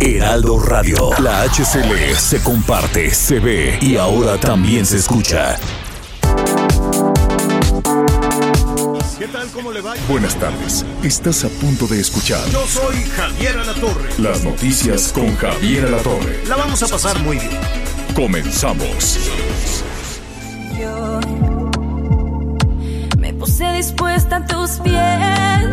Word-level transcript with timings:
Heraldo 0.00 0.58
Radio. 0.58 1.10
La 1.20 1.42
HCL 1.44 2.14
se 2.16 2.42
comparte, 2.42 3.10
se 3.14 3.40
ve 3.40 3.78
y 3.80 3.96
ahora 3.96 4.38
también 4.38 4.84
se 4.86 4.96
escucha. 4.98 5.56
¿Qué 9.18 9.28
tal? 9.28 9.48
¿Cómo 9.52 9.72
le 9.72 9.80
va? 9.80 9.94
Buenas 10.08 10.34
tardes. 10.36 10.84
Estás 11.02 11.44
a 11.44 11.48
punto 11.48 11.86
de 11.86 12.00
escuchar 12.00 12.40
Yo 12.50 12.66
soy 12.66 12.96
Javier 13.16 13.56
Alatorre. 13.58 14.10
las 14.18 14.44
noticias 14.44 15.12
con 15.12 15.34
Javier 15.36 15.86
Alatorre. 15.86 16.40
La 16.48 16.56
vamos 16.56 16.82
a 16.82 16.88
pasar 16.88 17.18
muy 17.20 17.38
bien. 17.38 17.50
Comenzamos. 18.14 19.18
Yo 20.78 21.20
me 23.18 23.32
puse 23.34 23.64
dispuesta 23.72 24.36
a 24.36 24.46
tus 24.46 24.70
pies 24.80 25.64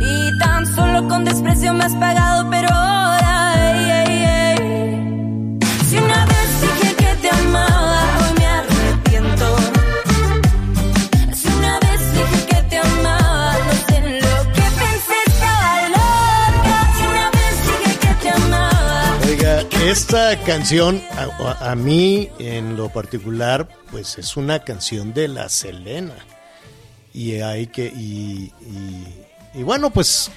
y 0.00 0.38
tan 0.38 0.66
solo 0.74 1.06
con 1.08 1.24
desprecio 1.24 1.72
me 1.74 1.84
has 1.84 1.94
pagado, 1.94 2.48
pero 2.50 2.68
esta 19.82 20.38
canción 20.44 21.02
a, 21.60 21.74
mí 21.74 22.30
en 22.38 22.76
lo 22.76 22.88
particular, 22.88 23.68
pues 23.90 24.16
es 24.16 24.36
una 24.36 24.62
canción 24.62 25.12
de 25.12 25.28
la 25.28 25.48
Selena. 25.48 26.14
Y 27.12 27.40
hay 27.40 27.66
que, 27.66 27.86
y, 27.86 28.52
y- 29.54 29.62
bueno, 29.62 29.90
pues 29.90 30.30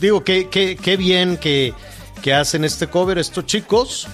digo, 0.00 0.24
que 0.24 0.48
qué 0.48 0.96
bien 0.96 1.36
que, 1.36 1.74
que 2.22 2.34
hacen 2.34 2.64
este 2.64 2.88
cover 2.88 3.18
estos 3.18 3.46
chicos. 3.46 4.08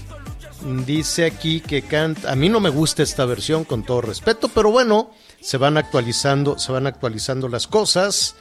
Dice 0.86 1.26
aquí 1.26 1.60
que 1.60 1.82
canta, 1.82 2.30
a 2.30 2.36
mí 2.36 2.48
no 2.48 2.60
me 2.60 2.70
gusta 2.70 3.02
esta 3.02 3.24
versión 3.24 3.64
con 3.64 3.84
todo 3.84 4.00
respeto, 4.00 4.48
pero 4.48 4.70
bueno, 4.70 5.10
se 5.40 5.56
van 5.56 5.76
actualizando, 5.76 6.58
se 6.58 6.70
van 6.70 6.86
actualizando 6.86 7.48
las 7.48 7.66
cosas. 7.66 8.36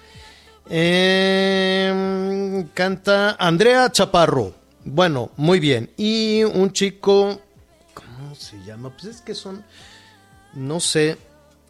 Eh, 0.70 2.66
canta 2.74 3.36
Andrea 3.40 3.92
Chaparro. 3.92 4.61
Bueno, 4.84 5.32
muy 5.38 5.60
bien. 5.60 5.92
Y 5.98 6.44
un 6.44 6.74
chico, 6.74 7.40
¿cómo 7.94 8.36
se 8.36 8.58
llama? 8.66 8.90
Pues 8.90 9.16
es 9.16 9.22
que 9.22 9.36
son, 9.36 9.64
no 10.54 10.80
sé, 10.80 11.18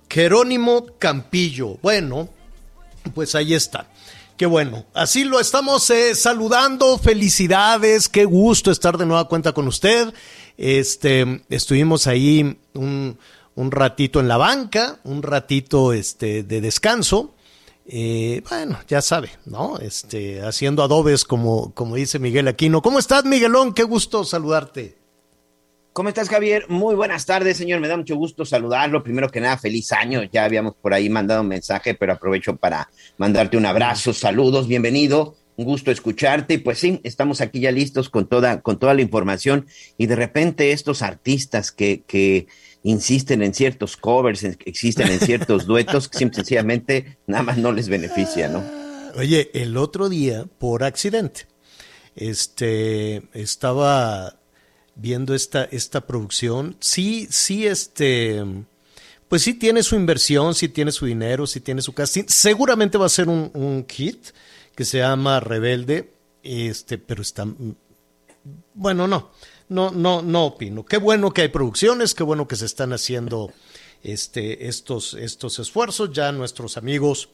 Jerónimo 0.10 0.86
Campillo. 0.98 1.78
Bueno, 1.82 2.30
pues 3.14 3.36
ahí 3.36 3.54
está. 3.54 3.88
Qué 4.38 4.46
bueno. 4.46 4.86
Así 4.94 5.24
lo 5.24 5.40
estamos 5.40 5.90
eh, 5.90 6.16
saludando. 6.16 6.98
Felicidades. 6.98 8.10
Qué 8.10 8.26
gusto 8.26 8.72
estar 8.72 8.98
de 8.98 9.06
nueva 9.06 9.28
cuenta 9.28 9.52
con 9.54 9.68
usted. 9.68 10.14
Este, 10.58 11.44
estuvimos 11.50 12.08
ahí 12.08 12.58
un, 12.74 13.18
un 13.56 13.72
ratito 13.72 14.20
en 14.20 14.28
la 14.28 14.38
banca, 14.38 15.00
un 15.04 15.22
ratito 15.22 15.94
este, 15.94 16.44
de 16.44 16.62
descanso. 16.62 17.36
Eh, 17.86 18.42
bueno, 18.50 18.80
ya 18.88 19.02
sabe, 19.02 19.30
¿no? 19.46 19.78
Este, 19.80 20.42
haciendo 20.42 20.84
adobes 20.84 21.26
como, 21.26 21.74
como 21.74 21.96
dice 21.96 22.20
Miguel 22.20 22.48
Aquino. 22.48 22.82
¿Cómo 22.82 23.00
estás, 23.00 23.26
Miguelón? 23.26 23.74
Qué 23.74 23.84
gusto 23.84 24.24
saludarte. 24.24 25.02
¿Cómo 25.94 26.08
estás, 26.08 26.30
Javier? 26.30 26.70
Muy 26.70 26.96
buenas 26.96 27.26
tardes, 27.26 27.58
señor. 27.58 27.82
Me 27.82 27.90
da 27.90 27.98
mucho 27.98 28.16
gusto 28.16 28.46
saludarlo. 28.46 29.04
Primero 29.04 29.30
que 29.30 29.42
nada, 29.42 29.58
feliz 29.58 29.92
año. 29.92 30.24
Ya 30.24 30.46
habíamos 30.46 30.76
por 30.76 30.94
ahí 30.94 31.10
mandado 31.10 31.42
un 31.42 31.50
mensaje, 31.50 31.96
pero 31.96 32.14
aprovecho 32.14 32.56
para 32.56 32.90
mandarte 33.18 33.58
un 33.58 33.66
abrazo, 33.66 34.14
saludos, 34.14 34.70
bienvenido. 34.70 35.36
Un 35.58 35.66
gusto 35.66 35.92
escucharte. 35.92 36.60
Pues 36.60 36.80
sí, 36.80 37.02
estamos 37.04 37.42
aquí 37.42 37.60
ya 37.60 37.72
listos 37.72 38.10
con 38.10 38.30
toda, 38.30 38.62
con 38.62 38.80
toda 38.80 38.94
la 38.94 39.02
información. 39.02 39.68
Y 39.98 40.06
de 40.06 40.16
repente 40.16 40.72
estos 40.72 41.02
artistas 41.02 41.74
que, 41.74 42.04
que 42.08 42.48
insisten 42.84 43.44
en 43.44 43.54
ciertos 43.54 43.96
covers, 43.98 44.44
en- 44.44 44.58
existen 44.66 45.08
en 45.12 45.20
ciertos 45.20 45.66
duetos, 45.66 46.08
que 46.10 46.18
sencillamente 46.18 47.18
nada 47.28 47.44
más 47.44 47.58
no 47.58 47.72
les 47.72 47.90
beneficia, 47.90 48.48
¿no? 48.48 48.64
Oye, 49.18 49.52
el 49.54 49.78
otro 49.78 50.10
día, 50.10 50.46
por 50.58 50.84
accidente, 50.84 51.48
este, 52.16 53.24
estaba 53.34 54.40
viendo 54.96 55.34
esta, 55.34 55.64
esta 55.66 56.02
producción. 56.08 56.76
Sí, 56.80 57.28
sí, 57.30 57.66
este, 57.68 58.44
pues 59.28 59.42
sí 59.42 59.54
tiene 59.54 59.84
su 59.84 59.96
inversión, 59.96 60.54
sí 60.56 60.70
tiene 60.70 60.92
su 60.92 61.06
dinero, 61.06 61.48
sí 61.48 61.60
tiene 61.60 61.82
su 61.82 61.94
casting. 61.94 62.24
Seguramente 62.28 62.98
va 62.98 63.06
a 63.06 63.10
ser 63.10 63.30
un, 63.30 63.52
un 63.54 63.86
hit 63.90 64.28
que 64.76 64.86
se 64.86 65.00
llama 65.00 65.40
Rebelde, 65.40 66.14
este, 66.44 66.98
pero 66.98 67.22
está, 67.22 67.46
bueno, 68.74 69.08
no, 69.08 69.32
no, 69.72 69.90
no, 69.90 70.22
no 70.22 70.46
opino. 70.48 70.84
Qué 70.86 70.98
bueno 70.98 71.32
que 71.32 71.44
hay 71.44 71.48
producciones, 71.48 72.14
qué 72.14 72.24
bueno 72.24 72.46
que 72.46 72.58
se 72.58 72.66
están 72.66 72.92
haciendo 72.92 73.54
este, 74.04 74.68
estos, 74.68 75.14
estos 75.14 75.60
esfuerzos. 75.60 76.12
Ya 76.12 76.34
nuestros 76.34 76.76
amigos 76.76 77.30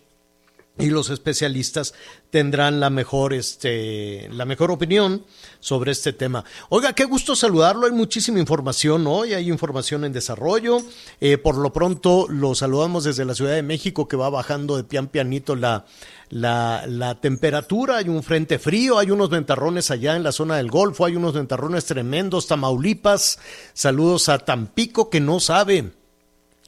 y 0.80 0.88
los 0.88 1.10
especialistas 1.10 1.94
tendrán 2.30 2.80
la 2.80 2.90
mejor, 2.90 3.34
este, 3.34 4.30
la 4.32 4.46
mejor 4.46 4.72
opinión 4.72 5.26
sobre 5.60 5.92
este 5.92 6.14
tema. 6.14 6.44
Oiga, 6.70 6.94
qué 6.94 7.06
gusto 7.06 7.36
saludarlo. 7.36 7.86
Hay 7.86 7.92
muchísima 7.92 8.40
información 8.40 9.08
hoy, 9.08 9.34
hay 9.34 9.50
información 9.50 10.06
en 10.06 10.14
desarrollo. 10.14 10.80
Eh, 11.20 11.38
por 11.38 11.58
lo 11.58 11.74
pronto, 11.74 12.28
lo 12.30 12.54
saludamos 12.56 13.04
desde 13.06 13.26
la 13.26 13.34
Ciudad 13.34 13.54
de 13.54 13.64
México, 13.64 14.08
que 14.08 14.18
va 14.18 14.30
bajando 14.30 14.78
de 14.78 14.84
pian 14.84 15.08
pianito 15.08 15.56
la, 15.56 15.86
la, 16.30 16.86
la 16.88 17.20
temperatura. 17.20 17.98
Hay 17.98 18.10
un 18.10 18.22
frente 18.24 18.60
frío, 18.60 19.00
hay 19.00 19.12
unos 19.12 19.30
ventarrones 19.30 19.90
allá 19.90 20.16
en 20.16 20.24
la 20.24 20.32
zona 20.32 20.58
del 20.58 20.70
Golfo, 20.70 21.06
hay 21.06 21.16
unos 21.16 21.34
ventarrones 21.34 21.86
tremendos. 21.86 22.48
Tamaulipas, 22.48 23.40
saludos 23.74 24.30
a 24.30 24.40
Tampico, 24.40 25.10
que 25.10 25.20
no 25.20 25.40
sabe 25.40 25.97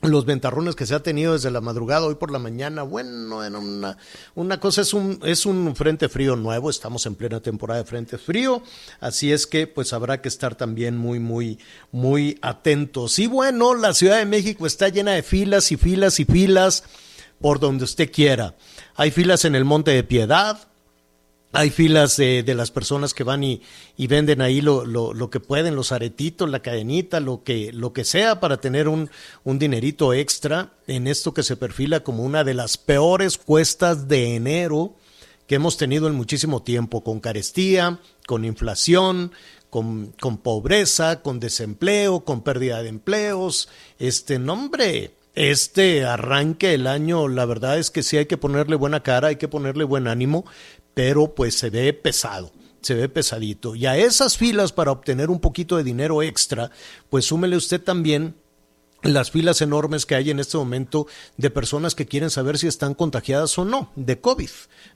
los 0.02 0.26
ventarrones 0.26 0.76
que 0.76 0.86
se 0.86 0.96
ha 0.96 1.04
tenido 1.04 1.34
desde 1.34 1.52
la 1.52 1.60
madrugada 1.60 2.06
hoy 2.06 2.16
por 2.16 2.32
la 2.32 2.40
mañana, 2.40 2.84
bueno, 2.84 3.40
una, 3.40 3.98
una 4.34 4.60
cosa, 4.60 4.82
es 4.82 4.94
un, 4.94 5.20
es 5.24 5.46
un 5.46 5.76
frente 5.76 6.08
frío 6.08 6.38
nuevo, 6.38 6.70
estamos 6.70 7.06
en 7.06 7.16
plena 7.16 7.42
temporada 7.42 7.82
de 7.82 7.86
frente 7.86 8.18
frío, 8.18 8.64
así 9.02 9.34
es 9.34 9.46
que 9.46 9.68
pues 9.68 9.92
habrá 9.92 10.22
que 10.22 10.30
estar 10.30 10.56
también 10.56 10.98
muy, 10.98 11.20
muy, 11.20 11.60
muy 11.92 12.40
atentos. 12.42 13.20
Y 13.20 13.28
bueno, 13.28 13.76
la 13.76 13.94
Ciudad 13.94 14.18
de 14.18 14.26
México 14.26 14.66
está 14.66 14.88
llena 14.88 15.12
de 15.12 15.24
filas 15.24 15.72
y 15.72 15.78
filas 15.78 16.20
y 16.20 16.26
filas 16.26 16.84
por 17.42 17.60
donde 17.60 17.84
usted 17.84 18.12
quiera. 18.12 18.56
Hay 18.96 19.12
filas 19.12 19.44
en 19.44 19.56
el 19.56 19.66
Monte 19.66 19.92
de 19.92 20.04
Piedad, 20.04 20.70
hay 21.52 21.72
filas 21.72 22.16
de, 22.18 22.44
las 22.56 22.70
personas 22.70 23.14
que 23.14 23.24
van 23.24 23.44
y, 23.44 23.62
venden 23.98 24.42
ahí 24.42 24.62
lo, 24.62 25.30
que 25.32 25.40
pueden, 25.40 25.76
los 25.76 25.92
aretitos, 25.92 26.50
la 26.50 26.62
cadenita, 26.62 27.20
lo 27.20 27.44
que, 27.44 27.72
lo 27.74 27.92
que 27.92 28.06
sea 28.06 28.40
para 28.40 28.62
tener 28.62 28.88
un, 28.88 29.10
un 29.44 29.58
dinerito 29.58 30.14
extra 30.14 30.74
en 30.86 31.08
esto 31.08 31.34
que 31.34 31.44
se 31.44 31.58
perfila 31.58 32.02
como 32.02 32.24
una 32.24 32.44
de 32.44 32.54
las 32.54 32.78
peores 32.78 33.38
cuestas 33.38 34.08
de 34.08 34.36
enero 34.36 34.96
que 35.48 35.56
hemos 35.56 35.78
tenido 35.78 36.08
en 36.08 36.14
muchísimo 36.14 36.62
tiempo, 36.62 37.04
con 37.04 37.20
carestía, 37.20 38.00
con 38.28 38.46
inflación, 38.46 39.32
con, 39.72 40.14
con 40.20 40.38
pobreza, 40.38 41.24
con 41.24 41.40
desempleo, 41.40 42.20
con 42.20 42.44
pérdida 42.44 42.84
de 42.84 42.90
empleos. 42.90 43.70
Este 43.98 44.38
nombre, 44.38 45.16
este 45.34 46.06
arranque 46.06 46.68
del 46.68 46.86
año, 46.86 47.28
la 47.28 47.46
verdad 47.46 47.80
es 47.80 47.90
que 47.90 48.04
sí 48.04 48.18
hay 48.18 48.26
que 48.28 48.38
ponerle 48.38 48.76
buena 48.76 49.02
cara, 49.02 49.30
hay 49.30 49.38
que 49.38 49.48
ponerle 49.48 49.86
buen 49.86 50.08
ánimo, 50.08 50.46
pero 51.00 51.34
pues 51.34 51.56
se 51.56 51.70
ve 51.70 51.94
pesado, 51.94 52.52
se 52.82 52.94
ve 52.94 53.08
pesadito. 53.08 53.74
Y 53.74 53.86
a 53.86 53.96
esas 53.96 54.36
filas 54.36 54.74
para 54.74 54.92
obtener 54.92 55.30
un 55.30 55.40
poquito 55.40 55.78
de 55.78 55.86
dinero 55.86 56.22
extra, 56.22 56.72
pues 57.10 57.24
súmele 57.24 57.56
usted 57.56 57.82
también 57.82 58.36
las 59.02 59.32
filas 59.32 59.62
enormes 59.62 60.06
que 60.06 60.16
hay 60.16 60.30
en 60.30 60.42
este 60.42 60.58
momento 60.58 61.08
de 61.38 61.50
personas 61.52 61.96
que 61.96 62.06
quieren 62.06 62.30
saber 62.30 62.58
si 62.58 62.68
están 62.68 62.96
contagiadas 62.96 63.58
o 63.58 63.64
no 63.64 63.94
de 63.96 64.20
COVID, 64.20 64.50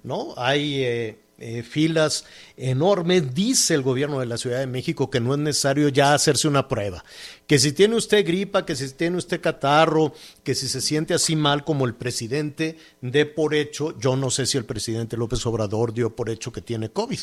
¿no? 0.04 0.34
Hay 0.36 0.84
eh, 0.84 1.23
eh, 1.44 1.62
filas 1.62 2.24
enormes. 2.56 3.34
Dice 3.36 3.74
el 3.74 3.82
gobierno 3.82 4.22
de 4.22 4.26
la 4.26 4.38
Ciudad 4.38 4.60
de 4.60 4.68
México 4.68 5.10
que 5.10 5.20
no 5.20 5.34
es 5.34 5.40
necesario 5.40 5.90
ya 5.90 6.14
hacerse 6.14 6.48
una 6.48 6.70
prueba. 6.70 7.04
Que 7.48 7.60
si 7.60 7.74
tiene 7.74 7.96
usted 7.96 8.26
gripa, 8.26 8.66
que 8.66 8.78
si 8.78 8.90
tiene 8.94 9.18
usted 9.18 9.42
catarro, 9.42 10.14
que 10.44 10.56
si 10.56 10.70
se 10.70 10.80
siente 10.80 11.14
así 11.14 11.36
mal 11.36 11.66
como 11.66 11.86
el 11.86 11.96
presidente, 11.96 12.78
dé 13.02 13.26
por 13.26 13.54
hecho, 13.54 13.94
yo 14.00 14.16
no 14.16 14.30
sé 14.32 14.46
si 14.46 14.58
el 14.58 14.64
presidente 14.64 15.18
López 15.18 15.46
Obrador 15.46 15.94
dio 15.94 16.16
por 16.16 16.30
hecho 16.30 16.54
que 16.54 16.62
tiene 16.62 16.92
COVID, 16.92 17.20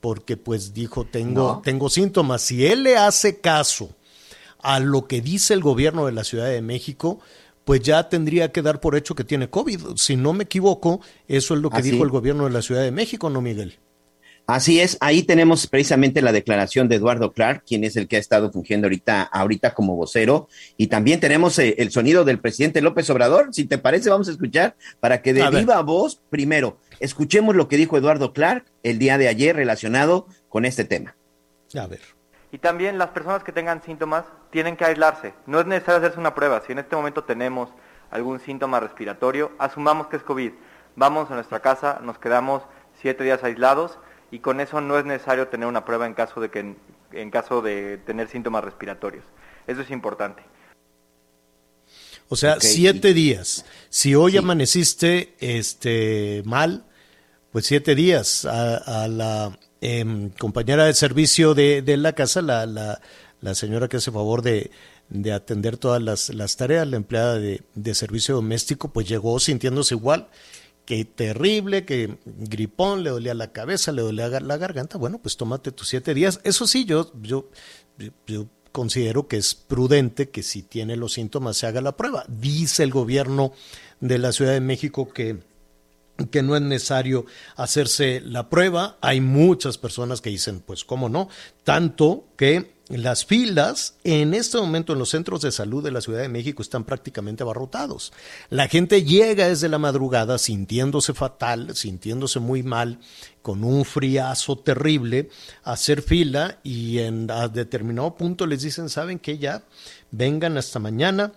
porque 0.00 0.38
pues 0.38 0.72
dijo, 0.72 1.04
tengo, 1.04 1.60
tengo 1.62 1.90
síntomas. 1.90 2.40
Si 2.40 2.64
él 2.64 2.84
le 2.84 2.96
hace 2.96 3.40
caso 3.40 3.94
a 4.60 4.80
lo 4.80 5.06
que 5.06 5.20
dice 5.20 5.52
el 5.52 5.60
gobierno 5.60 6.06
de 6.06 6.12
la 6.12 6.24
Ciudad 6.24 6.46
de 6.46 6.62
México, 6.62 7.20
pues 7.68 7.82
ya 7.82 8.08
tendría 8.08 8.50
que 8.50 8.62
dar 8.62 8.80
por 8.80 8.96
hecho 8.96 9.14
que 9.14 9.24
tiene 9.24 9.50
COVID. 9.50 9.96
Si 9.96 10.16
no 10.16 10.32
me 10.32 10.44
equivoco, 10.44 11.02
eso 11.26 11.52
es 11.52 11.60
lo 11.60 11.68
que 11.68 11.82
dijo 11.82 12.02
el 12.02 12.08
gobierno 12.08 12.44
de 12.44 12.50
la 12.50 12.62
Ciudad 12.62 12.80
de 12.80 12.90
México, 12.90 13.28
¿no, 13.28 13.42
Miguel? 13.42 13.78
Así 14.46 14.80
es, 14.80 14.96
ahí 15.00 15.22
tenemos 15.22 15.66
precisamente 15.66 16.22
la 16.22 16.32
declaración 16.32 16.88
de 16.88 16.96
Eduardo 16.96 17.34
Clark, 17.34 17.64
quien 17.66 17.84
es 17.84 17.96
el 17.96 18.08
que 18.08 18.16
ha 18.16 18.20
estado 18.20 18.50
fungiendo 18.50 18.86
ahorita, 18.86 19.20
ahorita 19.20 19.74
como 19.74 19.96
vocero, 19.96 20.48
y 20.78 20.86
también 20.86 21.20
tenemos 21.20 21.58
eh, 21.58 21.74
el 21.76 21.90
sonido 21.90 22.24
del 22.24 22.40
presidente 22.40 22.80
López 22.80 23.10
Obrador. 23.10 23.50
Si 23.52 23.66
te 23.66 23.76
parece, 23.76 24.08
vamos 24.08 24.28
a 24.28 24.30
escuchar 24.30 24.74
para 24.98 25.20
que 25.20 25.34
de 25.34 25.50
viva 25.50 25.82
voz, 25.82 26.22
primero, 26.30 26.78
escuchemos 27.00 27.54
lo 27.54 27.68
que 27.68 27.76
dijo 27.76 27.98
Eduardo 27.98 28.32
Clark 28.32 28.64
el 28.82 28.98
día 28.98 29.18
de 29.18 29.28
ayer 29.28 29.54
relacionado 29.54 30.26
con 30.48 30.64
este 30.64 30.84
tema. 30.84 31.16
A 31.74 31.86
ver. 31.86 32.00
Y 32.50 32.58
también 32.58 32.98
las 32.98 33.10
personas 33.10 33.44
que 33.44 33.52
tengan 33.52 33.82
síntomas 33.82 34.24
tienen 34.50 34.76
que 34.76 34.84
aislarse. 34.84 35.34
No 35.46 35.60
es 35.60 35.66
necesario 35.66 35.98
hacerse 35.98 36.18
una 36.18 36.34
prueba. 36.34 36.62
Si 36.66 36.72
en 36.72 36.78
este 36.78 36.96
momento 36.96 37.24
tenemos 37.24 37.70
algún 38.10 38.40
síntoma 38.40 38.80
respiratorio, 38.80 39.52
asumamos 39.58 40.06
que 40.06 40.16
es 40.16 40.22
COVID. 40.22 40.52
Vamos 40.96 41.30
a 41.30 41.34
nuestra 41.34 41.60
casa, 41.60 42.00
nos 42.02 42.18
quedamos 42.18 42.62
siete 43.00 43.22
días 43.22 43.44
aislados 43.44 43.98
y 44.30 44.40
con 44.40 44.60
eso 44.60 44.80
no 44.80 44.98
es 44.98 45.04
necesario 45.04 45.48
tener 45.48 45.68
una 45.68 45.84
prueba 45.84 46.06
en 46.06 46.14
caso 46.14 46.40
de 46.40 46.50
que 46.50 46.74
en 47.12 47.30
caso 47.30 47.62
de 47.62 47.98
tener 47.98 48.28
síntomas 48.28 48.64
respiratorios. 48.64 49.24
Eso 49.66 49.82
es 49.82 49.90
importante. 49.90 50.42
O 52.28 52.36
sea, 52.36 52.56
siete 52.60 53.14
días. 53.14 53.64
Si 53.88 54.14
hoy 54.14 54.36
amaneciste 54.36 55.34
este 55.40 56.42
mal, 56.44 56.84
pues 57.52 57.66
siete 57.66 57.94
días 57.94 58.44
a, 58.44 59.08
la 59.08 59.58
em, 59.80 60.30
compañera 60.30 60.84
de 60.86 60.94
servicio 60.94 61.54
de, 61.54 61.82
de 61.82 61.96
la 61.96 62.12
casa, 62.12 62.42
la, 62.42 62.66
la, 62.66 63.00
la 63.40 63.54
señora 63.54 63.88
que 63.88 63.98
hace 63.98 64.10
favor 64.10 64.42
de, 64.42 64.70
de 65.08 65.32
atender 65.32 65.76
todas 65.76 66.02
las, 66.02 66.30
las, 66.30 66.56
tareas, 66.56 66.86
la 66.86 66.96
empleada 66.96 67.38
de, 67.38 67.62
de, 67.74 67.94
servicio 67.94 68.34
doméstico, 68.34 68.92
pues 68.92 69.08
llegó 69.08 69.38
sintiéndose 69.40 69.94
igual, 69.94 70.28
que 70.84 71.04
terrible, 71.04 71.84
que 71.84 72.18
gripón, 72.24 73.04
le 73.04 73.10
dolía 73.10 73.34
la 73.34 73.52
cabeza, 73.52 73.92
le 73.92 74.02
dolía 74.02 74.28
la 74.28 74.56
garganta, 74.56 74.98
bueno, 74.98 75.18
pues 75.18 75.36
tómate 75.36 75.70
tus 75.72 75.88
siete 75.88 76.14
días. 76.14 76.40
Eso 76.44 76.66
sí, 76.66 76.84
yo, 76.84 77.12
yo, 77.20 77.50
yo 78.26 78.46
considero 78.72 79.28
que 79.28 79.36
es 79.36 79.54
prudente 79.54 80.30
que 80.30 80.42
si 80.42 80.62
tiene 80.62 80.96
los 80.96 81.14
síntomas 81.14 81.56
se 81.56 81.66
haga 81.66 81.80
la 81.80 81.96
prueba. 81.96 82.24
Dice 82.28 82.82
el 82.82 82.90
gobierno 82.90 83.52
de 84.00 84.18
la 84.18 84.32
Ciudad 84.32 84.52
de 84.52 84.60
México 84.60 85.08
que 85.08 85.38
que 86.26 86.42
no 86.42 86.56
es 86.56 86.62
necesario 86.62 87.26
hacerse 87.56 88.20
la 88.24 88.48
prueba. 88.48 88.98
Hay 89.00 89.20
muchas 89.20 89.78
personas 89.78 90.20
que 90.20 90.30
dicen, 90.30 90.60
pues 90.60 90.84
cómo 90.84 91.08
no, 91.08 91.28
tanto 91.64 92.26
que 92.36 92.78
las 92.88 93.26
filas 93.26 93.96
en 94.02 94.32
este 94.32 94.56
momento 94.58 94.94
en 94.94 94.98
los 94.98 95.10
centros 95.10 95.42
de 95.42 95.52
salud 95.52 95.84
de 95.84 95.90
la 95.90 96.00
Ciudad 96.00 96.20
de 96.20 96.28
México 96.30 96.62
están 96.62 96.84
prácticamente 96.84 97.42
abarrotados. 97.42 98.12
La 98.48 98.66
gente 98.66 99.04
llega 99.04 99.48
desde 99.48 99.68
la 99.68 99.78
madrugada 99.78 100.38
sintiéndose 100.38 101.12
fatal, 101.12 101.76
sintiéndose 101.76 102.40
muy 102.40 102.62
mal, 102.62 102.98
con 103.42 103.62
un 103.62 103.84
friazo 103.84 104.58
terrible, 104.58 105.28
a 105.64 105.72
hacer 105.72 106.02
fila 106.02 106.58
y 106.62 106.98
en 106.98 107.30
a 107.30 107.48
determinado 107.48 108.14
punto 108.14 108.46
les 108.46 108.62
dicen, 108.62 108.88
¿saben 108.88 109.18
qué? 109.18 109.38
Ya 109.38 109.64
vengan 110.10 110.56
hasta 110.56 110.78
mañana. 110.78 111.32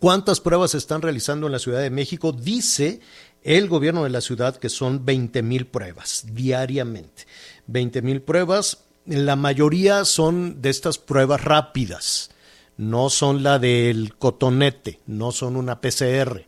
¿Cuántas 0.00 0.40
pruebas 0.40 0.72
se 0.72 0.78
están 0.78 1.00
realizando 1.00 1.46
en 1.46 1.52
la 1.52 1.58
Ciudad 1.58 1.80
de 1.80 1.90
México? 1.90 2.32
Dice 2.32 3.00
el 3.42 3.68
gobierno 3.68 4.04
de 4.04 4.10
la 4.10 4.20
ciudad 4.20 4.56
que 4.56 4.68
son 4.68 5.04
20 5.04 5.42
mil 5.42 5.66
pruebas 5.66 6.26
diariamente. 6.32 7.26
20 7.66 8.02
mil 8.02 8.22
pruebas, 8.22 8.84
la 9.06 9.36
mayoría 9.36 10.04
son 10.04 10.60
de 10.60 10.70
estas 10.70 10.98
pruebas 10.98 11.42
rápidas, 11.42 12.30
no 12.76 13.10
son 13.10 13.42
la 13.42 13.58
del 13.58 14.14
cotonete, 14.16 15.00
no 15.06 15.32
son 15.32 15.56
una 15.56 15.80
PCR, 15.80 16.46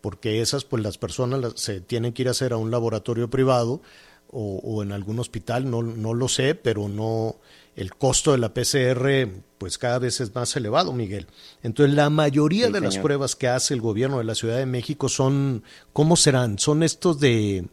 porque 0.00 0.40
esas 0.40 0.64
pues 0.64 0.82
las 0.82 0.98
personas 0.98 1.52
se 1.56 1.80
tienen 1.80 2.12
que 2.12 2.22
ir 2.22 2.28
a 2.28 2.32
hacer 2.32 2.52
a 2.52 2.56
un 2.56 2.70
laboratorio 2.70 3.30
privado 3.30 3.82
o, 4.30 4.82
en 4.82 4.92
algún 4.92 5.18
hospital, 5.18 5.70
no, 5.70 5.82
no 5.82 6.12
lo 6.12 6.28
sé, 6.28 6.54
pero 6.54 6.88
no, 6.88 7.36
el 7.78 7.94
costo 7.94 8.32
de 8.32 8.38
la 8.38 8.52
PCR 8.52 9.28
pues 9.58 9.78
cada 9.78 9.98
vez 9.98 10.20
es 10.20 10.34
más 10.34 10.54
elevado, 10.56 10.92
Miguel. 10.92 11.26
Entonces, 11.62 11.94
la 11.94 12.10
mayoría 12.10 12.70
de 12.70 12.80
las 12.80 12.98
pruebas 12.98 13.36
que 13.36 13.48
hace 13.48 13.74
el 13.74 13.80
gobierno 13.80 14.18
de 14.18 14.24
la 14.24 14.34
Ciudad 14.34 14.56
de 14.56 14.66
México 14.66 15.08
son, 15.08 15.62
¿cómo 15.92 16.16
serán? 16.16 16.58
¿Son 16.58 16.82
estos 16.82 17.20
de 17.20 17.66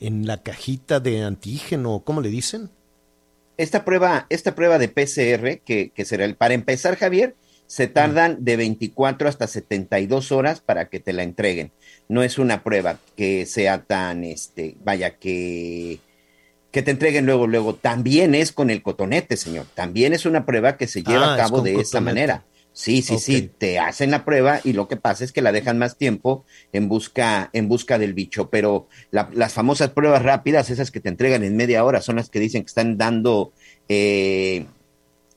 en 0.00 0.26
la 0.26 0.42
cajita 0.42 1.00
de 1.00 1.22
antígeno, 1.22 2.02
¿cómo 2.04 2.20
le 2.20 2.28
dicen? 2.28 2.70
Esta 3.56 3.84
prueba, 3.84 4.26
esta 4.28 4.54
prueba 4.54 4.78
de 4.78 4.88
PCR, 4.88 5.62
que, 5.64 5.90
que 5.94 6.04
será 6.04 6.24
el, 6.24 6.34
para 6.34 6.54
empezar, 6.54 6.96
Javier, 6.96 7.34
se 7.66 7.86
tardan 7.86 8.44
de 8.44 8.56
24 8.56 9.28
hasta 9.28 9.46
72 9.46 10.32
horas 10.32 10.60
para 10.60 10.88
que 10.88 11.00
te 11.00 11.12
la 11.12 11.22
entreguen. 11.22 11.72
No 12.08 12.22
es 12.22 12.38
una 12.38 12.62
prueba 12.62 12.98
que 13.16 13.46
sea 13.46 13.82
tan, 13.82 14.22
este, 14.24 14.76
vaya, 14.84 15.16
que 15.16 15.98
que 16.76 16.82
te 16.82 16.90
entreguen 16.90 17.24
luego, 17.24 17.46
luego. 17.46 17.74
También 17.74 18.34
es 18.34 18.52
con 18.52 18.68
el 18.68 18.82
cotonete, 18.82 19.38
señor. 19.38 19.64
También 19.72 20.12
es 20.12 20.26
una 20.26 20.44
prueba 20.44 20.76
que 20.76 20.86
se 20.86 21.02
lleva 21.02 21.28
a 21.28 21.34
ah, 21.34 21.36
cabo 21.38 21.62
de 21.62 21.80
esta 21.80 22.02
manera. 22.02 22.44
Sí, 22.74 23.00
sí, 23.00 23.18
sí, 23.18 23.50
te 23.56 23.78
hacen 23.78 24.10
la 24.10 24.26
prueba 24.26 24.60
y 24.62 24.74
lo 24.74 24.86
que 24.86 24.98
pasa 24.98 25.24
es 25.24 25.32
que 25.32 25.40
la 25.40 25.52
dejan 25.52 25.78
más 25.78 25.96
tiempo 25.96 26.44
en 26.74 26.90
busca, 26.90 27.48
en 27.54 27.66
busca 27.66 27.98
del 27.98 28.12
bicho, 28.12 28.50
pero 28.50 28.88
las 29.10 29.54
famosas 29.54 29.92
pruebas 29.92 30.22
rápidas, 30.22 30.68
esas 30.68 30.90
que 30.90 31.00
te 31.00 31.08
entregan 31.08 31.44
en 31.44 31.56
media 31.56 31.82
hora, 31.82 32.02
son 32.02 32.16
las 32.16 32.28
que 32.28 32.40
dicen 32.40 32.60
que 32.60 32.66
están 32.66 32.98
dando 32.98 33.54
eh, 33.88 34.66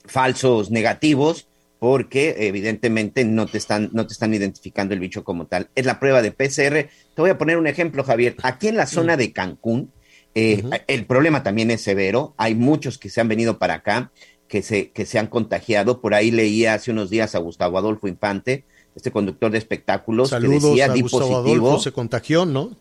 falsos 0.03 0.71
negativos 0.71 1.47
porque 1.79 2.35
evidentemente 2.39 3.23
no 3.23 3.45
te 3.45 3.59
están, 3.59 3.91
no 3.93 4.05
te 4.05 4.11
están 4.11 4.33
identificando 4.33 4.93
el 4.93 4.99
bicho 4.99 5.23
como 5.23 5.47
tal. 5.47 5.69
Es 5.73 5.85
la 5.85 6.01
prueba 6.01 6.21
de 6.21 6.33
PCR. 6.33 6.89
Te 7.15 7.21
voy 7.21 7.29
a 7.29 7.37
poner 7.37 7.55
un 7.57 7.67
ejemplo, 7.67 8.03
Javier. 8.03 8.35
Aquí 8.43 8.67
en 8.67 8.75
la 8.75 8.87
zona 8.87 9.15
de 9.15 9.31
Cancún, 9.31 9.93
eh, 10.39 10.63
el 10.87 11.05
problema 11.05 11.43
también 11.43 11.69
es 11.71 11.81
severo. 11.81 12.33
Hay 12.37 12.55
muchos 12.55 12.97
que 12.97 13.09
se 13.09 13.19
han 13.19 13.27
venido 13.27 13.57
para 13.57 13.75
acá, 13.75 14.11
que 14.47 14.61
se, 14.61 14.91
que 14.91 15.05
se 15.05 15.19
han 15.19 15.27
contagiado. 15.27 15.99
Por 15.99 16.13
ahí 16.13 16.31
leía 16.31 16.73
hace 16.73 16.91
unos 16.91 17.09
días 17.09 17.35
a 17.35 17.39
Gustavo 17.39 17.77
Adolfo 17.77 18.07
Infante, 18.07 18.63
este 18.95 19.11
conductor 19.11 19.51
de 19.51 19.57
espectáculos, 19.57 20.31
que 20.31 20.47
decía 20.47 20.85
a 20.85 20.95
Gustavo 20.95 21.37
Adolfo, 21.37 21.79
se 21.79 21.91
contagió, 21.91 22.45
¿no? 22.45 22.71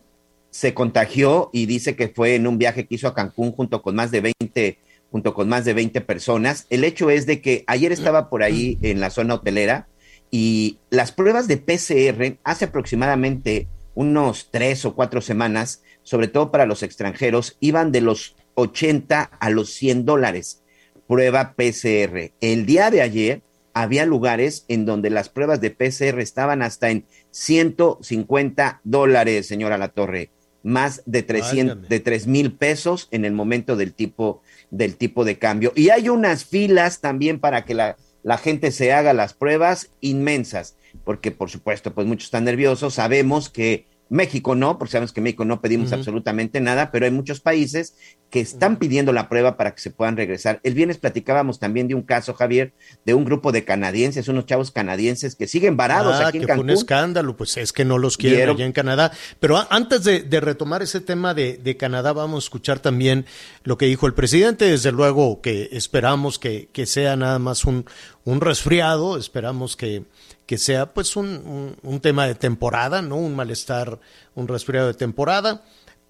Se 0.51 0.73
contagió 0.73 1.49
y 1.53 1.65
dice 1.65 1.95
que 1.95 2.07
fue 2.07 2.35
en 2.35 2.47
un 2.47 2.57
viaje 2.57 2.87
que 2.87 2.95
hizo 2.95 3.07
a 3.07 3.13
Cancún 3.13 3.51
junto 3.51 3.81
con 3.81 3.95
más 3.95 4.09
de 4.11 4.21
20 4.21 4.79
junto 5.11 5.33
con 5.33 5.49
más 5.49 5.65
de 5.65 5.73
20 5.73 6.01
personas. 6.01 6.67
El 6.69 6.83
hecho 6.83 7.09
es 7.09 7.25
de 7.25 7.41
que 7.41 7.63
ayer 7.65 7.91
estaba 7.91 8.29
por 8.29 8.43
ahí 8.43 8.77
en 8.83 8.99
la 8.99 9.09
zona 9.09 9.35
hotelera 9.35 9.87
y 10.29 10.77
las 10.91 11.11
pruebas 11.11 11.47
de 11.47 11.57
PCR 11.57 12.37
hace 12.43 12.65
aproximadamente 12.65 13.67
unos 13.95 14.49
tres 14.51 14.85
o 14.85 14.93
cuatro 14.93 15.21
semanas 15.21 15.81
sobre 16.09 16.27
todo 16.27 16.49
para 16.49 16.65
los 16.65 16.81
extranjeros, 16.81 17.55
iban 17.59 17.91
de 17.91 18.01
los 18.01 18.35
80 18.55 19.21
a 19.21 19.49
los 19.51 19.69
100 19.73 20.05
dólares. 20.05 20.63
Prueba 21.05 21.53
PCR. 21.53 22.31
El 22.41 22.65
día 22.65 22.89
de 22.89 23.03
ayer 23.03 23.43
había 23.75 24.07
lugares 24.07 24.65
en 24.69 24.87
donde 24.87 25.11
las 25.11 25.29
pruebas 25.29 25.61
de 25.61 25.69
PCR 25.69 26.19
estaban 26.19 26.63
hasta 26.63 26.89
en 26.89 27.05
150 27.29 28.81
dólares, 28.83 29.45
señora 29.45 29.77
La 29.77 29.89
Torre, 29.89 30.31
más 30.63 31.03
de 31.05 31.21
300, 31.21 31.87
de 31.87 31.99
3 31.99 32.25
mil 32.25 32.53
pesos 32.53 33.07
en 33.11 33.23
el 33.23 33.33
momento 33.33 33.75
del 33.75 33.93
tipo, 33.93 34.41
del 34.71 34.95
tipo 34.95 35.25
de 35.25 35.37
cambio. 35.37 35.73
Y 35.75 35.91
hay 35.91 36.09
unas 36.09 36.43
filas 36.43 37.01
también 37.01 37.39
para 37.39 37.65
que 37.65 37.75
la, 37.75 37.97
la 38.23 38.39
gente 38.39 38.71
se 38.71 38.93
haga 38.93 39.13
las 39.13 39.35
pruebas 39.35 39.91
inmensas, 40.01 40.75
porque 41.03 41.29
por 41.29 41.51
supuesto, 41.51 41.93
pues 41.93 42.07
muchos 42.07 42.25
están 42.25 42.45
nerviosos. 42.45 42.95
Sabemos 42.95 43.51
que 43.51 43.85
México 44.09 44.55
no, 44.55 44.77
porque 44.77 44.93
sabemos 44.93 45.13
que 45.13 45.21
México 45.21 45.45
no 45.45 45.61
pedimos 45.61 45.93
absolutamente 45.93 46.59
nada, 46.59 46.91
pero 46.91 47.05
hay 47.05 47.11
muchos 47.11 47.39
países 47.39 47.95
que 48.31 48.39
están 48.39 48.77
pidiendo 48.77 49.13
la 49.13 49.29
prueba 49.29 49.55
para 49.55 49.73
que 49.73 49.81
se 49.81 49.91
puedan 49.91 50.17
regresar. 50.17 50.59
El 50.63 50.73
viernes 50.73 50.97
platicábamos 50.97 51.59
también 51.59 51.87
de 51.87 51.95
un 51.95 52.01
caso, 52.01 52.33
Javier, 52.33 52.73
de 53.05 53.13
un 53.13 53.23
grupo 53.23 53.51
de 53.51 53.63
canadienses, 53.63 54.27
unos 54.27 54.45
chavos 54.45 54.71
canadienses 54.71 55.35
que 55.35 55.47
siguen 55.47 55.77
varados 55.77 56.15
ah, 56.15 56.27
aquí 56.27 56.39
en 56.39 56.45
Cancún. 56.45 56.65
Fue 56.65 56.73
un 56.73 56.77
escándalo, 56.79 57.37
pues 57.37 57.57
es 57.57 57.71
que 57.71 57.85
no 57.85 57.97
los 57.97 58.17
quieren 58.17 58.49
allá 58.49 58.65
en 58.65 58.71
Canadá. 58.71 59.11
Pero 59.39 59.63
antes 59.69 60.03
de, 60.03 60.39
retomar 60.39 60.81
ese 60.81 61.01
tema 61.01 61.33
de, 61.33 61.77
Canadá, 61.77 62.13
vamos 62.13 62.43
a 62.43 62.45
escuchar 62.45 62.79
también 62.79 63.25
lo 63.63 63.77
que 63.77 63.85
dijo 63.85 64.07
el 64.07 64.13
presidente. 64.13 64.65
Desde 64.65 64.91
luego 64.91 65.41
que 65.41 65.69
esperamos 65.71 66.39
que, 66.39 66.69
que 66.73 66.85
sea 66.85 67.15
nada 67.15 67.39
más 67.39 67.65
un, 67.65 67.85
un 68.25 68.41
resfriado, 68.41 69.17
esperamos 69.17 69.75
que, 69.75 70.03
que 70.49 70.57
sea 70.57 70.95
pues 70.95 71.15
un, 71.15 71.77
un, 71.83 71.99
tema 71.99 72.25
de 72.25 72.33
temporada, 72.33 73.03
¿no? 73.03 73.17
Un 73.17 73.35
malestar, 73.35 73.99
un 74.33 74.47
resfriado 74.47 74.87
de 74.87 74.95
temporada. 74.95 75.63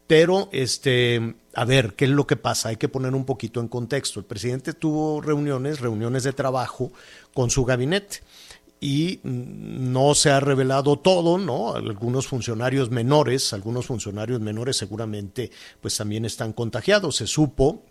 Pero, 0.07 0.47
este, 0.53 1.35
a 1.53 1.65
ver, 1.65 1.93
¿qué 1.95 2.05
es 2.05 2.11
lo 2.11 2.25
que 2.25 2.37
pasa? 2.37 2.69
Hay 2.69 2.77
que 2.77 2.87
poner 2.87 3.15
un 3.15 3.25
poquito 3.25 3.59
en 3.59 3.67
contexto. 3.67 4.17
El 4.17 4.25
presidente 4.25 4.71
tuvo 4.71 5.19
reuniones, 5.19 5.81
reuniones 5.81 6.23
de 6.23 6.31
trabajo 6.31 6.93
con 7.33 7.49
su 7.49 7.65
gabinete 7.65 8.19
y 8.79 9.19
no 9.23 10.15
se 10.15 10.29
ha 10.29 10.39
revelado 10.39 10.97
todo, 10.97 11.37
¿no? 11.37 11.73
Algunos 11.73 12.25
funcionarios 12.27 12.91
menores, 12.91 13.51
algunos 13.51 13.87
funcionarios 13.87 14.39
menores 14.39 14.77
seguramente 14.77 15.51
pues 15.81 15.97
también 15.97 16.23
están 16.23 16.53
contagiados. 16.53 17.17
Se 17.17 17.27
supo 17.27 17.83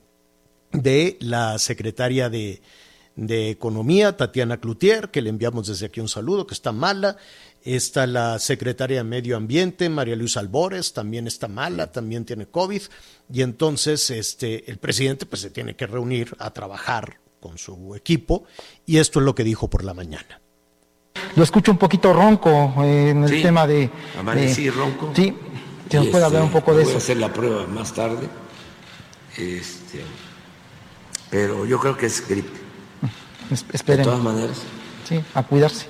de 0.72 1.18
la 1.20 1.58
secretaria 1.58 2.30
de, 2.30 2.62
de 3.18 3.50
Economía, 3.50 4.16
Tatiana 4.16 4.58
Cloutier, 4.58 5.10
que 5.10 5.20
le 5.20 5.30
enviamos 5.30 5.66
desde 5.66 5.86
aquí 5.86 6.00
un 6.00 6.08
saludo, 6.08 6.46
que 6.46 6.54
está 6.54 6.70
mala. 6.70 7.16
Está 7.64 8.06
la 8.06 8.38
secretaria 8.38 8.98
de 8.98 9.04
Medio 9.04 9.36
Ambiente, 9.36 9.88
María 9.88 10.14
Luisa 10.14 10.38
Albores, 10.38 10.92
también 10.92 11.26
está 11.26 11.48
mala, 11.48 11.90
también 11.90 12.24
tiene 12.24 12.46
COVID. 12.46 12.80
Y 13.32 13.42
entonces 13.42 14.08
este, 14.10 14.70
el 14.70 14.78
presidente 14.78 15.26
pues, 15.26 15.42
se 15.42 15.50
tiene 15.50 15.74
que 15.74 15.88
reunir 15.88 16.36
a 16.38 16.52
trabajar 16.52 17.18
con 17.40 17.58
su 17.58 17.96
equipo. 17.96 18.44
Y 18.86 18.98
esto 18.98 19.18
es 19.18 19.24
lo 19.24 19.34
que 19.34 19.42
dijo 19.42 19.68
por 19.68 19.82
la 19.82 19.94
mañana. 19.94 20.40
Lo 21.34 21.42
escucho 21.42 21.72
un 21.72 21.78
poquito 21.78 22.12
ronco 22.12 22.72
eh, 22.84 23.10
en 23.10 23.24
el 23.24 23.42
tema 23.42 23.66
de. 23.66 23.90
Amanecí 24.16 24.70
ronco. 24.70 25.12
Sí, 25.16 25.34
si 25.90 25.96
nos 25.96 26.06
puede 26.06 26.24
hablar 26.24 26.42
un 26.42 26.48
este, 26.48 26.60
poco 26.60 26.76
de 26.76 26.84
voy 26.84 26.90
eso. 26.90 26.98
a 26.98 27.02
hacer 27.02 27.16
la 27.16 27.32
prueba 27.32 27.66
más 27.66 27.92
tarde. 27.92 28.28
Este, 29.36 30.02
pero 31.28 31.66
yo 31.66 31.80
creo 31.80 31.96
que 31.96 32.06
es 32.06 32.26
gripe. 32.26 32.67
Esperen. 33.50 33.98
De 33.98 34.04
todas 34.04 34.22
maneras. 34.22 34.58
Sí, 35.08 35.20
a 35.34 35.42
cuidarse. 35.42 35.86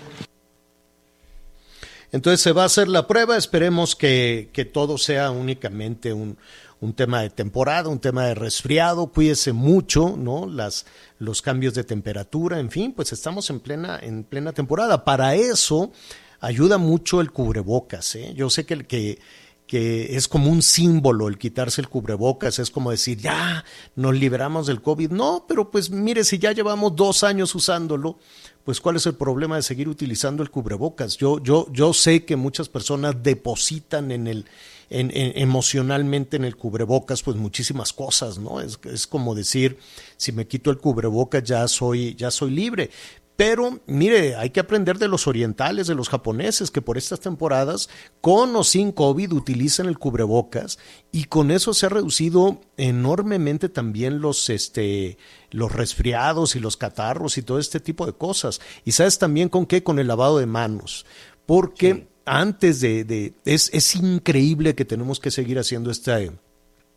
Entonces 2.11 2.41
se 2.41 2.53
va 2.53 2.63
a 2.63 2.67
hacer 2.67 2.89
la 2.89 3.07
prueba, 3.07 3.37
esperemos 3.37 3.95
que, 3.95 4.51
que 4.53 4.65
todo 4.65 4.97
sea 4.97 5.31
únicamente 5.31 6.15
un, 6.15 6.39
un, 6.81 6.95
tema 6.95 7.21
de 7.21 7.29
temporada, 7.29 7.91
un 7.91 7.99
tema 7.99 8.25
de 8.25 8.35
resfriado, 8.35 9.09
cuídese 9.09 9.53
mucho, 9.53 10.17
¿no? 10.17 10.47
Las, 10.47 10.87
los 11.19 11.43
cambios 11.43 11.75
de 11.75 11.85
temperatura, 11.85 12.61
en 12.61 12.71
fin, 12.71 12.93
pues 12.93 13.13
estamos 13.13 13.51
en 13.51 13.61
plena, 13.61 13.99
en 14.01 14.25
plena 14.25 14.53
temporada. 14.53 15.05
Para 15.05 15.35
eso 15.35 15.93
ayuda 16.41 16.79
mucho 16.79 17.21
el 17.21 17.31
cubrebocas, 17.31 18.15
¿eh? 18.15 18.33
Yo 18.35 18.49
sé 18.49 18.65
que 18.65 18.75
el 18.75 18.87
que 18.87 19.19
que 19.69 20.17
es 20.17 20.27
como 20.29 20.51
un 20.51 20.63
símbolo 20.63 21.29
el 21.29 21.37
quitarse 21.37 21.83
el 21.83 21.91
cubrebocas, 21.91 22.59
es 22.59 22.71
como 22.71 22.91
decir, 22.91 23.19
ya 23.19 23.65
nos 23.95 24.15
liberamos 24.17 24.67
del 24.67 24.81
COVID. 24.81 25.11
No, 25.11 25.45
pero 25.47 25.71
pues 25.71 25.91
mire, 25.91 26.25
si 26.25 26.39
ya 26.39 26.53
llevamos 26.53 26.97
dos 26.97 27.23
años 27.23 27.55
usándolo, 27.55 28.19
pues 28.65 28.81
cuál 28.81 28.97
es 28.97 29.05
el 29.05 29.15
problema 29.15 29.57
de 29.57 29.63
seguir 29.63 29.89
utilizando 29.89 30.43
el 30.43 30.51
cubrebocas. 30.51 31.19
Yo, 31.19 31.43
yo, 31.43 31.69
yo 31.71 31.93
sé 31.93 32.25
que 32.25 32.37
muchas 32.37 32.71
personas 32.71 33.23
depositan 33.23 34.11
en 34.11 34.27
el, 34.27 34.47
en, 34.89 35.11
en, 35.15 35.33
emocionalmente 35.37 36.39
en 36.39 36.45
el 36.45 36.57
cubrebocas, 36.57 37.23
pues 37.23 37.37
muchísimas 37.37 37.93
cosas, 37.93 38.39
¿no? 38.39 38.63
Es, 38.63 38.79
es 38.85 39.07
como 39.07 39.35
decir, 39.35 39.79
si 40.17 40.33
me 40.33 40.47
quito 40.47 40.71
el 40.71 40.79
cubrebocas 40.79 41.45
ya 41.45 41.69
soy, 41.69 42.15
ya 42.15 42.31
soy 42.31 42.53
libre. 42.53 42.91
Pero 43.39 43.79
mire, 43.87 44.35
hay 44.35 44.51
que 44.51 44.59
aprender 44.59 44.99
de 44.99 45.07
los 45.07 45.29
orientales, 45.29 45.87
de 45.87 45.95
los 45.95 46.09
japoneses, 46.09 46.73
que 46.73 46.83
por 46.83 46.99
estas 46.99 47.21
temporadas, 47.21 47.89
con 48.21 48.57
o 48.57 48.65
sin 48.65 48.91
COVID, 48.91 49.33
utilizan 49.33 49.87
el 49.87 49.97
cubrebocas 49.97 50.81
y 51.13 51.27
con 51.27 51.53
eso 51.53 51.73
se 51.73 51.87
ha 51.87 51.89
reducido 51.89 52.61
enormemente 52.77 53.69
también 53.69 54.21
los, 54.21 54.51
este, 54.51 55.19
los 55.53 55.71
resfriados 55.71 56.57
y 56.57 56.59
los 56.59 56.77
catarros 56.77 57.39
y 57.39 57.43
todo 57.43 57.61
este 57.61 57.79
tipo 57.79 58.07
de 58.07 58.13
cosas. 58.13 58.61
Y 58.85 58.91
sabes 58.91 59.21
también 59.21 59.49
con 59.49 59.67
qué, 59.67 59.85
con 59.85 60.01
el 60.01 60.09
lavado 60.09 60.39
de 60.39 60.47
manos. 60.47 61.07
Porque 61.47 61.95
sí. 61.95 62.09
antes 62.25 62.81
de, 62.81 63.05
de 63.05 63.35
es, 63.45 63.71
es 63.73 63.95
increíble 63.95 64.75
que 64.75 64.85
tenemos 64.85 65.21
que 65.21 65.31
seguir 65.31 65.61
haciendo 65.61 65.93
este 65.93 66.33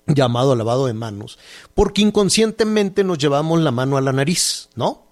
llamado 0.07 0.55
lavado 0.55 0.87
de 0.87 0.93
manos, 0.93 1.37
porque 1.75 2.01
inconscientemente 2.01 3.03
nos 3.03 3.19
llevamos 3.19 3.61
la 3.61 3.69
mano 3.69 3.97
a 3.97 4.01
la 4.01 4.11
nariz, 4.11 4.69
¿no? 4.73 5.10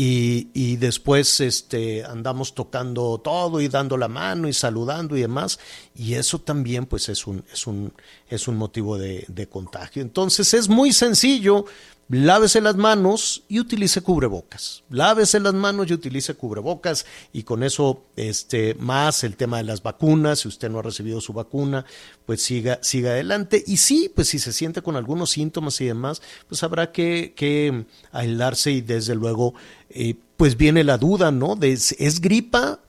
Y, 0.00 0.52
y, 0.54 0.76
después 0.76 1.40
este, 1.40 2.04
andamos 2.04 2.54
tocando 2.54 3.18
todo 3.18 3.60
y 3.60 3.66
dando 3.66 3.96
la 3.96 4.06
mano 4.06 4.46
y 4.46 4.52
saludando 4.52 5.16
y 5.16 5.22
demás. 5.22 5.58
Y 5.98 6.14
eso 6.14 6.38
también 6.38 6.86
pues 6.86 7.08
es 7.08 7.26
un, 7.26 7.44
es 7.52 7.66
un, 7.66 7.92
es 8.28 8.46
un 8.46 8.56
motivo 8.56 8.96
de, 8.96 9.24
de 9.26 9.48
contagio. 9.48 10.00
Entonces 10.00 10.54
es 10.54 10.68
muy 10.68 10.92
sencillo. 10.92 11.64
Lávese 12.08 12.60
las 12.62 12.76
manos 12.76 13.42
y 13.48 13.58
utilice 13.58 14.00
cubrebocas. 14.00 14.84
Lávese 14.90 15.40
las 15.40 15.52
manos 15.54 15.90
y 15.90 15.94
utilice 15.94 16.34
cubrebocas 16.34 17.04
y 17.32 17.42
con 17.42 17.64
eso 17.64 18.04
este 18.16 18.74
más 18.76 19.24
el 19.24 19.36
tema 19.36 19.58
de 19.58 19.64
las 19.64 19.82
vacunas, 19.82 20.38
si 20.38 20.48
usted 20.48 20.70
no 20.70 20.78
ha 20.78 20.82
recibido 20.82 21.20
su 21.20 21.34
vacuna, 21.34 21.84
pues 22.24 22.42
siga 22.42 22.78
siga 22.80 23.10
adelante 23.10 23.62
y 23.66 23.76
sí, 23.76 24.10
pues 24.14 24.28
si 24.28 24.38
se 24.38 24.54
siente 24.54 24.80
con 24.80 24.96
algunos 24.96 25.30
síntomas 25.30 25.80
y 25.82 25.86
demás, 25.86 26.22
pues 26.48 26.62
habrá 26.62 26.92
que, 26.92 27.34
que 27.36 27.84
aislarse 28.12 28.70
y 28.70 28.80
desde 28.80 29.14
luego 29.14 29.52
eh, 29.90 30.14
pues 30.38 30.56
viene 30.56 30.84
la 30.84 30.96
duda, 30.96 31.30
¿no? 31.30 31.56
De 31.56 31.72
es 31.72 32.20
gripa 32.20 32.80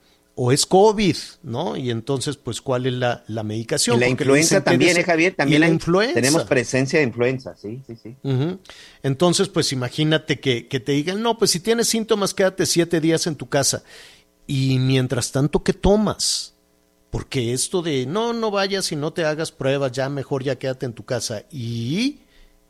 o 0.42 0.54
es 0.54 0.66
COVID, 0.66 1.18
¿no? 1.44 1.76
Y 1.76 1.92
entonces, 1.92 2.38
pues, 2.38 2.62
¿cuál 2.62 2.86
es 2.86 2.94
la, 2.94 3.26
la 3.28 3.44
medicación? 3.44 3.98
Y 3.98 4.00
la 4.00 4.08
Porque 4.08 4.24
influenza 4.24 4.64
también, 4.64 4.96
¿eh, 4.96 5.04
Javier? 5.04 5.36
También 5.36 5.60
la 5.60 5.68
influenza. 5.68 6.14
tenemos 6.14 6.46
presencia 6.46 7.00
de 7.00 7.06
influenza, 7.06 7.58
sí, 7.58 7.82
sí, 7.86 7.98
sí. 8.02 8.16
Uh 8.24 8.30
-huh. 8.32 8.60
Entonces, 9.04 9.50
pues, 9.50 9.74
imagínate 9.74 10.40
que, 10.40 10.70
que, 10.70 10.80
te 10.80 10.94
digan, 10.94 11.22
no, 11.22 11.38
pues, 11.38 11.52
si 11.52 11.60
tienes 11.60 11.90
síntomas, 11.90 12.34
quédate 12.34 12.66
siete 12.66 13.02
días 13.02 13.28
en 13.28 13.36
tu 13.36 13.50
casa. 13.50 13.84
Y 14.48 14.80
mientras 14.80 15.34
tanto, 15.34 15.62
¿qué 15.62 15.74
tomas? 15.74 16.54
Porque 17.10 17.52
esto 17.52 17.82
de, 17.82 18.06
no, 18.06 18.32
no 18.32 18.50
vayas 18.50 18.94
y 18.94 18.96
no 18.96 19.12
te 19.12 19.26
hagas 19.26 19.52
pruebas, 19.52 19.92
ya 19.92 20.08
mejor 20.08 20.46
ya 20.46 20.58
quédate 20.58 20.86
en 20.86 20.94
tu 20.94 21.04
casa. 21.04 21.44
Y 21.52 22.20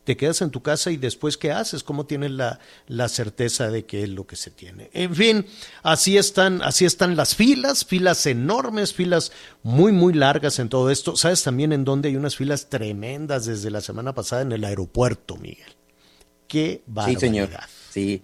te 0.09 0.17
quedas 0.17 0.41
en 0.41 0.49
tu 0.49 0.63
casa 0.63 0.89
y 0.89 0.97
después 0.97 1.37
qué 1.37 1.51
haces, 1.51 1.83
cómo 1.83 2.07
tienes 2.07 2.31
la, 2.31 2.57
la, 2.87 3.07
certeza 3.09 3.69
de 3.69 3.85
que 3.85 4.01
es 4.01 4.09
lo 4.09 4.25
que 4.25 4.35
se 4.35 4.49
tiene. 4.49 4.89
En 4.91 5.13
fin, 5.13 5.45
así 5.83 6.17
están, 6.17 6.63
así 6.63 6.83
están 6.83 7.15
las 7.15 7.35
filas, 7.35 7.85
filas 7.85 8.25
enormes, 8.25 8.91
filas 8.91 9.31
muy, 9.61 9.91
muy 9.91 10.13
largas 10.13 10.57
en 10.57 10.67
todo 10.67 10.89
esto. 10.89 11.15
¿Sabes 11.15 11.43
también 11.43 11.73
en 11.73 11.85
dónde 11.85 12.09
hay 12.09 12.15
unas 12.15 12.35
filas 12.35 12.69
tremendas 12.69 13.45
desde 13.45 13.69
la 13.69 13.81
semana 13.81 14.15
pasada 14.15 14.41
en 14.41 14.51
el 14.51 14.63
aeropuerto, 14.63 15.37
Miguel? 15.37 15.75
Qué 16.47 16.81
barbaridad. 16.87 17.19
Sí, 17.19 17.27
señor. 17.27 17.49
Sí. 17.91 18.23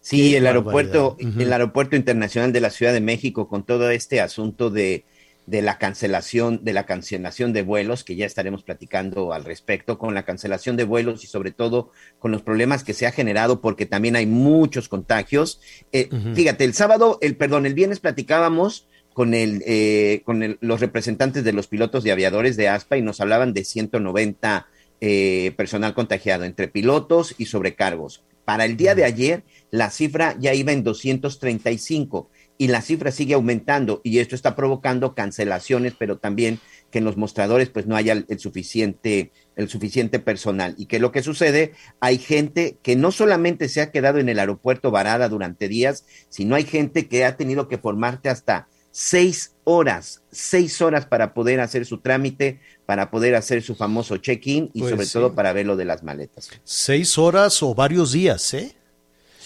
Sí, 0.00 0.30
Qué 0.30 0.36
el 0.36 0.46
aeropuerto, 0.46 1.16
uh 1.20 1.24
-huh. 1.24 1.42
el 1.42 1.52
aeropuerto 1.52 1.96
internacional 1.96 2.52
de 2.52 2.60
la 2.60 2.70
Ciudad 2.70 2.92
de 2.92 3.00
México 3.00 3.48
con 3.48 3.66
todo 3.66 3.90
este 3.90 4.20
asunto 4.20 4.70
de 4.70 5.04
de 5.46 5.62
la 5.62 5.78
cancelación, 5.78 6.60
de 6.64 6.72
la 6.72 6.86
cancelación 6.86 7.52
de 7.52 7.62
vuelos, 7.62 8.02
que 8.02 8.16
ya 8.16 8.26
estaremos 8.26 8.64
platicando 8.64 9.32
al 9.32 9.44
respecto, 9.44 9.96
con 9.96 10.12
la 10.12 10.24
cancelación 10.24 10.76
de 10.76 10.84
vuelos 10.84 11.22
y 11.22 11.28
sobre 11.28 11.52
todo 11.52 11.92
con 12.18 12.32
los 12.32 12.42
problemas 12.42 12.82
que 12.82 12.94
se 12.94 13.06
ha 13.06 13.12
generado, 13.12 13.60
porque 13.60 13.86
también 13.86 14.16
hay 14.16 14.26
muchos 14.26 14.88
contagios. 14.88 15.60
Eh, 15.92 16.08
uh 16.10 16.16
-huh. 16.16 16.34
Fíjate, 16.34 16.64
el 16.64 16.74
sábado, 16.74 17.18
el 17.22 17.36
perdón, 17.36 17.64
el 17.64 17.74
viernes 17.74 18.00
platicábamos 18.00 18.88
con 19.14 19.34
el, 19.34 19.62
eh, 19.66 20.22
con 20.24 20.42
el, 20.42 20.58
los 20.60 20.80
representantes 20.80 21.44
de 21.44 21.52
los 21.52 21.68
pilotos 21.68 22.02
de 22.02 22.12
aviadores 22.12 22.56
de 22.56 22.68
ASPA 22.68 22.96
y 22.98 23.02
nos 23.02 23.20
hablaban 23.20 23.54
de 23.54 23.64
190 23.64 24.66
eh, 25.00 25.52
personal 25.56 25.94
contagiado 25.94 26.44
entre 26.44 26.68
pilotos 26.68 27.34
y 27.38 27.46
sobrecargos. 27.46 28.24
Para 28.44 28.64
el 28.64 28.76
día 28.76 28.92
uh 28.92 28.94
-huh. 28.94 28.96
de 28.98 29.04
ayer, 29.04 29.42
la 29.70 29.90
cifra 29.90 30.36
ya 30.38 30.54
iba 30.54 30.72
en 30.72 30.82
235 30.82 32.30
y 32.58 32.68
la 32.68 32.82
cifra 32.82 33.10
sigue 33.12 33.34
aumentando 33.34 34.00
y 34.04 34.18
esto 34.18 34.34
está 34.34 34.56
provocando 34.56 35.14
cancelaciones, 35.14 35.94
pero 35.98 36.18
también 36.18 36.58
que 36.90 36.98
en 36.98 37.04
los 37.04 37.16
mostradores 37.16 37.68
pues 37.68 37.86
no 37.86 37.96
haya 37.96 38.12
el 38.12 38.38
suficiente 38.38 39.32
el 39.56 39.68
suficiente 39.68 40.18
personal 40.18 40.74
y 40.76 40.86
que 40.86 40.98
lo 40.98 41.12
que 41.12 41.22
sucede 41.22 41.72
hay 42.00 42.18
gente 42.18 42.78
que 42.82 42.94
no 42.94 43.10
solamente 43.10 43.68
se 43.68 43.80
ha 43.80 43.90
quedado 43.90 44.18
en 44.18 44.28
el 44.28 44.38
aeropuerto 44.38 44.90
varada 44.90 45.28
durante 45.28 45.68
días, 45.68 46.04
sino 46.28 46.54
hay 46.54 46.64
gente 46.64 47.08
que 47.08 47.24
ha 47.24 47.36
tenido 47.36 47.68
que 47.68 47.78
formarte 47.78 48.28
hasta 48.28 48.68
seis 48.90 49.54
horas, 49.64 50.22
seis 50.30 50.80
horas 50.80 51.04
para 51.04 51.34
poder 51.34 51.60
hacer 51.60 51.84
su 51.84 51.98
trámite, 51.98 52.60
para 52.86 53.10
poder 53.10 53.34
hacer 53.34 53.62
su 53.62 53.74
famoso 53.74 54.16
check-in 54.16 54.70
y 54.72 54.80
pues 54.80 54.90
sobre 54.90 55.06
sí. 55.06 55.12
todo 55.12 55.34
para 55.34 55.52
ver 55.52 55.66
lo 55.66 55.76
de 55.76 55.84
las 55.84 56.02
maletas. 56.02 56.48
Seis 56.64 57.18
horas 57.18 57.62
o 57.62 57.74
varios 57.74 58.12
días, 58.12 58.54
¿eh? 58.54 58.74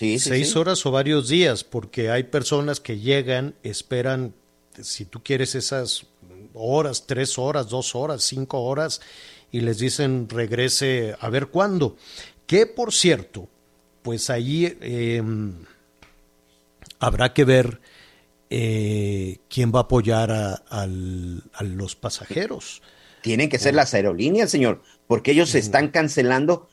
Sí, 0.01 0.19
sí, 0.19 0.31
seis 0.31 0.53
sí. 0.53 0.59
horas 0.59 0.87
o 0.87 0.91
varios 0.91 1.29
días, 1.29 1.63
porque 1.63 2.11
hay 2.11 2.23
personas 2.23 2.81
que 2.81 3.01
llegan, 3.01 3.55
esperan, 3.63 4.33
si 4.81 5.05
tú 5.05 5.23
quieres 5.23 5.55
esas 5.55 6.07
horas, 6.55 7.05
tres 7.07 7.37
horas, 7.39 7.69
dos 7.69 7.95
horas, 7.95 8.23
cinco 8.23 8.63
horas, 8.63 9.03
y 9.53 9.61
les 9.61 9.79
dicen 9.79 10.27
regrese 10.31 11.17
a 11.21 11.29
ver 11.29 11.49
cuándo. 11.49 11.99
Que 12.47 12.65
por 12.65 12.95
cierto, 12.95 13.51
pues 14.01 14.31
ahí 14.31 14.75
eh, 14.81 15.23
habrá 16.99 17.35
que 17.35 17.45
ver 17.45 17.83
eh, 18.49 19.37
quién 19.51 19.71
va 19.71 19.81
a 19.81 19.83
apoyar 19.83 20.33
a, 20.33 20.63
a, 20.71 20.85
a, 20.85 21.63
los 21.63 21.95
pasajeros. 21.95 22.81
Tienen 23.21 23.51
que 23.51 23.59
ser 23.59 23.75
las 23.75 23.93
aerolíneas, 23.93 24.51
señor, 24.51 24.81
porque 25.07 25.33
ellos 25.33 25.51
se 25.51 25.59
están 25.59 25.89
cancelando 25.89 26.71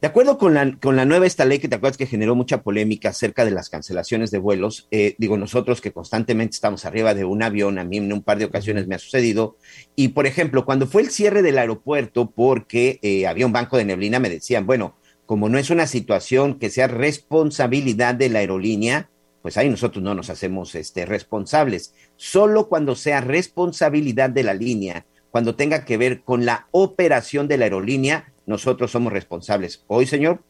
De 0.00 0.06
acuerdo 0.06 0.38
con 0.38 0.54
la, 0.54 0.76
con 0.80 0.94
la 0.94 1.04
nueva 1.04 1.26
esta 1.26 1.44
ley 1.44 1.58
que 1.58 1.66
te 1.66 1.74
acuerdas 1.74 1.96
que 1.96 2.06
generó 2.06 2.36
mucha 2.36 2.62
polémica 2.62 3.08
acerca 3.08 3.44
de 3.44 3.50
las 3.50 3.68
cancelaciones 3.68 4.30
de 4.30 4.38
vuelos, 4.38 4.86
eh, 4.92 5.16
digo 5.18 5.36
nosotros 5.36 5.80
que 5.80 5.90
constantemente 5.90 6.54
estamos 6.54 6.84
arriba 6.84 7.14
de 7.14 7.24
un 7.24 7.42
avión, 7.42 7.80
a 7.80 7.84
mí 7.84 7.96
en 7.96 8.12
un 8.12 8.22
par 8.22 8.38
de 8.38 8.44
ocasiones 8.44 8.86
me 8.86 8.94
ha 8.94 9.00
sucedido, 9.00 9.56
y 9.96 10.08
por 10.08 10.28
ejemplo, 10.28 10.64
cuando 10.64 10.86
fue 10.86 11.02
el 11.02 11.10
cierre 11.10 11.42
del 11.42 11.58
aeropuerto 11.58 12.30
porque 12.30 13.00
eh, 13.02 13.26
había 13.26 13.46
un 13.46 13.52
banco 13.52 13.76
de 13.76 13.86
neblina, 13.86 14.20
me 14.20 14.30
decían, 14.30 14.66
bueno, 14.66 14.94
como 15.26 15.48
no 15.48 15.58
es 15.58 15.68
una 15.68 15.88
situación 15.88 16.60
que 16.60 16.70
sea 16.70 16.86
responsabilidad 16.86 18.14
de 18.14 18.28
la 18.28 18.38
aerolínea, 18.38 19.10
pues 19.42 19.56
ahí 19.56 19.68
nosotros 19.68 20.02
no 20.02 20.14
nos 20.14 20.30
hacemos 20.30 20.76
este, 20.76 21.06
responsables. 21.06 21.92
Solo 22.14 22.68
cuando 22.68 22.94
sea 22.94 23.20
responsabilidad 23.20 24.30
de 24.30 24.44
la 24.44 24.54
línea, 24.54 25.06
cuando 25.30 25.56
tenga 25.56 25.84
que 25.84 25.96
ver 25.96 26.22
con 26.22 26.46
la 26.46 26.68
operación 26.70 27.48
de 27.48 27.58
la 27.58 27.64
aerolínea, 27.64 28.32
nosotros 28.48 28.90
somos 28.90 29.12
responsables. 29.12 29.84
Hoy, 29.88 30.06
señor, 30.06 30.42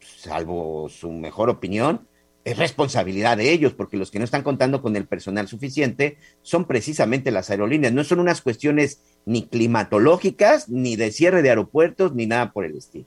salvo 0.00 0.90
su 0.90 1.10
mejor 1.10 1.48
opinión, 1.48 2.06
es 2.44 2.58
responsabilidad 2.58 3.38
de 3.38 3.50
ellos, 3.50 3.72
porque 3.72 3.96
los 3.96 4.10
que 4.10 4.18
no 4.18 4.26
están 4.26 4.42
contando 4.42 4.82
con 4.82 4.96
el 4.96 5.06
personal 5.06 5.48
suficiente 5.48 6.18
son 6.42 6.66
precisamente 6.66 7.30
las 7.30 7.48
aerolíneas. 7.48 7.94
No 7.94 8.04
son 8.04 8.20
unas 8.20 8.42
cuestiones 8.42 9.00
ni 9.24 9.46
climatológicas, 9.46 10.68
ni 10.68 10.96
de 10.96 11.10
cierre 11.10 11.40
de 11.40 11.48
aeropuertos, 11.48 12.14
ni 12.14 12.26
nada 12.26 12.52
por 12.52 12.66
el 12.66 12.76
estilo. 12.76 13.06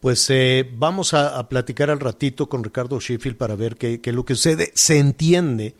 Pues 0.00 0.30
eh, 0.30 0.66
vamos 0.74 1.12
a, 1.12 1.46
platicar 1.50 1.90
al 1.90 2.00
ratito 2.00 2.48
con 2.48 2.64
Ricardo 2.64 2.98
Sheffield 2.98 3.36
para 3.36 3.56
ver 3.56 3.76
qué, 3.76 4.00
qué 4.00 4.10
es 4.10 4.16
lo 4.16 4.24
que 4.24 4.36
sucede. 4.36 4.72
Se 4.74 4.98
entiende 4.98 5.74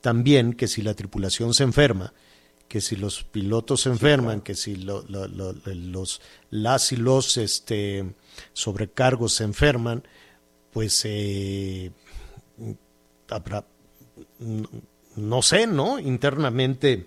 también 0.00 0.54
que 0.54 0.66
si 0.66 0.82
la 0.82 0.94
tripulación 0.94 1.54
se 1.54 1.62
enferma, 1.62 2.14
que 2.68 2.80
si 2.82 2.96
los 2.96 3.24
pilotos 3.24 3.82
se 3.82 3.88
enferman, 3.88 4.42
que 4.42 4.54
si 4.54 4.76
los 4.76 5.06
las 6.50 6.92
y 6.92 6.96
los 6.96 7.36
este, 7.38 8.14
sobrecargos 8.52 9.32
se 9.32 9.44
enferman, 9.44 10.04
pues 10.70 11.02
eh, 11.04 11.90
habrá, 13.30 13.64
no 15.16 15.42
sé, 15.42 15.66
¿no? 15.66 15.98
Internamente, 15.98 17.06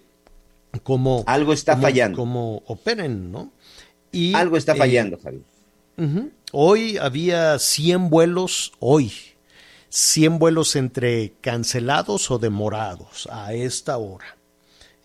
cómo... 0.84 1.24
Algo 1.28 1.54
está 1.54 1.78
fallando. 1.78 2.18
Cómo 2.18 2.64
operen, 2.66 3.32
¿no? 3.32 3.52
Y, 4.12 4.34
Algo 4.34 4.58
está 4.58 4.76
fallando, 4.76 5.20
Javier. 5.22 5.44
Hoy 6.52 6.98
había 6.98 7.60
100 7.60 8.10
vuelos, 8.10 8.74
hoy, 8.80 9.14
100 9.90 10.40
vuelos 10.40 10.76
entre 10.76 11.34
cancelados 11.42 12.32
o 12.32 12.40
demorados 12.40 13.30
a 13.32 13.54
esta 13.54 13.98
hora. 13.98 14.38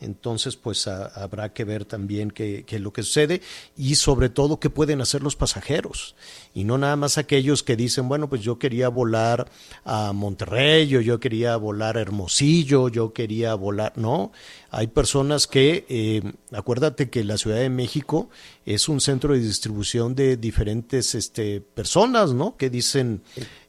Entonces, 0.00 0.56
pues 0.56 0.86
habrá 0.86 1.52
que 1.52 1.64
ver 1.64 1.84
también 1.84 2.30
qué, 2.30 2.64
es 2.68 2.80
lo 2.80 2.92
que 2.92 3.02
sucede 3.02 3.40
y 3.76 3.94
sobre 3.94 4.28
todo 4.28 4.60
qué 4.60 4.68
pueden 4.68 5.00
hacer 5.00 5.22
los 5.22 5.36
pasajeros. 5.36 6.14
Y 6.54 6.64
no 6.64 6.76
nada 6.76 6.96
más 6.96 7.18
aquellos 7.18 7.62
que 7.62 7.76
dicen, 7.76 8.08
bueno, 8.08 8.28
pues 8.28 8.42
yo 8.42 8.58
quería 8.58 8.88
volar 8.88 9.50
a 9.84 10.12
Monterrey, 10.12 10.94
o 10.96 11.00
yo 11.00 11.18
quería 11.18 11.56
volar 11.56 11.96
a 11.96 12.02
Hermosillo, 12.02 12.88
yo 12.88 13.12
quería 13.12 13.54
volar. 13.54 13.94
No, 13.96 14.32
hay 14.70 14.88
personas 14.88 15.46
que, 15.46 15.86
eh, 15.88 16.22
acuérdate 16.52 17.08
que 17.08 17.24
la 17.24 17.38
Ciudad 17.38 17.58
de 17.58 17.70
México 17.70 18.28
es 18.66 18.88
un 18.88 19.00
centro 19.00 19.32
de 19.32 19.40
distribución 19.40 20.14
de 20.14 20.36
diferentes 20.36 21.14
este, 21.14 21.60
personas, 21.62 22.32
¿no? 22.34 22.56
Que 22.56 22.68
dicen, 22.68 23.22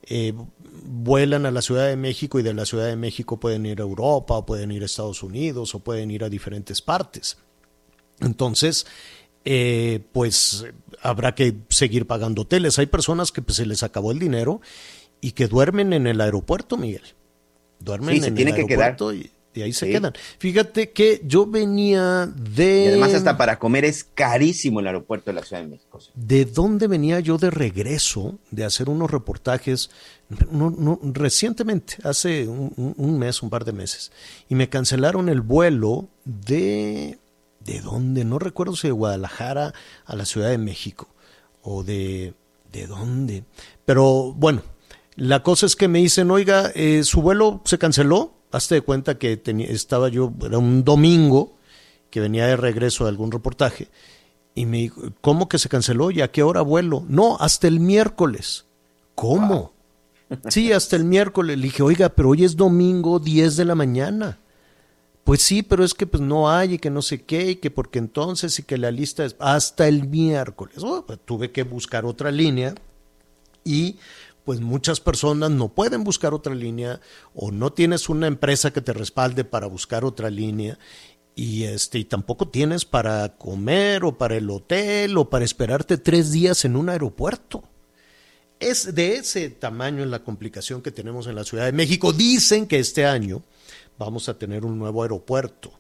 eh, 0.10 0.34
vuelan 0.88 1.46
a 1.46 1.52
la 1.52 1.62
Ciudad 1.62 1.88
de 1.88 1.98
México 1.98 2.40
y 2.40 2.44
de 2.44 2.54
la 2.54 2.66
Ciudad 2.66 2.88
de 2.88 2.96
México 2.96 3.40
pueden 3.40 3.66
ir 3.66 3.80
a 3.80 3.84
Europa, 3.84 4.36
o 4.36 4.46
pueden 4.46 4.72
ir 4.72 4.84
a 4.84 4.86
Estados 4.86 5.22
Unidos, 5.22 5.76
o 5.76 5.80
pueden 5.80 6.10
ir 6.12 6.24
a 6.24 6.30
diferentes 6.30 6.82
partes. 6.82 7.38
Entonces, 8.20 8.88
eh, 9.46 10.02
pues 10.12 10.66
habrá 11.02 11.36
que 11.36 11.56
seguir 11.70 12.08
pagando 12.08 12.44
hoteles. 12.44 12.80
Hay 12.80 12.88
personas 12.88 13.32
que 13.32 13.42
pues, 13.42 13.58
se 13.58 13.66
les 13.66 13.84
acabó 13.84 14.12
el 14.12 14.20
dinero 14.20 14.62
y 15.22 15.32
que 15.32 15.48
duermen 15.48 15.94
en 15.94 16.08
el 16.08 16.22
aeropuerto, 16.22 16.78
Miguel. 16.78 17.04
Duermen 17.80 18.24
en 18.24 18.38
el 18.38 18.48
aeropuerto 18.48 19.14
y 19.14 19.30
y 19.58 19.64
ahí 19.64 19.74
se 19.74 19.90
quedan. 19.90 20.14
Fíjate 20.40 20.92
que 20.92 21.22
yo 21.26 21.46
venía 21.46 22.28
de... 22.28 22.86
Y 22.86 22.88
además 22.88 23.14
hasta 23.14 23.38
para 23.38 23.60
comer 23.60 23.86
es 23.86 24.04
carísimo 24.04 24.80
el 24.80 24.88
aeropuerto 24.88 25.32
de 25.32 25.36
la 25.36 25.44
Ciudad 25.44 25.64
de 25.64 25.70
México. 25.70 26.00
¿De 26.16 26.46
dónde 26.46 26.88
venía 26.88 27.20
yo 27.20 27.38
de 27.38 27.50
regreso 27.50 28.40
de 28.52 28.64
hacer 28.66 28.90
unos 28.90 29.12
reportajes 29.12 29.90
no, 30.52 31.00
recientemente, 31.04 31.98
hace 32.04 32.48
un, 32.48 33.20
mes, 33.20 33.42
un 33.42 33.50
par 33.50 33.64
de 33.64 33.72
meses, 33.72 34.12
y 34.50 34.56
me 34.56 34.70
cancelaron 34.70 35.30
el 35.30 35.42
vuelo 35.42 36.10
de... 36.26 37.20
¿De 37.60 37.82
dónde? 37.82 38.24
No 38.24 38.40
recuerdo 38.40 38.78
si 38.78 38.88
de 38.88 38.94
Guadalajara 38.94 39.74
a 40.06 40.16
la 40.16 40.26
Ciudad 40.26 40.50
de 40.50 40.58
México 40.58 41.10
o 41.62 41.84
de... 41.84 42.34
¿De 42.72 42.86
dónde? 42.86 43.46
Pero 43.86 44.34
bueno, 44.34 44.62
la 45.16 45.42
cosa 45.42 45.66
es 45.66 45.76
que 45.76 45.88
me 45.88 46.00
dicen, 46.00 46.30
oiga, 46.30 46.72
eh, 46.76 47.04
su 47.04 47.22
vuelo 47.22 47.62
se 47.66 47.78
canceló, 47.78 48.37
hazte 48.52 48.76
de 48.76 48.82
cuenta 48.82 49.18
que 49.18 49.38
tenía, 49.38 49.68
estaba 49.68 50.10
yo, 50.10 50.32
era 50.44 50.58
un 50.58 50.84
domingo, 50.84 51.58
que 52.10 52.20
venía 52.20 52.48
de 52.48 52.56
regreso 52.56 53.04
de 53.04 53.10
algún 53.10 53.32
reportaje, 53.32 53.90
y 54.56 54.66
me 54.66 54.78
dijo, 54.78 55.02
¿cómo 55.22 55.48
que 55.50 55.60
se 55.60 55.70
canceló? 55.70 56.10
¿Y 56.12 56.22
a 56.22 56.32
qué 56.32 56.42
hora 56.44 56.62
vuelo? 56.62 57.06
No, 57.08 57.38
hasta 57.40 57.68
el 57.68 57.80
miércoles. 57.80 58.66
¿Cómo? 59.16 59.74
Sí, 60.50 60.74
hasta 60.74 60.98
el 60.98 61.06
miércoles. 61.06 61.58
Le 61.58 61.64
dije, 61.64 61.82
oiga, 61.82 62.10
pero 62.10 62.32
hoy 62.32 62.44
es 62.44 62.58
domingo 62.58 63.18
10 63.18 63.56
de 63.56 63.64
la 63.64 63.76
mañana. 63.76 64.38
Pues 65.24 65.42
sí, 65.42 65.64
pero 65.64 65.86
es 65.86 65.94
que 65.94 66.06
pues 66.06 66.22
no 66.22 66.50
hay 66.50 66.74
y 66.74 66.80
que 66.80 66.90
no 66.90 67.02
sé 67.02 67.24
qué 67.24 67.52
y 67.52 67.56
que 67.56 67.72
porque 67.72 68.00
entonces 68.00 68.60
y 68.60 68.64
que 68.64 68.78
la 68.78 68.92
lista 68.92 69.24
es 69.24 69.38
hasta 69.40 69.88
el 69.88 70.08
miércoles. 70.08 70.78
Oh, 70.84 71.06
pues, 71.06 71.20
tuve 71.24 71.52
que 71.52 71.64
buscar 71.64 72.06
otra 72.06 72.30
línea 72.32 72.76
y 73.64 73.98
pues 74.48 74.62
muchas 74.62 75.02
personas 75.02 75.52
no 75.52 75.68
pueden 75.68 76.06
buscar 76.06 76.34
otra 76.34 76.56
línea 76.56 77.02
o 77.36 77.52
no 77.52 77.74
tienes 77.74 78.08
una 78.08 78.28
empresa 78.28 78.72
que 78.72 78.80
te 78.80 78.94
respalde 78.94 79.44
para 79.44 79.68
buscar 79.68 80.06
otra 80.06 80.30
línea 80.30 80.80
y 81.36 81.66
este 81.66 82.00
y 82.00 82.06
tampoco 82.06 82.48
tienes 82.48 82.86
para 82.86 83.36
comer 83.36 84.06
o 84.06 84.18
para 84.18 84.38
el 84.38 84.50
hotel 84.50 85.18
o 85.18 85.30
para 85.30 85.44
esperarte 85.44 85.98
tres 85.98 86.32
días 86.32 86.64
en 86.64 86.78
un 86.78 86.88
aeropuerto. 86.88 87.62
Es 88.58 88.96
de 88.96 89.18
ese 89.18 89.50
tamaño 89.50 90.06
la 90.06 90.24
complicación 90.24 90.82
que 90.82 90.92
tenemos 90.92 91.28
en 91.28 91.36
la 91.36 91.44
Ciudad 91.44 91.66
de 91.66 91.74
México. 91.74 92.14
Dicen 92.14 92.68
que 92.68 92.80
este 92.80 93.06
año 93.06 93.44
vamos 93.98 94.30
a 94.30 94.38
tener 94.38 94.64
un 94.64 94.80
nuevo 94.80 95.04
aeropuerto, 95.04 95.74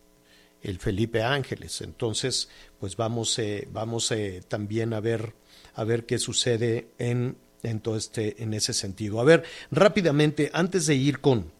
el 0.62 0.78
Felipe 0.80 1.24
Ángeles. 1.24 1.80
Entonces, 1.80 2.50
pues 2.82 2.98
vamos, 2.98 3.40
eh, 3.40 3.66
vamos 3.72 4.12
eh, 4.12 4.44
también 4.46 4.94
a 4.94 5.00
ver, 5.00 5.36
a 5.74 5.86
ver 5.86 6.06
qué 6.06 6.20
sucede 6.20 6.90
en 6.98 7.38
en 7.63 7.82
este, 7.96 8.41
en 8.41 8.54
ese 8.54 8.74
sentido. 8.74 9.20
A 9.20 9.24
ver, 9.24 9.43
rápidamente, 9.72 10.50
antes 10.54 10.86
de 10.86 10.96
ir 10.96 11.20
con, 11.20 11.52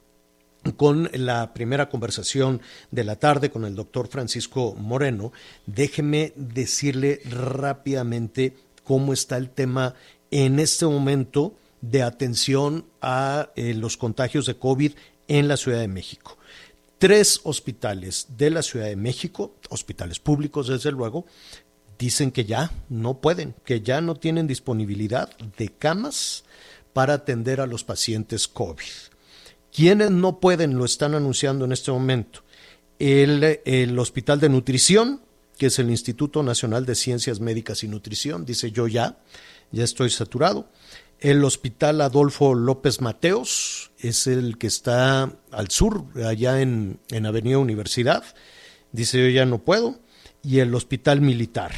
con 0.75 1.10
la 1.13 1.53
primera 1.53 1.89
conversación 1.89 2.62
de 2.91 3.03
la 3.03 3.17
tarde 3.17 3.49
con 3.49 3.65
el 3.65 3.75
doctor 3.75 4.07
Francisco 4.07 4.75
Moreno, 4.75 5.31
déjeme 5.65 6.33
decirle 6.36 7.21
rápidamente 7.25 8.55
cómo 8.83 9.13
está 9.13 9.38
el 9.38 9.49
tema 9.49 9.95
en 10.31 10.60
este 10.60 10.86
momento 10.86 11.53
de 11.81 12.03
atención 12.03 12.86
a 13.01 13.49
eh, 13.55 13.73
los 13.73 13.97
contagios 13.97 14.45
de 14.45 14.57
COVID 14.57 14.93
en 15.27 15.47
la 15.47 15.57
Ciudad 15.57 15.79
de 15.79 15.88
México. 15.88 16.38
Tres 16.97 17.41
hospitales 17.43 18.27
de 18.38 18.49
la 18.49 18.63
Ciudad 18.63 18.88
de 18.88 18.95
México, 18.95 19.53
hospitales 19.69 20.19
públicos 20.19 20.67
desde 20.67 20.91
luego, 20.91 21.25
dicen 21.97 22.31
que 22.31 22.45
ya 22.45 22.71
no 22.89 23.19
pueden, 23.19 23.55
que 23.65 23.81
ya 23.81 24.01
no 24.01 24.15
tienen 24.15 24.47
disponibilidad 24.47 25.29
de 25.57 25.69
camas 25.69 26.43
para 26.93 27.15
atender 27.15 27.62
a 27.62 27.67
los 27.67 27.83
pacientes 27.83 28.47
COVID. 28.47 28.83
¿Quiénes 29.73 30.12
no 30.12 30.39
pueden? 30.39 30.77
Lo 30.77 30.86
están 30.86 31.15
anunciando 31.15 31.65
en 31.65 31.71
este 31.71 31.91
momento. 31.91 32.43
El, 32.99 33.62
el, 33.65 33.99
Hospital 33.99 34.39
de 34.39 34.49
Nutrición, 34.49 35.21
que 35.57 35.67
es 35.67 35.77
el 35.79 35.89
Instituto 35.89 36.41
Nacional 36.41 36.86
de 36.86 36.95
Ciencias 36.95 37.39
Médicas 37.39 37.83
y 37.83 37.88
Nutrición, 37.88 38.45
dice 38.45 38.71
yo 38.71 38.88
ya, 38.88 39.19
ya 39.71 39.83
estoy 39.83 40.10
saturado. 40.10 40.69
El 41.19 41.43
Hospital 41.43 42.01
Adolfo 42.01 42.55
López 42.55 43.01
Mateos 43.01 43.91
es 43.99 44.27
el 44.27 44.57
que 44.57 44.67
está 44.67 45.31
al 45.51 45.69
sur, 45.69 46.05
allá 46.23 46.62
en, 46.62 46.99
en 47.10 47.25
Avenida 47.25 47.57
Universidad. 47.57 48.23
Dice 48.91 49.19
yo 49.19 49.29
ya 49.29 49.45
no 49.45 49.60
puedo 49.60 49.99
y 50.47 50.60
el 50.60 50.73
Hospital 50.73 51.19
Militar. 51.19 51.73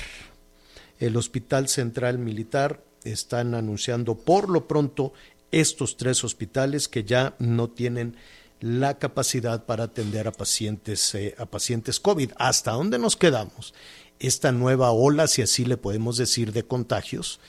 El 1.00 1.18
Hospital 1.18 1.68
Central 1.68 2.20
Militar 2.20 2.84
están 3.04 3.56
anunciando 3.56 4.14
por 4.14 4.48
lo 4.48 4.68
pronto 4.68 5.12
estos 5.52 5.98
tres 5.98 6.24
hospitales 6.24 6.88
que 6.88 7.04
ya 7.04 7.36
no 7.40 7.72
tienen 7.72 8.16
la 8.60 9.00
capacidad 9.00 9.66
para 9.66 9.86
atender 9.86 10.28
a 10.28 10.32
pacientes, 10.32 11.16
eh, 11.16 11.34
a 11.40 11.48
pacientes 11.48 12.00
COVID. 12.00 12.34
¿Hasta 12.38 12.74
dónde 12.74 13.00
nos 13.00 13.16
quedamos? 13.16 13.74
Esta 14.20 14.52
nueva 14.52 14.92
ola, 14.92 15.26
si 15.28 15.42
así 15.42 15.66
le 15.66 15.78
podemos 15.78 16.18
decir, 16.18 16.52
de 16.52 16.62
contagios, 16.62 17.40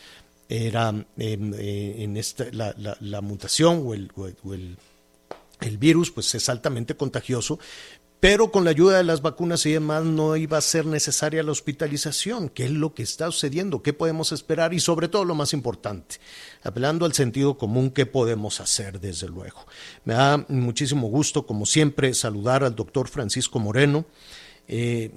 era 0.48 0.88
en, 1.18 1.54
eh, 1.58 2.12
esta, 2.16 2.46
la, 2.50 3.20
mutación 3.20 3.82
o, 3.84 3.92
el, 3.92 4.10
el, 4.50 4.78
el 5.60 5.78
virus, 5.78 6.10
pues 6.10 6.34
es 6.34 6.48
altamente 6.48 6.96
contagioso, 6.96 7.58
pero 8.20 8.52
con 8.52 8.64
la 8.64 8.70
ayuda 8.70 8.98
de 8.98 9.04
las 9.04 9.22
vacunas 9.22 9.64
y 9.64 9.72
demás 9.72 10.04
no 10.04 10.36
iba 10.36 10.58
a 10.58 10.60
ser 10.60 10.84
necesaria 10.84 11.42
la 11.42 11.52
hospitalización. 11.52 12.50
¿Qué 12.50 12.66
es 12.66 12.70
lo 12.70 12.92
que 12.92 13.02
está 13.02 13.30
sucediendo? 13.30 13.82
¿Qué 13.82 13.94
podemos 13.94 14.30
esperar? 14.32 14.74
Y 14.74 14.80
sobre 14.80 15.08
todo 15.08 15.24
lo 15.24 15.34
más 15.34 15.54
importante, 15.54 16.16
apelando 16.62 17.06
al 17.06 17.14
sentido 17.14 17.56
común, 17.56 17.90
¿qué 17.90 18.04
podemos 18.04 18.60
hacer 18.60 19.00
desde 19.00 19.26
luego? 19.26 19.66
Me 20.04 20.12
da 20.12 20.44
muchísimo 20.48 21.08
gusto, 21.08 21.46
como 21.46 21.64
siempre, 21.64 22.12
saludar 22.12 22.62
al 22.62 22.74
doctor 22.74 23.08
Francisco 23.08 23.58
Moreno. 23.58 24.04
Eh, 24.68 25.10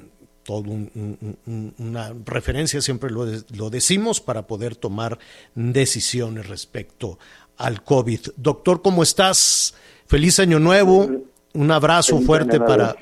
una 1.47 2.13
referencia, 2.25 2.81
siempre 2.81 3.09
lo, 3.09 3.25
lo 3.25 3.69
decimos, 3.69 4.21
para 4.21 4.47
poder 4.47 4.77
tomar 4.77 5.19
decisiones 5.55 6.47
respecto 6.47 7.19
al 7.57 7.83
COVID. 7.83 8.19
Doctor, 8.37 8.81
¿cómo 8.81 9.03
estás? 9.03 9.73
Feliz 10.05 10.39
año 10.39 10.59
nuevo 10.59 11.32
un 11.53 11.71
abrazo 11.71 12.19
fuerte 12.19 12.59
para, 12.59 12.95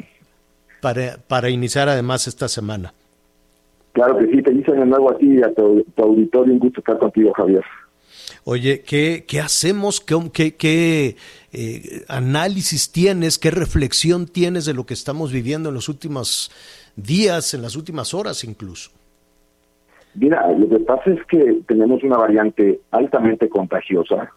para, 0.81 1.17
para 1.27 1.49
iniciar 1.49 1.89
además 1.89 2.27
esta 2.27 2.47
semana. 2.47 2.93
Claro 3.93 4.17
que 4.17 4.27
sí, 4.27 4.41
feliz 4.41 4.67
año 4.69 4.85
nuevo 4.85 5.11
a 5.11 5.17
ti 5.17 5.27
y 5.27 5.43
a 5.43 5.53
tu, 5.53 5.85
auditorio, 5.97 6.53
un 6.53 6.59
gusto 6.59 6.79
estar 6.79 6.97
contigo, 6.97 7.33
Javier. 7.33 7.63
Oye, 8.43 8.81
¿qué, 8.81 9.25
qué 9.27 9.39
hacemos? 9.39 9.99
¿Qué, 9.99 10.15
qué, 10.33 10.55
qué 10.55 11.15
eh, 11.51 12.03
análisis 12.07 12.91
tienes? 12.91 13.37
¿Qué 13.37 13.51
reflexión 13.51 14.25
tienes 14.25 14.65
de 14.65 14.73
lo 14.73 14.85
que 14.85 14.93
estamos 14.93 15.31
viviendo 15.31 15.69
en 15.69 15.75
los 15.75 15.89
últimos 15.89 16.49
días, 16.95 17.53
en 17.53 17.61
las 17.61 17.75
últimas 17.75 18.13
horas 18.13 18.43
incluso? 18.43 18.91
Mira, 20.13 20.51
lo 20.51 20.67
que 20.67 20.79
pasa 20.79 21.11
es 21.11 21.25
que 21.27 21.61
tenemos 21.67 22.03
una 22.03 22.17
variante 22.17 22.81
altamente 22.91 23.47
contagiosa, 23.47 24.31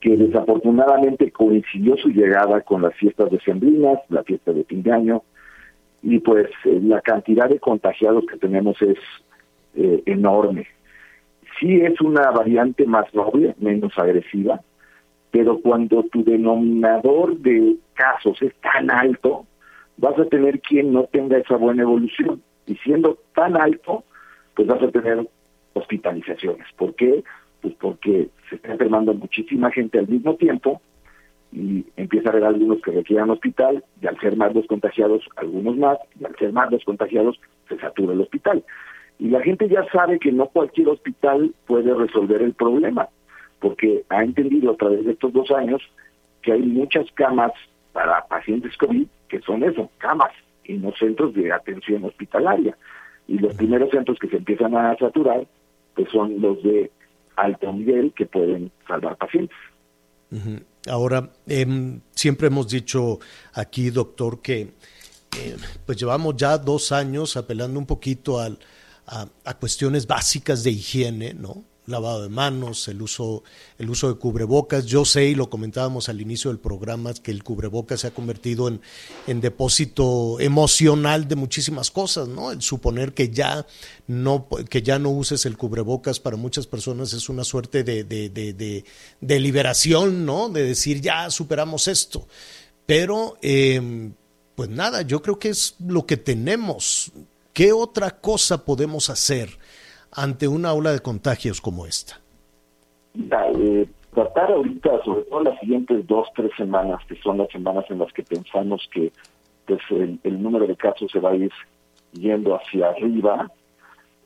que 0.00 0.16
desafortunadamente 0.16 1.30
coincidió 1.30 1.96
su 1.96 2.08
llegada 2.10 2.60
con 2.60 2.82
las 2.82 2.94
fiestas 2.94 3.30
de 3.30 3.40
Sembrinas, 3.40 3.98
la 4.08 4.22
fiesta 4.22 4.52
de 4.52 4.64
fin 4.64 4.82
de 4.82 4.92
año, 4.92 5.22
y 6.02 6.18
pues 6.20 6.48
eh, 6.64 6.80
la 6.82 7.00
cantidad 7.00 7.48
de 7.48 7.58
contagiados 7.58 8.24
que 8.26 8.36
tenemos 8.36 8.80
es 8.82 8.98
eh, 9.74 10.02
enorme. 10.06 10.66
Sí 11.58 11.80
es 11.80 12.00
una 12.00 12.30
variante 12.30 12.86
más 12.86 13.12
noble, 13.14 13.54
menos 13.58 13.98
agresiva, 13.98 14.60
pero 15.30 15.58
cuando 15.60 16.02
tu 16.04 16.22
denominador 16.22 17.36
de 17.38 17.76
casos 17.94 18.40
es 18.42 18.54
tan 18.60 18.90
alto, 18.90 19.46
vas 19.96 20.18
a 20.18 20.26
tener 20.26 20.60
quien 20.60 20.92
no 20.92 21.04
tenga 21.04 21.38
esa 21.38 21.56
buena 21.56 21.82
evolución. 21.82 22.42
Y 22.66 22.76
siendo 22.76 23.18
tan 23.34 23.56
alto, 23.56 24.04
pues 24.54 24.68
vas 24.68 24.82
a 24.82 24.90
tener 24.90 25.26
hospitalizaciones. 25.74 26.66
¿Por 26.76 26.94
qué? 26.94 27.22
Pues 27.66 27.78
porque 27.80 28.28
se 28.48 28.54
está 28.54 28.70
enfermando 28.70 29.12
muchísima 29.12 29.72
gente 29.72 29.98
al 29.98 30.06
mismo 30.06 30.36
tiempo 30.36 30.80
y 31.50 31.84
empieza 31.96 32.28
a 32.28 32.30
haber 32.30 32.44
algunos 32.44 32.80
que 32.80 32.92
requieran 32.92 33.28
hospital 33.28 33.82
y 34.00 34.06
al 34.06 34.16
ser 34.20 34.36
más 34.36 34.54
los 34.54 34.68
contagiados, 34.68 35.28
algunos 35.34 35.76
más, 35.76 35.98
y 36.20 36.24
al 36.24 36.36
ser 36.36 36.52
más 36.52 36.70
los 36.70 36.84
contagiados, 36.84 37.40
se 37.68 37.76
satura 37.78 38.12
el 38.12 38.20
hospital. 38.20 38.62
Y 39.18 39.30
la 39.30 39.42
gente 39.42 39.68
ya 39.68 39.84
sabe 39.90 40.20
que 40.20 40.30
no 40.30 40.46
cualquier 40.46 40.90
hospital 40.90 41.52
puede 41.66 41.92
resolver 41.92 42.40
el 42.40 42.52
problema, 42.52 43.08
porque 43.58 44.04
ha 44.10 44.22
entendido 44.22 44.70
a 44.70 44.76
través 44.76 45.04
de 45.04 45.10
estos 45.10 45.32
dos 45.32 45.50
años 45.50 45.82
que 46.42 46.52
hay 46.52 46.62
muchas 46.62 47.10
camas 47.14 47.50
para 47.92 48.24
pacientes 48.28 48.76
COVID 48.76 49.08
que 49.28 49.40
son 49.40 49.64
eso, 49.64 49.90
camas, 49.98 50.30
y 50.62 50.74
no 50.74 50.92
centros 50.92 51.34
de 51.34 51.50
atención 51.50 52.04
hospitalaria. 52.04 52.78
Y 53.26 53.40
los 53.40 53.54
primeros 53.54 53.90
centros 53.90 54.20
que 54.20 54.28
se 54.28 54.36
empiezan 54.36 54.76
a 54.76 54.96
saturar, 54.98 55.44
pues 55.96 56.08
son 56.10 56.40
los 56.40 56.62
de 56.62 56.92
alto 57.36 57.72
nivel 57.72 58.12
que 58.14 58.26
pueden 58.26 58.72
salvar 58.86 59.16
pacientes. 59.16 59.56
Ahora, 60.88 61.30
em, 61.46 62.00
siempre 62.12 62.48
hemos 62.48 62.68
dicho 62.68 63.18
aquí, 63.52 63.90
doctor, 63.90 64.42
que 64.42 64.74
eh, 65.38 65.56
pues 65.84 65.98
llevamos 65.98 66.36
ya 66.36 66.58
dos 66.58 66.92
años 66.92 67.36
apelando 67.36 67.78
un 67.78 67.86
poquito 67.86 68.40
al, 68.40 68.58
a, 69.06 69.54
cuestiones 69.54 70.06
básicas 70.06 70.64
de 70.64 70.70
higiene, 70.70 71.34
¿no? 71.34 71.64
Lavado 71.86 72.22
de 72.22 72.28
manos, 72.28 72.88
el 72.88 73.00
uso, 73.00 73.42
el 73.78 73.90
uso 73.90 74.08
de 74.08 74.18
cubrebocas. 74.18 74.86
Yo 74.86 75.04
sé, 75.04 75.26
y 75.26 75.34
lo 75.34 75.48
comentábamos 75.48 76.08
al 76.08 76.20
inicio 76.20 76.50
del 76.50 76.58
programa, 76.58 77.14
que 77.14 77.30
el 77.30 77.42
cubrebocas 77.42 78.00
se 78.00 78.08
ha 78.08 78.10
convertido 78.10 78.68
en, 78.68 78.80
en 79.26 79.40
depósito 79.40 80.38
emocional 80.40 81.28
de 81.28 81.36
muchísimas 81.36 81.90
cosas, 81.90 82.28
¿no? 82.28 82.50
El 82.50 82.62
suponer 82.62 83.14
que 83.14 83.30
ya 83.30 83.66
no, 84.06 84.48
que 84.68 84.82
ya 84.82 84.98
no 84.98 85.10
uses 85.10 85.46
el 85.46 85.56
cubrebocas 85.56 86.20
para 86.20 86.36
muchas 86.36 86.66
personas 86.66 87.12
es 87.12 87.28
una 87.28 87.44
suerte 87.44 87.84
de, 87.84 88.04
de, 88.04 88.28
de, 88.28 88.84
de, 89.20 89.40
liberación, 89.40 90.26
¿no? 90.26 90.48
De 90.48 90.64
decir, 90.64 91.00
ya 91.00 91.30
superamos 91.30 91.88
esto. 91.88 92.26
Pero, 92.86 93.36
em, 93.42 94.14
pues 94.54 94.68
nada, 94.70 95.02
yo 95.02 95.22
creo 95.22 95.38
que 95.38 95.50
es 95.50 95.74
lo 95.78 96.06
que 96.06 96.16
tenemos. 96.16 97.12
¿Qué 97.52 97.72
otra 97.72 98.20
cosa 98.20 98.64
podemos 98.64 99.10
hacer? 99.10 99.58
Ante 100.12 100.48
una 100.48 100.72
ola 100.72 100.92
de 100.92 101.00
contagios 101.00 101.60
como 101.60 101.86
esta? 101.86 102.20
Eh, 103.14 103.88
tratar 104.14 104.52
ahorita, 104.52 105.02
sobre 105.04 105.22
todo 105.22 105.42
las 105.42 105.58
siguientes 105.60 106.06
dos, 106.06 106.28
tres 106.34 106.50
semanas, 106.56 107.00
que 107.08 107.16
son 107.16 107.38
las 107.38 107.48
semanas 107.50 107.84
en 107.90 107.98
las 107.98 108.12
que 108.12 108.22
pensamos 108.22 108.88
que 108.92 109.12
pues, 109.66 109.80
el, 109.90 110.42
número 110.42 110.66
de 110.66 110.76
casos 110.76 111.10
se 111.10 111.20
va 111.20 111.30
a 111.30 111.36
ir 111.36 111.52
yendo 112.12 112.54
hacia 112.54 112.88
arriba, 112.88 113.50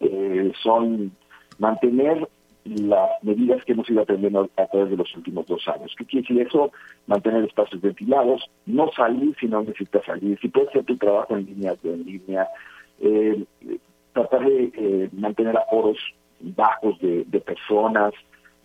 eh, 0.01 0.53
son 0.63 1.13
mantener 1.59 2.29
las 2.65 3.11
medidas 3.23 3.65
que 3.65 3.73
hemos 3.73 3.89
ido 3.91 4.03
aprendiendo 4.03 4.49
a 4.57 4.67
través 4.67 4.91
de 4.91 4.97
los 4.97 5.15
últimos 5.17 5.47
dos 5.47 5.67
años. 5.69 5.95
¿Qué 5.97 6.05
quiere 6.05 6.27
decir 6.29 6.47
eso? 6.47 6.71
Mantener 7.07 7.45
espacios 7.45 7.81
ventilados, 7.81 8.49
no 8.67 8.91
salir 8.93 9.35
si 9.41 9.47
no 9.47 9.63
necesitas 9.63 10.05
salir, 10.05 10.39
si 10.41 10.49
puedes 10.49 10.69
hacer 10.71 10.85
tu 10.85 10.97
trabajo 10.97 11.37
en 11.37 11.47
línea, 11.47 11.75
en 11.83 12.05
línea, 12.05 12.49
eh, 13.01 13.45
tratar 14.13 14.45
de 14.45 14.73
eh, 14.75 15.09
mantener 15.13 15.57
aforos 15.57 15.99
bajos 16.41 16.99
de, 17.01 17.41
personas, 17.41 18.13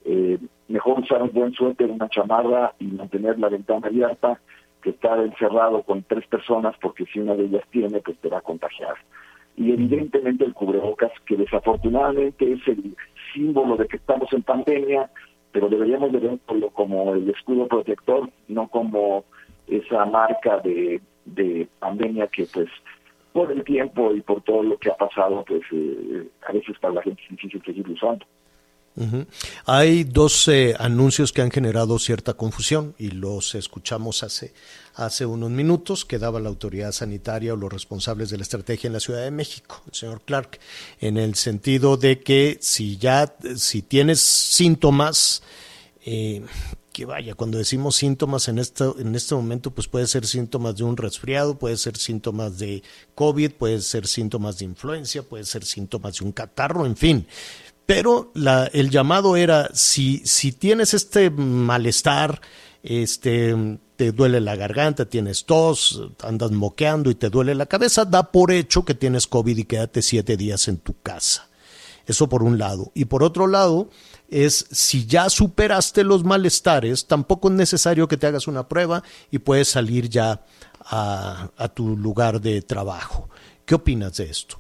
eh, 0.05 0.37
mejor 0.67 0.99
usar 0.99 1.21
un 1.21 1.31
buen 1.31 1.53
suéter, 1.53 1.89
una 1.89 2.09
chamarra 2.09 2.73
y 2.79 2.85
mantener 2.85 3.37
la 3.39 3.49
ventana 3.49 3.87
abierta 3.87 4.39
que 4.81 4.91
estar 4.91 5.19
encerrado 5.19 5.83
con 5.83 6.03
tres 6.03 6.25
personas 6.27 6.75
porque 6.79 7.05
si 7.05 7.19
una 7.19 7.35
de 7.35 7.45
ellas 7.45 7.63
tiene, 7.71 7.99
pues 7.99 8.17
te 8.19 8.29
va 8.29 8.37
a 8.37 8.41
contagiar. 8.41 8.95
Y 9.57 9.71
evidentemente 9.71 10.45
el 10.45 10.53
cubrebocas, 10.53 11.11
que 11.25 11.37
desafortunadamente 11.37 12.53
es 12.53 12.67
el 12.67 12.95
símbolo 13.33 13.77
de 13.77 13.87
que 13.87 13.97
estamos 13.97 14.31
en 14.33 14.43
pandemia, 14.43 15.09
pero 15.51 15.69
deberíamos 15.69 16.11
de 16.11 16.19
verlo 16.19 16.69
como 16.71 17.13
el 17.13 17.29
escudo 17.29 17.67
protector, 17.67 18.29
no 18.47 18.67
como 18.67 19.23
esa 19.67 20.05
marca 20.05 20.59
de, 20.59 21.01
de 21.25 21.67
pandemia 21.79 22.27
que 22.27 22.45
pues 22.53 22.69
por 23.35 23.51
el 23.51 23.65
tiempo 23.65 24.15
y 24.15 24.21
por 24.21 24.41
todo 24.43 24.63
lo 24.63 24.77
que 24.77 24.89
ha 24.89 24.95
pasado, 24.95 25.43
pues 25.45 25.61
eh, 25.73 26.25
a 26.47 26.53
veces 26.53 26.79
para 26.79 26.93
la 26.93 27.01
gente 27.01 27.21
es 27.21 27.31
difícil 27.31 27.61
seguir 27.65 27.85
usando. 27.89 28.25
Hay 29.65 30.05
dos 30.05 30.49
anuncios 30.79 31.33
que 31.33 31.41
han 31.41 31.51
generado 31.51 31.99
cierta 31.99 32.35
confusión 32.35 32.95
y 32.97 33.11
los 33.11 33.53
escuchamos 33.53 34.23
hace, 34.23 34.53
hace 34.93 35.25
unos 35.25 35.51
minutos 35.51 36.05
que 36.05 36.17
daba 36.17 36.39
la 36.39 36.47
autoridad 36.47 36.93
sanitaria 36.93 37.53
o 37.53 37.57
los 37.57 37.73
responsables 37.73 38.29
de 38.29 38.37
la 38.37 38.43
estrategia 38.43 38.87
en 38.87 38.93
la 38.93 39.01
Ciudad 39.01 39.21
de 39.21 39.31
México, 39.31 39.81
el 39.85 39.93
señor 39.93 40.21
Clark, 40.21 40.57
en 41.01 41.17
el 41.17 41.35
sentido 41.35 41.97
de 41.97 42.21
que 42.21 42.57
si 42.61 42.95
ya, 42.95 43.35
si 43.57 43.81
tienes 43.81 44.21
síntomas, 44.21 45.43
eh, 46.05 46.41
que 46.95 47.03
vaya, 47.03 47.35
cuando 47.35 47.57
decimos 47.57 47.97
síntomas 47.97 48.47
en 48.47 48.57
este, 48.57 48.85
en 48.99 49.15
este 49.15 49.35
momento, 49.35 49.69
pues 49.71 49.89
puede 49.89 50.07
ser 50.07 50.25
síntomas 50.25 50.77
de 50.77 50.85
un 50.85 50.95
resfriado, 50.95 51.59
puede 51.59 51.75
ser 51.75 51.97
síntomas 51.97 52.57
de 52.57 52.83
COVID, 53.15 53.51
puede 53.51 53.81
ser 53.81 54.07
síntomas 54.07 54.59
de 54.59 54.65
influencia, 54.65 55.21
puede 55.21 55.43
ser 55.43 55.65
síntomas 55.65 56.19
de 56.19 56.23
un 56.23 56.31
catarro, 56.31 56.85
en 56.85 56.95
fin. 56.95 57.27
Pero 57.85 58.31
el 58.71 58.89
llamado 58.89 59.35
era, 59.35 59.69
si, 59.73 60.19
si 60.19 60.53
tienes 60.53 60.93
este 60.93 61.29
malestar, 61.29 62.39
este, 62.81 63.77
te 63.97 64.13
duele 64.13 64.39
la 64.39 64.55
garganta, 64.55 65.03
tienes 65.03 65.43
tos, 65.43 66.01
andas 66.23 66.51
moqueando 66.51 67.11
y 67.11 67.15
te 67.15 67.29
duele 67.29 67.55
la 67.55 67.65
cabeza, 67.65 68.05
da 68.05 68.31
por 68.31 68.53
hecho 68.53 68.85
que 68.85 68.95
tienes 68.95 69.27
COVID 69.27 69.57
y 69.57 69.65
quédate 69.65 70.01
siete 70.01 70.37
días 70.37 70.69
en 70.69 70.77
tu 70.77 70.97
casa. 71.01 71.49
Eso 72.07 72.29
por 72.29 72.41
un 72.41 72.57
lado. 72.57 72.93
Y 72.93 73.05
por 73.05 73.21
otro 73.21 73.47
lado, 73.47 73.89
es 74.29 74.67
si 74.71 75.05
ya 75.05 75.29
superaste 75.29 76.03
los 76.03 76.23
malestares, 76.23 77.07
tampoco 77.07 77.49
es 77.49 77.55
necesario 77.55 78.07
que 78.07 78.17
te 78.17 78.27
hagas 78.27 78.47
una 78.47 78.67
prueba 78.67 79.01
y 79.31 79.39
puedes 79.39 79.69
salir 79.69 80.09
ya 80.09 80.41
a, 80.85 81.49
tu 81.73 81.97
lugar 81.97 82.39
de 82.39 82.61
trabajo. 82.61 83.29
¿Qué 83.65 83.75
opinas 83.75 84.17
de 84.17 84.25
esto? 84.25 84.57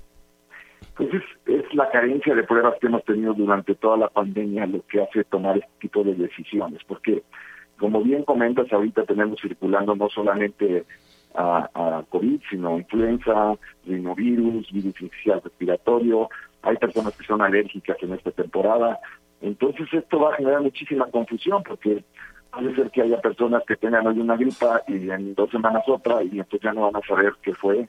Pues 0.95 1.09
es, 1.13 1.23
la 1.73 1.89
carencia 1.91 2.33
de 2.33 2.43
pruebas 2.43 2.75
que 2.79 2.87
hemos 2.87 3.03
tenido 3.03 3.33
durante 3.33 3.75
toda 3.75 3.97
la 3.97 4.07
pandemia 4.07 4.65
lo 4.65 4.85
que 4.87 5.01
hace 5.01 5.25
tomar 5.25 5.57
este 5.57 5.71
tipo 5.81 6.03
de 6.03 6.15
decisiones, 6.15 6.81
porque 6.87 7.23
como 7.77 8.01
bien 8.01 8.23
comentas, 8.23 8.71
ahorita 8.71 9.03
tenemos 9.03 9.39
circulando 9.41 9.93
no 9.95 10.07
solamente 10.09 10.85
a, 11.35 11.69
a 11.73 12.03
COVID, 12.09 12.39
sino 12.49 12.77
influenza, 12.77 13.55
rinovirus, 13.85 14.71
virus 14.71 15.01
inicial 15.01 15.41
respiratorio, 15.43 16.29
hay 16.61 16.77
personas 16.77 17.15
que 17.15 17.25
son 17.25 17.41
alérgicas 17.41 17.97
en 18.01 18.13
esta 18.13 18.31
temporada, 18.31 18.99
entonces 19.41 19.87
esto 19.91 20.19
va 20.19 20.33
a 20.33 20.37
generar 20.37 20.61
muchísima 20.61 21.05
confusión 21.11 21.63
porque 21.63 22.03
puede 22.51 22.75
ser 22.75 22.91
que 22.91 23.01
haya 23.01 23.19
personas 23.21 23.63
que 23.67 23.75
tengan 23.75 24.07
hoy 24.07 24.19
una 24.19 24.37
gripa 24.37 24.81
y 24.87 25.09
en 25.09 25.35
dos 25.35 25.49
semanas 25.51 25.83
otra 25.87 26.23
y 26.23 26.39
entonces 26.39 26.61
ya 26.61 26.73
no 26.73 26.89
van 26.89 26.95
a 26.95 27.07
saber 27.07 27.33
qué 27.41 27.53
fue. 27.53 27.87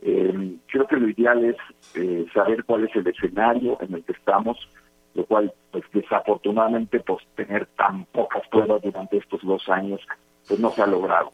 Eh, 0.00 0.56
creo 0.68 0.86
que 0.86 0.96
lo 0.96 1.08
ideal 1.08 1.44
es 1.44 1.56
eh, 1.94 2.26
saber 2.32 2.64
cuál 2.64 2.84
es 2.84 2.94
el 2.94 3.06
escenario 3.06 3.78
en 3.80 3.94
el 3.94 4.04
que 4.04 4.12
estamos, 4.12 4.56
lo 5.14 5.24
cual, 5.24 5.52
pues 5.72 5.84
desafortunadamente, 5.92 7.00
pues 7.00 7.24
tener 7.34 7.66
tan 7.76 8.04
pocas 8.06 8.46
pruebas 8.48 8.80
durante 8.82 9.16
estos 9.16 9.42
dos 9.42 9.68
años, 9.68 10.00
pues 10.46 10.60
no 10.60 10.70
se 10.70 10.82
ha 10.82 10.86
logrado. 10.86 11.32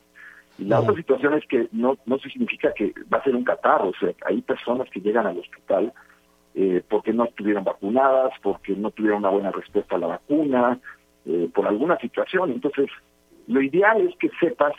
Y 0.57 0.65
la 0.65 0.81
otra 0.81 0.95
situación 0.95 1.35
es 1.35 1.45
que 1.47 1.69
no, 1.73 1.99
no 2.07 2.19
significa 2.19 2.73
que 2.73 2.95
va 3.13 3.19
a 3.19 3.25
ser 3.25 3.35
un 3.35 3.45
catarro, 3.45 3.89
o 3.89 3.95
sea, 4.01 4.13
hay 4.25 4.41
personas 4.41 4.89
que 4.89 5.01
llegan 5.01 5.27
al 5.27 5.39
hospital 5.39 5.93
eh, 6.55 6.83
porque 6.89 7.13
no 7.13 7.25
estuvieron 7.25 7.65
vacunadas, 7.65 8.33
porque 8.43 8.75
no 8.75 8.91
tuvieron 8.91 9.19
una 9.19 9.31
buena 9.31 9.51
respuesta 9.51 9.97
a 9.97 9.99
la 9.99 10.07
vacuna, 10.07 10.79
eh, 11.27 11.49
por 11.55 11.67
alguna 11.67 11.99
situación. 11.99 12.53
Entonces, 12.53 12.89
lo 13.47 13.61
ideal 13.61 14.01
es 14.01 14.17
que 14.19 14.31
sepas 14.41 14.73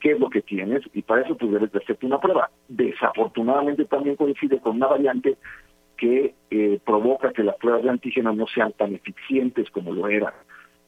qué 0.00 0.12
es 0.12 0.20
lo 0.20 0.30
que 0.30 0.42
tienes 0.42 0.82
y 0.92 1.02
para 1.02 1.22
eso 1.22 1.34
tú 1.34 1.50
debes 1.50 1.72
de 1.72 1.78
hacerte 1.78 2.06
una 2.06 2.20
prueba. 2.20 2.50
Desafortunadamente 2.68 3.84
también 3.84 4.16
coincide 4.16 4.60
con 4.60 4.76
una 4.76 4.86
variante 4.86 5.36
que 5.96 6.34
eh, 6.50 6.80
provoca 6.84 7.32
que 7.32 7.42
las 7.42 7.56
pruebas 7.56 7.82
de 7.82 7.90
antígeno 7.90 8.32
no 8.32 8.46
sean 8.46 8.72
tan 8.72 8.94
eficientes 8.94 9.70
como 9.70 9.92
lo 9.92 10.08
eran. 10.08 10.32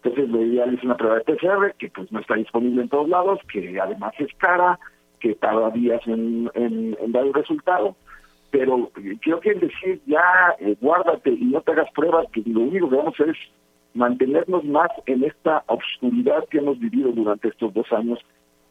Entonces 0.03 0.31
lo 0.31 0.43
ideal 0.43 0.75
es 0.75 0.83
una 0.83 0.97
prueba 0.97 1.17
de 1.17 1.25
PCR 1.25 1.75
que 1.77 1.89
pues 1.89 2.11
no 2.11 2.21
está 2.21 2.35
disponible 2.35 2.83
en 2.83 2.89
todos 2.89 3.09
lados, 3.09 3.41
que 3.53 3.79
además 3.81 4.15
es 4.19 4.33
cara, 4.39 4.79
que 5.19 5.35
tarda 5.35 5.71
días 5.71 6.01
en, 6.07 6.51
en, 6.55 7.13
dar 7.13 7.27
el 7.27 7.35
resultado. 7.35 7.97
Pero 8.51 8.91
creo 9.21 9.41
que 9.41 9.55
decir 9.55 10.01
ya 10.07 10.57
eh, 10.59 10.77
guárdate 10.81 11.31
y 11.31 11.45
no 11.45 11.61
te 11.61 11.73
hagas 11.73 11.91
pruebas, 11.93 12.27
que 12.33 12.43
lo 12.47 12.61
único 12.61 12.91
que 12.91 12.97
vamos 12.97 13.15
a 13.19 13.23
hacer 13.23 13.31
es 13.31 13.39
mantenernos 13.95 14.65
más 14.65 14.91
en 15.07 15.25
esta 15.25 15.65
obscuridad 15.67 16.47
que 16.51 16.59
hemos 16.59 16.79
vivido 16.79 17.13
durante 17.13 17.49
estos 17.49 17.73
dos 17.75 17.87
años 17.93 18.19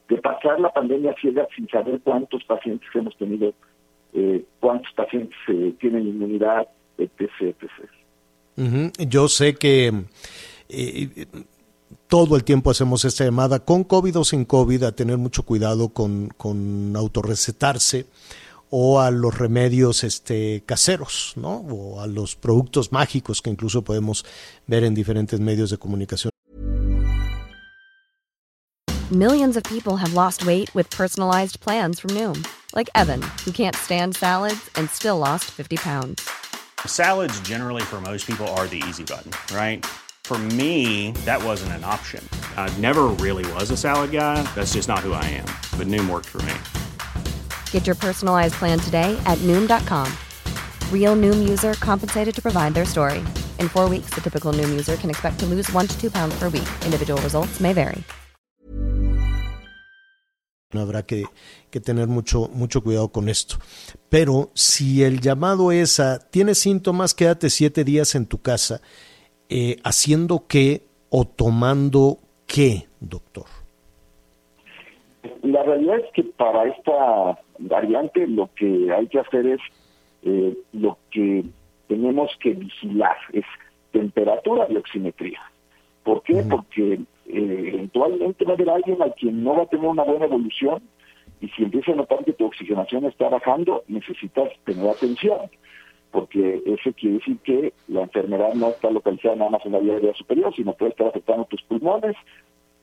de 0.07 0.17
pasar 0.17 0.59
la 0.59 0.73
pandemia 0.73 1.13
ciega 1.21 1.47
sin 1.55 1.67
saber 1.67 1.99
cuántos 2.03 2.43
pacientes 2.45 2.89
hemos 2.93 3.15
tenido, 3.17 3.53
eh, 4.13 4.43
cuántos 4.59 4.91
pacientes 4.93 5.37
eh, 5.47 5.73
tienen 5.79 6.07
inmunidad, 6.07 6.67
etc. 6.97 7.29
etc. 7.41 8.91
Yo 9.07 9.27
sé 9.27 9.55
que 9.55 9.93
eh, 10.67 11.25
todo 12.07 12.35
el 12.35 12.43
tiempo 12.43 12.71
hacemos 12.71 13.05
esta 13.05 13.23
llamada 13.23 13.59
con 13.59 13.83
COVID 13.83 14.17
o 14.17 14.23
sin 14.23 14.45
COVID 14.45 14.83
a 14.83 14.91
tener 14.91 15.17
mucho 15.17 15.43
cuidado 15.43 15.89
con, 15.89 16.29
con 16.35 16.95
autorrecetarse 16.95 18.07
o 18.69 18.99
a 18.99 19.11
los 19.11 19.37
remedios 19.37 20.03
este, 20.03 20.63
caseros, 20.65 21.33
¿no? 21.35 21.65
O 21.69 22.01
a 22.01 22.07
los 22.07 22.35
productos 22.35 22.91
mágicos 22.91 23.41
que 23.41 23.49
incluso 23.49 23.83
podemos 23.83 24.25
ver 24.67 24.83
en 24.83 24.93
diferentes 24.93 25.39
medios 25.39 25.69
de 25.69 25.77
comunicación. 25.77 26.31
Millions 29.11 29.57
of 29.57 29.63
people 29.63 29.97
have 29.97 30.13
lost 30.13 30.45
weight 30.45 30.69
with 30.75 30.87
personalized 30.91 31.59
plans 31.61 31.99
from 31.99 32.11
Noom, 32.11 32.47
like 32.75 32.91
Evan, 32.93 33.23
who 33.43 33.51
can't 33.51 33.75
stand 33.75 34.15
salads 34.15 34.69
and 34.75 34.87
still 34.91 35.17
lost 35.17 35.45
50 35.45 35.77
pounds. 35.77 36.29
Salads 36.85 37.39
generally 37.41 37.81
for 37.81 37.99
most 37.99 38.27
people 38.27 38.47
are 38.49 38.67
the 38.67 38.83
easy 38.87 39.03
button, 39.03 39.31
right? 39.51 39.83
For 40.25 40.37
me, 40.37 41.13
that 41.25 41.43
wasn't 41.43 41.71
an 41.71 41.83
option. 41.83 42.23
I 42.55 42.69
never 42.77 43.05
really 43.17 43.51
was 43.53 43.71
a 43.71 43.77
salad 43.77 44.11
guy. 44.11 44.43
That's 44.53 44.73
just 44.73 44.87
not 44.87 44.99
who 44.99 45.13
I 45.13 45.25
am. 45.25 45.47
But 45.75 45.87
Noom 45.87 46.07
worked 46.07 46.27
for 46.27 46.43
me. 46.43 46.53
Get 47.71 47.87
your 47.87 47.95
personalized 47.95 48.53
plan 48.59 48.77
today 48.77 49.17
at. 49.25 49.39
Real 50.91 51.15
noom 51.15 51.49
user 51.49 51.73
compensated 51.79 52.35
to 52.35 52.41
provide 52.41 52.75
their 52.75 52.85
story. 52.85 53.23
In 53.57 53.69
four 53.69 53.89
weeks, 53.89 54.11
the 54.13 54.21
typical 54.21 54.53
noom 54.53 54.69
user 54.69 54.95
can 54.97 55.09
expect 55.09 55.39
to 55.39 55.47
lose 55.47 55.73
one 55.73 55.87
to 55.87 55.99
two 55.99 56.11
pounds 56.11 56.37
per 56.37 56.49
week. 56.49 56.69
Individual 56.85 57.19
results 57.23 57.59
may 57.59 57.73
vary. 57.73 58.03
Habrá 60.71 61.03
que, 61.03 61.25
que 61.71 61.79
tener 61.79 62.07
mucho, 62.07 62.47
mucho 62.53 62.83
cuidado 62.83 63.11
con 63.11 63.27
esto. 63.27 63.57
Pero 64.07 64.51
si 64.53 65.03
el 65.03 65.19
llamado 65.19 65.71
es 65.71 65.99
a 65.99 66.19
tienes 66.19 66.59
síntomas, 66.59 67.15
quédate 67.15 67.49
siete 67.49 67.83
días 67.83 68.13
en 68.13 68.27
tu 68.27 68.39
casa, 68.39 68.79
eh, 69.49 69.77
haciendo 69.83 70.45
qué 70.47 70.87
o 71.09 71.25
tomando 71.25 72.19
qué, 72.45 72.87
doctor. 72.99 73.58
La 75.43 75.63
realidad 75.63 75.99
es 75.99 76.11
que 76.13 76.23
para 76.23 76.65
esta 76.65 77.39
variante 77.57 78.27
lo 78.27 78.49
que 78.55 78.91
hay 78.91 79.07
que 79.07 79.19
hacer 79.19 79.45
es 79.45 79.59
eh, 80.23 80.55
lo 80.73 80.97
que 81.11 81.43
tenemos 81.87 82.31
que 82.39 82.51
vigilar, 82.51 83.17
es 83.33 83.45
temperatura 83.91 84.67
y 84.69 84.77
oximetría. 84.77 85.41
¿Por 86.03 86.23
qué? 86.23 86.43
Porque 86.49 86.93
eh, 86.93 87.71
eventualmente 87.73 88.45
va 88.45 88.51
a 88.51 88.53
haber 88.55 88.69
alguien 88.69 89.01
a 89.01 89.11
quien 89.11 89.43
no 89.43 89.55
va 89.55 89.63
a 89.63 89.67
tener 89.67 89.87
una 89.87 90.03
buena 90.03 90.25
evolución 90.25 90.81
y 91.41 91.47
si 91.49 91.63
empieza 91.63 91.91
a 91.91 91.95
notar 91.95 92.23
que 92.25 92.33
tu 92.33 92.45
oxigenación 92.45 93.05
está 93.05 93.29
bajando, 93.29 93.83
necesitas 93.87 94.49
tener 94.65 94.87
atención, 94.87 95.49
porque 96.11 96.61
eso 96.65 96.91
quiere 96.93 97.17
decir 97.17 97.37
que 97.43 97.73
la 97.87 98.01
enfermedad 98.01 98.53
no 98.55 98.69
está 98.69 98.89
localizada 98.89 99.35
nada 99.35 99.51
más 99.51 99.65
en 99.65 99.73
la 99.73 99.79
vía 99.79 99.93
aérea 99.93 100.13
superior, 100.13 100.53
sino 100.55 100.73
puede 100.73 100.91
estar 100.91 101.07
afectando 101.07 101.45
tus 101.45 101.61
pulmones, 101.63 102.15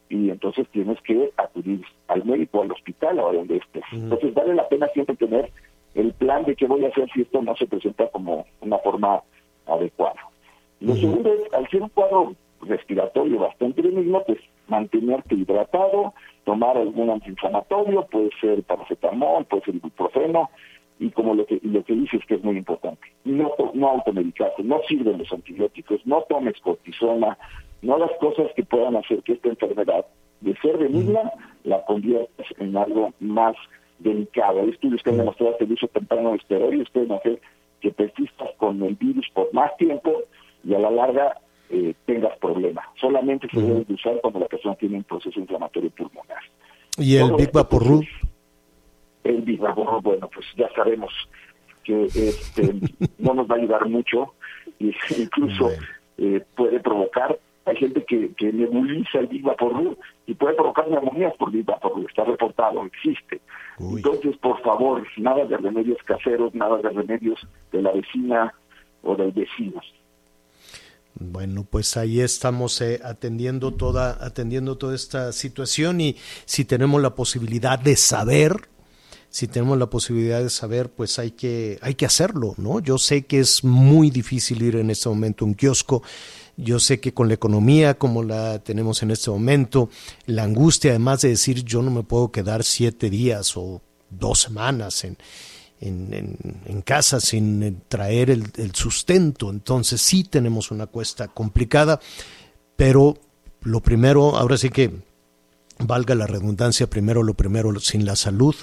y 0.09 0.31
entonces 0.31 0.69
tienes 0.69 1.01
que 1.03 1.31
acudir 1.37 1.83
al 2.09 2.25
médico, 2.25 2.63
al 2.63 2.73
hospital 2.73 3.19
o 3.19 3.29
a 3.29 3.33
donde 3.33 3.57
estés. 3.57 3.85
Entonces 3.93 4.35
vale 4.35 4.55
la 4.55 4.69
pena 4.69 4.89
siempre 4.89 5.17
tener 5.17 5.51
el 5.95 6.13
plan 6.13 6.45
de 6.45 6.55
qué 6.55 6.67
voy 6.67 6.85
a 6.85 6.89
hacer 6.89 7.09
si 7.13 7.23
esto 7.23 7.43
no 7.43 7.57
se 7.57 7.67
presenta 7.67 8.09
como 8.09 8.47
una 8.61 8.79
forma 8.79 9.23
adecuada. 9.67 10.21
Lo 10.81 10.95
segundo 10.95 11.33
es, 11.33 11.53
al 11.55 11.69
ser 11.71 11.83
un 11.83 11.89
cuadro 11.89 12.35
respiratorio 12.61 13.41
bastante 13.41 13.83
benigno, 13.83 14.23
pues 14.27 14.39
mantenerte 14.69 15.35
hidratado, 15.35 16.13
tomar 16.45 16.77
algún 16.77 17.11
antiinflamatorio, 17.11 18.07
puede 18.07 18.31
ser 18.41 18.63
paracetamol, 18.65 19.45
puede 19.47 19.65
ser 19.65 19.75
ibuprofeno, 19.77 20.51
y 20.99 21.11
como 21.11 21.35
lo 21.35 21.45
que, 21.47 21.61
lo 21.63 21.85
que 21.85 21.95
dices 21.95 22.23
que 22.27 22.35
es 22.37 22.45
muy 22.45 22.57
importante, 22.57 23.03
no, 23.25 23.53
no 23.75 23.89
automedicarte, 23.89 24.63
no 24.63 24.81
sirven 24.89 25.19
los 25.19 25.33
antibióticos, 25.33 26.01
no 26.07 26.23
tomes 26.23 26.59
cortisona, 26.61 27.37
no 27.83 27.99
las 27.99 28.11
cosas 28.19 28.51
que 28.57 28.65
puedan 28.65 28.97
hacer 28.97 29.23
que 29.23 29.35
esta 29.35 29.49
enfermedad, 29.49 30.07
de 30.41 30.57
ser 30.57 30.79
benigna, 30.79 31.33
la 31.65 31.85
conviertas 31.85 32.47
en 32.59 32.77
algo 32.77 33.13
más 33.21 33.57
delicado. 33.99 34.61
Hay 34.61 34.71
estudios 34.71 35.03
que 35.03 35.11
han 35.11 35.19
demostrado 35.19 35.57
que 35.59 35.65
el 35.65 35.73
uso 35.73 35.89
temprano 35.89 36.31
de 36.31 36.37
esteroides 36.37 36.91
pueden 36.91 37.13
hacer 37.13 37.41
que 37.81 37.91
persistas 37.91 38.51
con 38.57 38.83
el 38.83 38.95
virus 38.95 39.27
por 39.35 39.53
más 39.53 39.77
tiempo 39.77 40.13
y 40.65 40.75
a 40.75 40.79
la 40.79 40.91
larga 40.91 41.41
eh, 41.71 41.95
tengas 42.07 42.37
problemas. 42.39 42.87
Solamente 43.01 43.49
se 43.51 43.61
debe 43.61 43.85
usar 43.93 44.21
cuando 44.21 44.41
la 44.41 44.47
persona 44.47 44.75
tiene 44.77 44.97
un 44.97 45.05
proceso 45.05 45.39
inflamatorio 45.39 45.91
pulmonar. 45.91 46.43
¿Y 46.99 47.17
el 47.17 47.33
Big 47.35 47.53
Vaporru? 47.53 48.03
El 49.29 49.43
Big 49.43 49.61
Vaporru, 49.61 50.01
bueno, 50.01 50.29
pues 50.33 50.47
ya 50.57 50.69
sabemos 50.75 51.13
que 51.85 52.05
este, 52.05 52.75
no 53.19 53.35
nos 53.35 53.49
va 53.49 53.57
a 53.57 53.59
ayudar 53.59 53.89
mucho 53.89 54.35
y 54.79 54.95
incluso 55.19 55.71
eh, 56.19 56.43
puede 56.55 56.81
provocar 56.81 57.39
hay 57.67 57.77
gente 57.77 58.05
que, 58.05 58.33
que 58.35 58.53
nebuliza 58.53 59.19
el 59.19 59.27
Big 59.27 59.43
Vaporru 59.43 59.97
y 60.27 60.35
puede 60.35 60.55
provocar 60.55 60.89
neumonías 60.89 61.37
por 61.37 61.51
Big 61.51 61.65
Vaporru, 61.65 62.07
está 62.07 62.25
reportado, 62.25 62.85
existe. 62.85 63.41
Entonces, 63.81 64.37
por 64.37 64.63
favor, 64.63 65.05
nada 65.17 65.45
de 65.45 65.57
remedios 65.57 65.99
caseros, 66.05 66.55
nada 66.55 66.77
de 66.77 66.91
remedios 66.91 67.41
de 67.73 67.83
la 67.83 67.91
vecina 67.91 68.55
o 69.03 69.17
del 69.17 69.33
vecino. 69.33 69.81
Bueno, 71.19 71.67
pues 71.69 71.97
ahí 71.97 72.21
estamos 72.21 72.81
eh, 72.83 73.01
atendiendo 73.03 73.73
toda 73.73 74.25
atendiendo 74.25 74.77
toda 74.79 74.95
esta 74.95 75.33
situación 75.33 76.01
y 76.01 76.17
si 76.45 76.65
tenemos 76.65 77.03
la 77.03 77.15
posibilidad 77.15 77.79
de 77.79 77.97
saber, 77.97 78.69
si 79.37 79.49
tenemos 79.49 79.77
la 79.77 79.91
posibilidad 79.91 80.43
de 80.43 80.49
saber, 80.49 80.89
pues 80.89 81.19
hay 81.19 81.33
que 81.33 81.79
hay 81.83 81.95
que 81.95 82.07
hacerlo, 82.07 82.55
¿no? 82.57 82.81
Yo 82.81 82.97
sé 82.97 83.27
que 83.27 83.39
es 83.39 83.65
muy 83.65 84.09
difícil 84.09 84.63
ir 84.63 84.77
en 84.77 84.89
este 84.89 85.11
momento 85.11 85.45
a 85.45 85.49
un 85.49 85.53
kiosco 85.53 86.03
yo 86.57 86.81
sé 86.81 87.01
que 87.01 87.13
con 87.13 87.29
la 87.29 87.35
economía 87.35 87.99
como 87.99 88.23
la 88.23 88.61
tenemos 88.61 89.03
en 89.03 89.11
este 89.11 89.31
momento, 89.31 89.91
la 90.25 90.45
angustia 90.45 90.93
además 90.93 91.21
de 91.21 91.29
decir 91.29 91.63
yo 91.65 91.83
no 91.83 91.91
me 91.91 92.03
puedo 92.03 92.33
quedar 92.33 92.65
siete 92.65 93.11
días 93.11 93.59
o 93.59 93.83
dos 94.09 94.39
semanas 94.39 95.05
en, 95.05 95.19
en, 95.81 96.81
casa 96.81 97.21
sin 97.21 97.83
traer 97.89 98.31
el, 98.31 98.51
el, 98.57 98.75
sustento. 98.75 99.51
Entonces 99.51 100.01
sí 100.01 100.25
tenemos 100.25 100.71
una 100.71 100.87
cuesta 100.87 101.29
complicada, 101.29 102.01
pero 102.75 103.19
lo 103.61 103.83
primero, 103.83 104.35
ahora 104.39 104.57
sí 104.57 104.71
que 104.71 104.93
valga 105.79 106.15
la 106.15 106.27
redundancia, 106.27 106.89
primero 106.89 107.23
lo 107.23 107.35
primero, 107.35 107.79
sin 107.81 108.07
la 108.07 108.17
salud, 108.17 108.55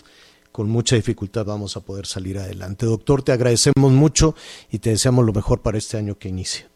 con 0.53 0.69
mucha 0.69 0.95
dificultad 0.95 1.45
vamos 1.45 1.75
a 1.75 1.81
poder 1.81 2.05
salir 2.05 2.37
adelante. 2.37 2.85
Doctor, 2.85 3.23
te 3.23 3.31
agradecemos 3.31 3.91
mucho 3.91 4.35
y 4.71 4.77
te 4.77 4.91
deseamos 4.91 5.25
lo 5.25 5.33
mejor 5.33 5.61
para 5.61 5.79
este 5.79 5.97
año 5.97 6.15
que 6.15 6.29
inicia. 6.29 6.69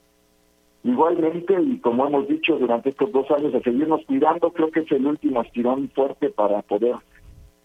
Igualmente, 0.84 1.56
y 1.62 1.78
como 1.80 2.08
hemos 2.08 2.28
dicho 2.28 2.58
durante 2.58 2.90
estos 2.90 3.12
dos 3.12 3.30
años, 3.30 3.54
a 3.54 3.62
seguirnos 3.62 4.02
cuidando, 4.08 4.52
creo 4.52 4.72
que 4.72 4.80
es 4.80 4.92
el 4.92 5.06
último 5.06 5.44
estirón 5.44 5.90
fuerte 5.94 6.32
para 6.32 6.64
poder 6.64 6.96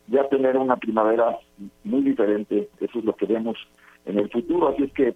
ya 0.09 0.29
tener 0.29 0.57
una 0.59 0.77
primavera 0.77 1.38
muy 1.85 2.03
diferente. 2.03 2.68
Eso 2.79 2.98
es 2.98 3.05
lo 3.05 3.16
que 3.16 3.25
vemos 3.25 3.57
en 4.05 4.18
el 4.18 4.31
futuro, 4.31 4.68
así 4.68 4.83
es 4.83 4.92
que 4.92 5.14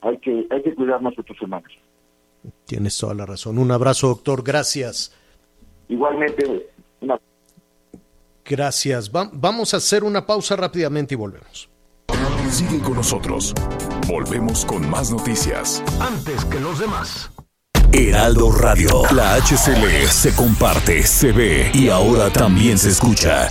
hay 0.00 0.16
que, 0.18 0.46
hay 0.48 0.62
que 0.62 0.74
cuidarnos 0.74 1.12
estas 1.18 1.36
semanas. 1.36 1.70
Tienes 2.64 2.96
toda 2.96 3.12
la 3.14 3.26
razón. 3.26 3.58
Un 3.58 3.70
abrazo, 3.70 4.08
doctor. 4.08 4.42
Gracias. 4.42 5.14
Igualmente, 5.88 6.70
una... 7.02 7.20
Gracias. 8.60 9.08
Va- 9.10 9.30
vamos 9.32 9.72
a 9.74 9.76
hacer 9.76 10.02
una 10.02 10.26
pausa 10.26 10.56
rápidamente 10.56 11.14
y 11.14 11.16
volvemos. 11.16 11.70
Sigue 12.50 12.80
con 12.80 12.94
nosotros. 12.94 13.54
Volvemos 14.08 14.64
con 14.66 14.90
más 14.90 15.12
noticias. 15.12 15.80
Antes 16.00 16.44
que 16.46 16.58
los 16.58 16.80
demás. 16.80 17.30
Heraldo 17.92 18.50
Radio. 18.50 19.02
La 19.14 19.34
HCL 19.36 20.08
se 20.08 20.34
comparte, 20.34 21.04
se 21.04 21.30
ve 21.30 21.70
y 21.72 21.90
ahora 21.90 22.28
también 22.32 22.76
se 22.76 22.88
escucha. 22.90 23.50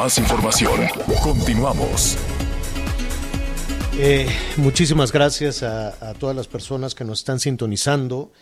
Más 0.00 0.16
información. 0.16 0.80
Continuamos. 1.22 2.16
Eh, 3.98 4.26
muchísimas 4.56 5.12
gracias 5.12 5.62
a, 5.62 6.14
todas 6.14 6.34
las 6.34 6.48
personas 6.48 6.94
que 6.94 7.04
nos 7.04 7.18
están 7.18 7.38
sintonizando 7.38 8.32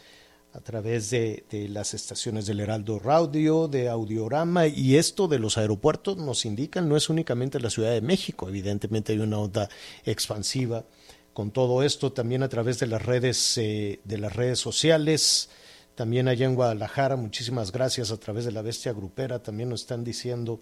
a 0.53 0.61
través 0.61 1.11
de, 1.11 1.42
de 1.51 1.68
las 1.68 1.94
estaciones 1.94 2.47
del 2.47 2.61
Heraldo 2.61 3.01
Radio, 3.01 3.66
de 3.66 3.88
Audiorama 3.88 4.68
y 4.68 4.99
esto 4.99 5.27
de 5.27 5.40
los 5.40 5.59
aeropuertos 5.59 6.16
nos 6.16 6.44
indican 6.44 6.88
no 6.88 6.97
es 6.97 7.09
únicamente 7.09 7.59
la 7.59 7.71
Ciudad 7.71 7.90
de 7.90 8.03
México, 8.03 8.49
evidentemente 8.49 9.14
hay 9.14 9.18
una 9.18 9.38
onda 9.38 9.68
expansiva 10.05 10.85
con 11.33 11.51
todo 11.51 11.83
esto 11.83 12.12
también 12.12 12.44
a 12.44 12.49
través 12.49 12.79
de 12.79 12.87
las 12.87 13.05
redes 13.05 13.59
eh, 13.59 13.99
de 14.05 14.18
las 14.18 14.37
redes 14.37 14.61
sociales, 14.61 15.51
también 15.97 16.29
allá 16.29 16.47
en 16.47 16.55
Guadalajara, 16.55 17.16
muchísimas 17.16 17.73
gracias 17.73 18.12
a 18.12 18.16
través 18.16 18.44
de 18.44 18.53
la 18.53 18.62
Bestia 18.62 18.92
Grupera 18.92 19.42
también 19.42 19.71
nos 19.71 19.81
están 19.81 20.05
diciendo 20.05 20.61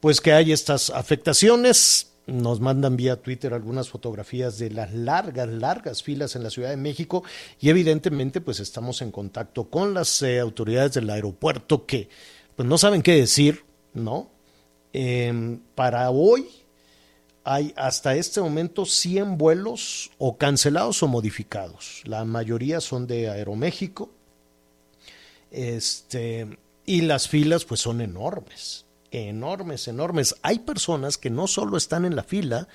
pues 0.00 0.20
que 0.20 0.32
hay 0.32 0.52
estas 0.52 0.90
afectaciones. 0.90 2.12
Nos 2.26 2.60
mandan 2.60 2.96
vía 2.96 3.22
Twitter 3.22 3.54
algunas 3.54 3.88
fotografías 3.88 4.58
de 4.58 4.70
las 4.70 4.92
largas, 4.92 5.48
largas 5.48 6.02
filas 6.02 6.34
en 6.34 6.42
la 6.42 6.50
Ciudad 6.50 6.70
de 6.70 6.76
México 6.76 7.22
y 7.60 7.68
evidentemente 7.68 8.40
pues 8.40 8.58
estamos 8.58 9.00
en 9.00 9.12
contacto 9.12 9.70
con 9.70 9.94
las 9.94 10.22
eh, 10.22 10.40
autoridades 10.40 10.94
del 10.94 11.08
aeropuerto 11.08 11.86
que 11.86 12.08
pues 12.56 12.68
no 12.68 12.78
saben 12.78 13.02
qué 13.02 13.12
decir, 13.12 13.64
¿no? 13.94 14.28
Eh, 14.92 15.58
para 15.76 16.10
hoy 16.10 16.48
hay 17.44 17.72
hasta 17.76 18.16
este 18.16 18.40
momento 18.40 18.86
100 18.86 19.38
vuelos 19.38 20.10
o 20.18 20.36
cancelados 20.36 21.00
o 21.04 21.06
modificados. 21.06 22.02
La 22.04 22.24
mayoría 22.24 22.80
son 22.80 23.06
de 23.06 23.30
Aeroméxico. 23.30 24.10
Este, 25.52 26.58
y 26.84 27.02
las 27.02 27.28
filas 27.28 27.64
pues 27.64 27.80
son 27.80 28.00
enormes 28.00 28.85
enormes, 29.10 29.88
enormes. 29.88 30.36
Hay 30.42 30.60
personas 30.60 31.18
que 31.18 31.30
no 31.30 31.46
solo 31.46 31.76
están 31.76 32.04
en 32.04 32.16
la 32.16 32.22
fila, 32.22 32.68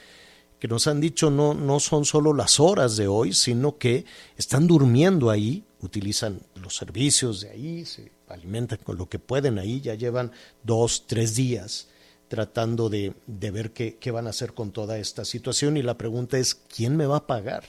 que 0.59 0.67
nos 0.67 0.85
han 0.85 1.01
dicho 1.01 1.31
no, 1.31 1.53
no 1.53 1.79
son 1.79 2.05
solo 2.05 2.33
las 2.33 2.59
horas 2.59 2.95
de 2.95 3.07
hoy, 3.07 3.33
sino 3.33 3.77
que 3.77 4.05
están 4.37 4.67
durmiendo 4.67 5.29
ahí, 5.29 5.63
utilizan 5.81 6.39
los 6.55 6.75
servicios 6.75 7.41
de 7.41 7.49
ahí, 7.49 7.85
se 7.85 8.11
alimentan 8.27 8.79
con 8.83 8.97
lo 8.97 9.09
que 9.09 9.17
pueden 9.17 9.57
ahí, 9.57 9.81
ya 9.81 9.95
llevan 9.95 10.31
dos, 10.63 11.05
tres 11.07 11.35
días 11.35 11.87
tratando 12.27 12.89
de, 12.89 13.13
de 13.27 13.51
ver 13.51 13.73
qué, 13.73 13.97
qué 13.97 14.11
van 14.11 14.27
a 14.27 14.29
hacer 14.29 14.53
con 14.53 14.71
toda 14.71 14.99
esta 14.99 15.25
situación 15.25 15.77
y 15.77 15.81
la 15.81 15.97
pregunta 15.97 16.37
es, 16.37 16.55
¿quién 16.55 16.95
me 16.95 17.07
va 17.07 17.17
a 17.17 17.27
pagar? 17.27 17.63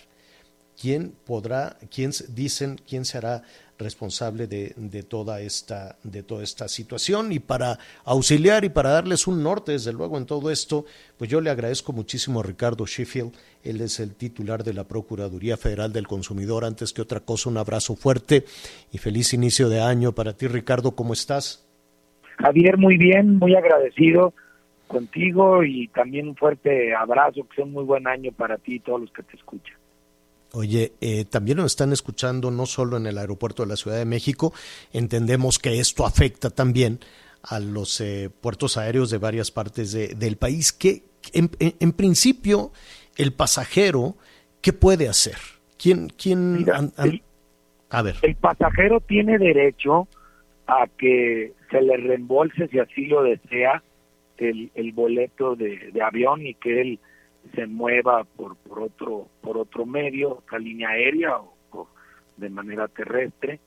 ¿Quién 0.81 1.14
podrá, 1.25 1.79
quién 1.90 2.12
dicen, 2.29 2.81
quién 2.87 3.05
será 3.05 3.42
responsable 3.83 4.47
de, 4.47 4.73
de, 4.77 5.03
toda 5.03 5.40
esta, 5.40 5.97
de 6.03 6.23
toda 6.23 6.42
esta 6.42 6.68
situación 6.68 7.33
y 7.33 7.38
para 7.38 7.79
auxiliar 8.05 8.64
y 8.64 8.68
para 8.68 8.90
darles 8.90 9.27
un 9.27 9.42
norte, 9.42 9.73
desde 9.73 9.92
luego, 9.92 10.18
en 10.18 10.27
todo 10.27 10.51
esto, 10.51 10.85
pues 11.18 11.31
yo 11.31 11.40
le 11.40 11.51
agradezco 11.51 11.92
muchísimo 11.92 12.40
a 12.40 12.42
Ricardo 12.42 12.87
Sheffield, 12.87 13.33
él 13.64 13.81
es 13.81 14.01
el 14.01 14.14
titular 14.14 14.64
de 14.64 14.75
la 14.75 14.85
Procuraduría 14.85 15.57
Federal 15.57 15.92
del 15.92 16.07
Consumidor. 16.07 16.64
Antes 16.64 16.92
que 16.92 17.03
otra 17.03 17.21
cosa, 17.21 17.51
un 17.51 17.59
abrazo 17.59 17.95
fuerte 17.95 18.45
y 18.90 18.99
feliz 18.99 19.33
inicio 19.35 19.68
de 19.68 19.81
año 19.81 20.12
para 20.12 20.33
ti, 20.33 20.49
Ricardo, 20.49 20.97
¿cómo 20.97 21.12
estás? 21.12 21.66
Javier, 22.38 22.77
muy 22.77 22.97
bien, 22.97 23.38
muy 23.38 23.55
agradecido 23.55 24.35
contigo 24.88 25.64
y 25.64 25.88
también 25.88 26.29
un 26.29 26.37
fuerte 26.37 26.95
abrazo, 26.95 27.47
que 27.49 27.57
sea 27.57 27.64
un 27.64 27.73
muy 27.73 27.85
buen 27.85 28.07
año 28.07 28.31
para 28.33 28.59
ti 28.59 28.75
y 28.75 28.81
todos 28.81 29.01
los 29.01 29.12
que 29.12 29.23
te 29.23 29.37
escuchan. 29.37 29.77
Oye, 30.55 30.93
eh, 31.01 31.25
también 31.25 31.57
nos 31.57 31.73
están 31.73 31.93
escuchando 31.93 32.51
no 32.51 32.67
solo 32.67 32.99
en 32.99 33.07
el 33.07 33.17
aeropuerto 33.17 33.62
de 33.62 33.71
la 33.71 33.77
Ciudad 33.77 33.97
de 33.97 34.05
México, 34.05 34.53
entendemos 34.93 35.59
que 35.59 35.81
esto 35.81 36.05
afecta 36.05 36.51
también 36.51 37.01
a 37.43 37.59
los 37.59 38.01
eh, 38.01 38.31
puertos 38.41 38.77
aéreos 38.77 39.11
de 39.11 39.19
varias 39.19 39.51
partes 39.51 39.93
de, 39.93 40.09
del 40.09 40.37
país. 40.37 40.73
que 40.73 41.05
en, 41.33 41.51
en, 41.59 41.75
en, 41.81 41.93
principio, 41.93 42.71
el 43.17 43.33
pasajero, 43.33 44.17
¿qué 44.61 44.73
puede 44.73 45.09
hacer? 45.09 45.37
¿Quién, 45.79 46.09
quién 46.11 46.59
Mira, 46.59 46.77
an, 46.77 46.93
an, 46.97 47.09
el, 47.09 47.23
a 47.88 48.03
ver. 48.03 48.17
El 48.23 48.35
pasajero 48.37 49.01
tiene 49.01 49.38
derecho 49.38 50.07
a 50.67 50.87
que 50.99 51.53
se 51.71 51.81
le 51.81 51.97
reembolse, 51.97 52.69
si 52.69 52.79
así 52.79 53.07
lo 53.07 53.23
desea, 53.23 53.83
el, 54.37 54.71
el 54.75 54.93
boleto 54.93 55.57
de, 55.57 55.91
de 55.93 56.03
avión 56.03 56.47
y 56.47 56.55
que 56.55 56.81
él 56.81 56.99
se 57.55 57.67
mueva 57.67 58.25
por, 58.25 58.57
por 58.57 58.81
otro 58.81 59.29
por 59.41 59.59
otro 59.59 59.87
medio, 59.87 60.39
otra 60.39 60.59
línea 60.59 60.91
aérea 60.91 61.37
o, 61.39 61.89
de 62.37 62.51
manera 62.51 62.89
terrestre, 62.89 63.61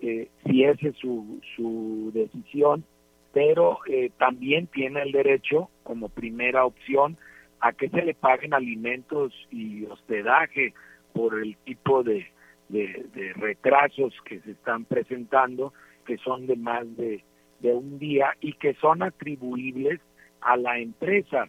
eh, 0.00 0.28
si 0.44 0.64
esa 0.64 0.88
es 0.88 0.96
su, 0.96 1.40
su 1.56 2.10
decisión, 2.14 2.84
pero 3.32 3.78
eh, 3.86 4.10
también 4.18 4.66
tiene 4.66 5.02
el 5.02 5.12
derecho, 5.12 5.70
como 5.82 6.08
primera 6.08 6.64
opción, 6.64 7.16
a 7.60 7.72
que 7.72 7.88
se 7.88 8.02
le 8.02 8.14
paguen 8.14 8.54
alimentos 8.54 9.32
y 9.50 9.84
hospedaje 9.84 10.74
por 11.12 11.40
el 11.40 11.56
tipo 11.58 12.02
de, 12.02 12.26
de, 12.68 13.06
de 13.14 13.32
retrasos 13.34 14.14
que 14.24 14.40
se 14.40 14.52
están 14.52 14.84
presentando, 14.84 15.72
que 16.06 16.16
son 16.18 16.46
de 16.46 16.56
más 16.56 16.84
de, 16.96 17.22
de 17.60 17.72
un 17.72 17.98
día 17.98 18.34
y 18.40 18.54
que 18.54 18.74
son 18.74 19.02
atribuibles 19.02 20.00
a 20.40 20.56
la 20.56 20.78
empresa. 20.78 21.48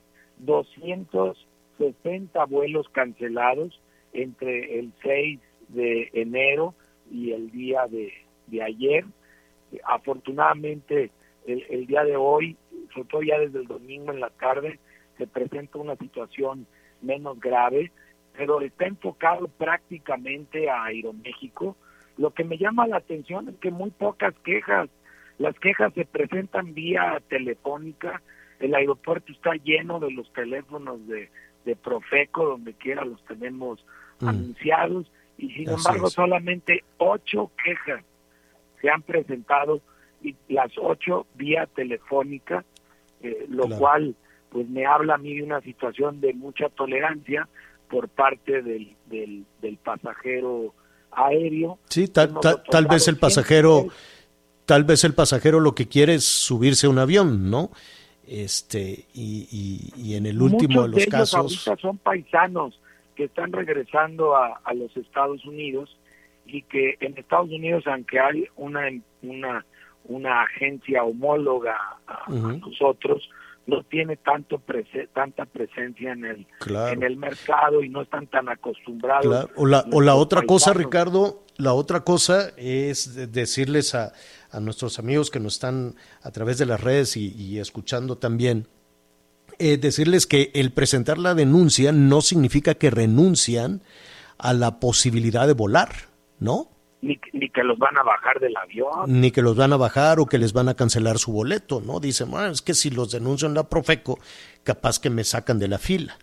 260 1.81 2.45
vuelos 2.45 2.87
cancelados 2.89 3.81
entre 4.13 4.79
el 4.79 4.93
6 5.01 5.39
de 5.69 6.09
enero 6.13 6.75
y 7.11 7.31
el 7.31 7.51
día 7.51 7.87
de, 7.87 8.13
de 8.47 8.61
ayer. 8.61 9.05
Afortunadamente, 9.85 11.11
el, 11.47 11.65
el, 11.69 11.87
día 11.87 12.03
de 12.03 12.15
hoy, 12.15 12.57
sobre 12.93 13.07
todo 13.09 13.21
ya 13.23 13.39
desde 13.39 13.59
el 13.59 13.67
domingo 13.67 14.11
en 14.11 14.19
la 14.19 14.29
tarde, 14.29 14.79
se 15.17 15.27
presenta 15.27 15.79
una 15.79 15.95
situación 15.95 16.67
menos 17.01 17.39
grave, 17.39 17.91
pero 18.37 18.61
está 18.61 18.85
enfocado 18.85 19.47
prácticamente 19.47 20.69
a 20.69 20.85
Aeroméxico. 20.85 21.75
Lo 22.17 22.31
que 22.31 22.43
me 22.43 22.57
llama 22.57 22.87
la 22.87 22.97
atención 22.97 23.49
es 23.49 23.55
que 23.55 23.71
muy 23.71 23.91
pocas 23.91 24.33
quejas, 24.43 24.89
las 25.37 25.57
quejas 25.59 25.93
se 25.93 26.05
presentan 26.05 26.73
vía 26.73 27.21
telefónica, 27.29 28.21
el 28.59 28.75
aeropuerto 28.75 29.31
está 29.31 29.55
lleno 29.55 29.99
de 29.99 30.11
los 30.11 30.31
teléfonos 30.33 31.07
de, 31.07 31.31
de 31.65 31.75
Profeco, 31.75 32.45
donde 32.45 32.73
quiera 32.73 33.05
los 33.05 33.23
tenemos 33.25 33.85
mm. 34.19 34.27
anunciados, 34.27 35.11
y 35.37 35.49
sin 35.51 35.69
Así 35.69 35.77
embargo 35.77 36.07
es. 36.07 36.13
solamente 36.13 36.83
ocho 36.97 37.51
quejas 37.63 38.03
se 38.81 38.89
han 38.89 39.01
presentado, 39.01 39.81
y 40.23 40.35
las 40.49 40.71
ocho 40.77 41.25
vía 41.35 41.67
telefónica, 41.67 42.63
eh, 43.21 43.45
lo 43.49 43.65
claro. 43.65 43.79
cual 43.79 44.15
pues 44.49 44.67
me 44.67 44.85
habla 44.85 45.15
a 45.15 45.17
mí 45.17 45.35
de 45.35 45.43
una 45.43 45.61
situación 45.61 46.19
de 46.19 46.33
mucha 46.33 46.69
tolerancia 46.69 47.47
por 47.89 48.09
parte 48.09 48.61
del, 48.61 48.95
del, 49.07 49.45
del 49.61 49.77
pasajero 49.77 50.73
aéreo. 51.11 51.79
Sí, 51.89 52.07
tal, 52.07 52.39
tal, 52.39 52.63
tal 52.69 52.87
vez 52.87 53.07
el 53.07 53.17
pasajero, 53.17 53.87
tal 54.65 54.83
vez 54.83 55.03
el 55.03 55.13
pasajero 55.13 55.59
lo 55.59 55.73
que 55.73 55.87
quiere 55.87 56.15
es 56.15 56.25
subirse 56.25 56.87
a 56.87 56.89
un 56.89 56.99
avión, 56.99 57.49
¿no? 57.49 57.71
Este 58.27 59.05
y, 59.13 59.47
y, 59.51 59.93
y, 60.01 60.15
en 60.15 60.25
el 60.25 60.41
último 60.41 60.81
Muchos 60.81 60.83
de 60.83 60.87
los 60.87 60.95
de 60.95 61.01
ellos 61.03 61.11
casos 61.11 61.67
ahorita 61.67 61.81
son 61.81 61.97
paisanos 61.97 62.79
que 63.15 63.25
están 63.25 63.51
regresando 63.51 64.35
a, 64.35 64.61
a, 64.63 64.73
los 64.73 64.95
Estados 64.95 65.45
Unidos 65.45 65.97
y 66.45 66.61
que 66.63 66.97
en 66.99 67.17
Estados 67.17 67.49
Unidos 67.49 67.83
aunque 67.87 68.19
hay 68.19 68.47
una 68.55 68.89
una 69.21 69.65
una 70.05 70.43
agencia 70.43 71.03
homóloga 71.03 71.77
a, 72.07 72.31
uh 72.31 72.33
-huh. 72.33 72.55
a 72.55 72.57
nosotros 72.57 73.29
no 73.67 73.83
tiene 73.83 74.17
tanto 74.17 74.59
prese 74.59 75.07
tanta 75.13 75.45
presencia 75.45 76.11
en 76.11 76.25
el 76.25 76.47
en 76.91 77.03
el 77.03 77.17
mercado 77.17 77.83
y 77.83 77.89
no 77.89 78.01
están 78.01 78.27
tan 78.27 78.49
acostumbrados. 78.49 79.49
O 79.55 79.65
la, 79.65 79.85
o 79.91 80.01
la 80.01 80.15
otra 80.15 80.41
cosa, 80.41 80.73
Ricardo, 80.73 81.43
la 81.57 81.73
otra 81.73 82.01
cosa 82.01 82.51
es 82.57 83.31
decirles 83.31 83.93
a, 83.93 84.13
a, 84.51 84.59
nuestros 84.59 84.99
amigos 84.99 85.29
que 85.31 85.39
nos 85.39 85.55
están 85.55 85.95
a 86.21 86.31
través 86.31 86.57
de 86.57 86.65
las 86.65 86.81
redes 86.81 87.17
y, 87.17 87.33
y 87.35 87.59
escuchando 87.59 88.17
también, 88.17 88.67
eh, 89.59 89.77
decirles 89.77 90.25
que 90.25 90.51
el 90.55 90.71
presentar 90.71 91.17
la 91.17 91.35
denuncia 91.35 91.91
no 91.91 92.21
significa 92.21 92.73
que 92.73 92.89
renuncian 92.89 93.81
a 94.39 94.53
la 94.53 94.79
posibilidad 94.79 95.45
de 95.45 95.53
volar, 95.53 95.89
¿no? 96.39 96.67
Ni, 97.01 97.19
ni, 97.33 97.49
que 97.49 97.63
los 97.63 97.77
van 97.77 97.95
a 97.97 98.03
bajar 98.03 98.39
del 98.39 98.57
avión. 98.57 99.21
Ni 99.21 99.31
que 99.31 99.41
los 99.41 99.55
van 99.55 99.73
a 99.73 99.77
bajar 99.77 100.19
o 100.19 100.25
que 100.25 100.37
les 100.37 100.53
van 100.53 100.69
a 100.69 100.73
cancelar 100.73 101.17
su 101.17 101.31
boleto, 101.31 101.81
¿no? 101.81 101.99
Dicen, 101.99 102.31
bueno, 102.31 102.47
es 102.47 102.61
que 102.61 102.73
si 102.73 102.89
los 102.89 103.11
denuncio 103.11 103.47
en 103.47 103.53
la 103.53 103.69
Profeco, 103.69 104.17
capaz 104.63 104.99
que 104.99 105.09
me 105.09 105.23
sacan 105.23 105.59
de 105.59 105.67
la 105.67 105.77
fila. 105.77 106.17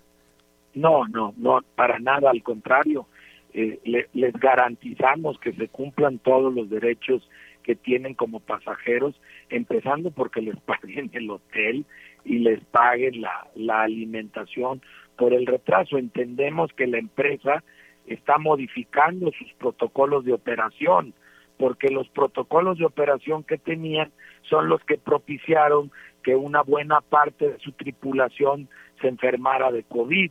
No, 0.75 1.07
no, 1.09 1.33
no, 1.37 1.61
para 1.77 1.99
nada, 1.99 2.31
al 2.31 2.43
contrario. 2.43 3.07
Eh, 3.53 3.81
le, 3.85 4.09
les 4.15 4.33
garantizamos 4.35 5.39
que 5.39 5.53
se 5.53 5.69
cumplan 5.69 6.19
todos 6.19 6.53
los 6.53 6.69
derechos 6.69 7.29
que 7.69 7.77
tienen 7.77 8.15
como 8.15 8.41
pasajeros, 8.41 9.15
empezando 9.51 10.11
porque 10.11 10.41
les 10.41 10.59
paguen 10.61 11.11
el 11.13 11.31
hotel 11.31 11.85
y 12.25 12.39
les 12.39 12.65
paguen 12.65 13.21
la, 13.21 13.47
la 13.55 13.83
alimentación 13.83 14.81
por 15.19 15.35
el 15.35 15.45
retraso. 15.45 15.99
Entendemos 15.99 16.73
que 16.73 16.87
la 16.87 16.97
empresa 16.97 17.63
está 18.07 18.39
modificando 18.39 19.31
sus 19.33 19.53
protocolos 19.59 20.25
de 20.25 20.33
operación, 20.33 21.13
porque 21.59 21.91
los 21.91 22.09
protocolos 22.09 22.79
de 22.79 22.87
operación 22.87 23.45
que 23.45 23.59
tenían 23.59 24.13
son 24.49 24.71
los 24.71 24.83
que 24.85 24.97
propiciaron 24.97 25.91
que 26.23 26.37
una 26.37 26.63
buena 26.63 27.03
parte 27.03 27.51
de 27.51 27.59
su 27.59 27.73
tripulación 27.73 28.71
se 29.03 29.09
enfermara 29.09 29.71
de 29.73 29.83
COVID. 29.83 30.31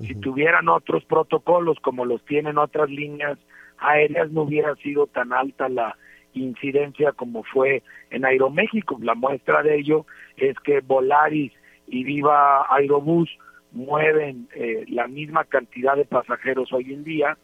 Si 0.00 0.16
tuvieran 0.16 0.68
otros 0.68 1.04
protocolos 1.04 1.78
como 1.78 2.04
los 2.04 2.24
tienen 2.24 2.58
otras 2.58 2.90
líneas 2.90 3.38
aéreas, 3.78 4.32
no 4.32 4.42
hubiera 4.42 4.74
sido 4.76 5.06
tan 5.06 5.32
alta 5.32 5.68
la 5.68 5.96
incidencia 6.34 7.12
como 7.12 7.42
fue 7.44 7.82
en 8.10 8.24
Aeroméxico. 8.24 8.98
La 9.00 9.14
muestra 9.14 9.62
de 9.62 9.78
ello 9.78 10.06
es 10.36 10.58
que 10.60 10.80
Volaris 10.80 11.52
y 11.86 12.04
Viva 12.04 12.66
Aerobús 12.74 13.30
mueven 13.72 14.48
eh, 14.54 14.84
la 14.88 15.08
misma 15.08 15.44
cantidad 15.44 15.96
de 15.96 16.04
pasajeros 16.04 16.72
hoy 16.72 16.92
en 16.92 17.04
día 17.04 17.38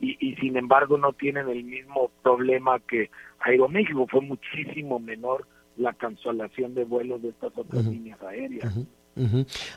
y, 0.00 0.16
y, 0.18 0.34
sin 0.36 0.56
embargo 0.56 0.98
no 0.98 1.12
tienen 1.12 1.48
el 1.48 1.64
mismo 1.64 2.10
problema 2.22 2.80
que 2.80 3.10
Aeroméxico. 3.40 4.06
Fue 4.06 4.20
muchísimo 4.20 4.98
menor 4.98 5.46
la 5.76 5.92
cancelación 5.92 6.74
de 6.74 6.84
vuelos 6.84 7.22
de 7.22 7.30
estas 7.30 7.56
otras 7.56 7.84
líneas 7.86 8.20
aéreas. 8.22 8.74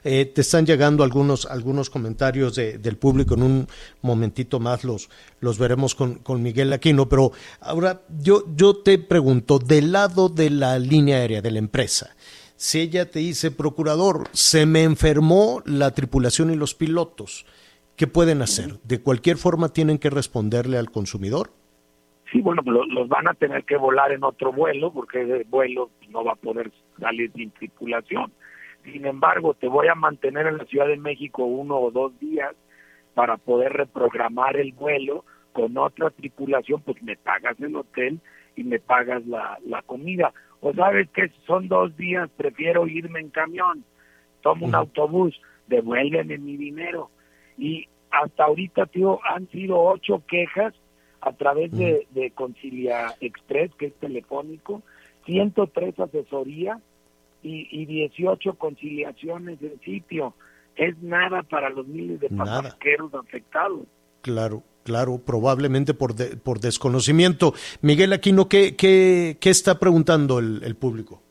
Eh, 0.03 0.25
te 0.25 0.41
están 0.41 0.65
llegando 0.65 1.03
algunos 1.03 1.45
algunos 1.45 1.89
comentarios 1.89 2.55
de, 2.55 2.77
del 2.77 2.97
público 2.97 3.35
en 3.35 3.43
un 3.43 3.67
momentito 4.01 4.59
más 4.59 4.83
los 4.83 5.09
los 5.41 5.59
veremos 5.59 5.93
con, 5.95 6.15
con 6.15 6.41
Miguel 6.41 6.73
Aquino 6.73 7.07
pero 7.07 7.31
ahora 7.61 8.01
yo 8.19 8.45
yo 8.55 8.77
te 8.77 8.97
pregunto 8.97 9.59
del 9.59 9.91
lado 9.91 10.29
de 10.29 10.49
la 10.49 10.79
línea 10.79 11.17
aérea 11.17 11.41
de 11.41 11.51
la 11.51 11.59
empresa 11.59 12.15
si 12.57 12.79
ella 12.79 13.09
te 13.09 13.19
dice, 13.19 13.51
procurador, 13.51 14.23
se 14.31 14.65
me 14.65 14.81
enfermó 14.81 15.61
la 15.65 15.91
tripulación 15.91 16.49
y 16.49 16.55
los 16.55 16.73
pilotos, 16.73 17.45
¿qué 17.95 18.07
pueden 18.07 18.41
hacer? 18.41 18.79
¿De 18.83 18.99
cualquier 18.99 19.37
forma 19.37 19.69
tienen 19.69 19.99
que 19.99 20.09
responderle 20.09 20.79
al 20.79 20.89
consumidor? 20.89 21.51
Sí, 22.31 22.41
bueno, 22.41 22.63
los 22.65 23.07
van 23.07 23.27
a 23.27 23.35
tener 23.35 23.63
que 23.63 23.77
volar 23.77 24.11
en 24.11 24.23
otro 24.23 24.51
vuelo 24.51 24.91
porque 24.91 25.21
el 25.21 25.43
vuelo 25.43 25.91
no 26.09 26.23
va 26.23 26.33
a 26.33 26.35
poder 26.35 26.71
salir 26.99 27.31
sin 27.33 27.51
tripulación. 27.51 28.33
Sin 28.91 29.05
embargo, 29.05 29.53
te 29.53 29.67
voy 29.67 29.87
a 29.87 29.95
mantener 29.95 30.47
en 30.47 30.57
la 30.57 30.65
Ciudad 30.65 30.87
de 30.87 30.95
México 30.95 31.43
uno 31.43 31.77
o 31.77 31.91
dos 31.91 32.17
días 32.19 32.55
para 33.15 33.35
poder 33.35 33.73
reprogramar 33.73 34.55
el 34.55 34.71
vuelo. 34.71 35.25
Con 35.51 35.77
otra 35.77 36.09
tripulación, 36.11 36.81
pues 36.81 37.01
me 37.03 37.17
pagas 37.17 37.59
el 37.59 37.75
hotel 37.75 38.21
y 38.55 38.63
me 38.63 38.79
pagas 38.79 39.25
la, 39.25 39.59
la 39.65 39.81
comida. 39.81 40.31
O 40.61 40.73
sabes 40.73 41.09
que 41.09 41.31
son 41.45 41.67
dos 41.67 41.97
días, 41.97 42.29
prefiero 42.37 42.87
irme 42.87 43.19
en 43.19 43.29
camión, 43.29 43.83
tomo 44.41 44.65
un 44.65 44.75
autobús, 44.75 45.39
devuélveme 45.67 46.37
mi 46.37 46.55
dinero. 46.55 47.09
Y 47.57 47.89
hasta 48.11 48.45
ahorita, 48.45 48.85
tío, 48.85 49.19
han 49.25 49.49
sido 49.49 49.81
ocho 49.81 50.23
quejas 50.27 50.73
a 51.21 51.33
través 51.33 51.71
de, 51.71 52.07
de 52.11 52.31
Concilia 52.31 53.13
Express, 53.19 53.73
que 53.75 53.87
es 53.87 53.95
telefónico, 53.95 54.81
103 55.25 55.99
asesorías 55.99 56.79
y, 57.43 57.67
y 57.71 57.85
18 57.85 58.53
conciliaciones 58.55 59.59
del 59.59 59.79
sitio. 59.81 60.33
Es 60.75 60.97
nada 61.01 61.43
para 61.43 61.69
los 61.69 61.87
miles 61.87 62.19
de 62.19 62.29
pasajeros 62.29 63.13
afectados. 63.13 63.87
Claro. 64.21 64.63
Claro, 64.87 65.17
probablemente 65.17 65.93
por, 65.93 66.15
de, 66.15 66.37
por 66.37 66.61
desconocimiento. 66.61 67.53
Miguel 67.81 68.13
Aquino, 68.13 68.47
¿qué, 68.47 68.77
qué, 68.77 69.35
qué 69.37 69.49
está 69.49 69.79
preguntando 69.79 70.39
el, 70.39 70.61
el, 70.63 70.77
público? 70.77 71.21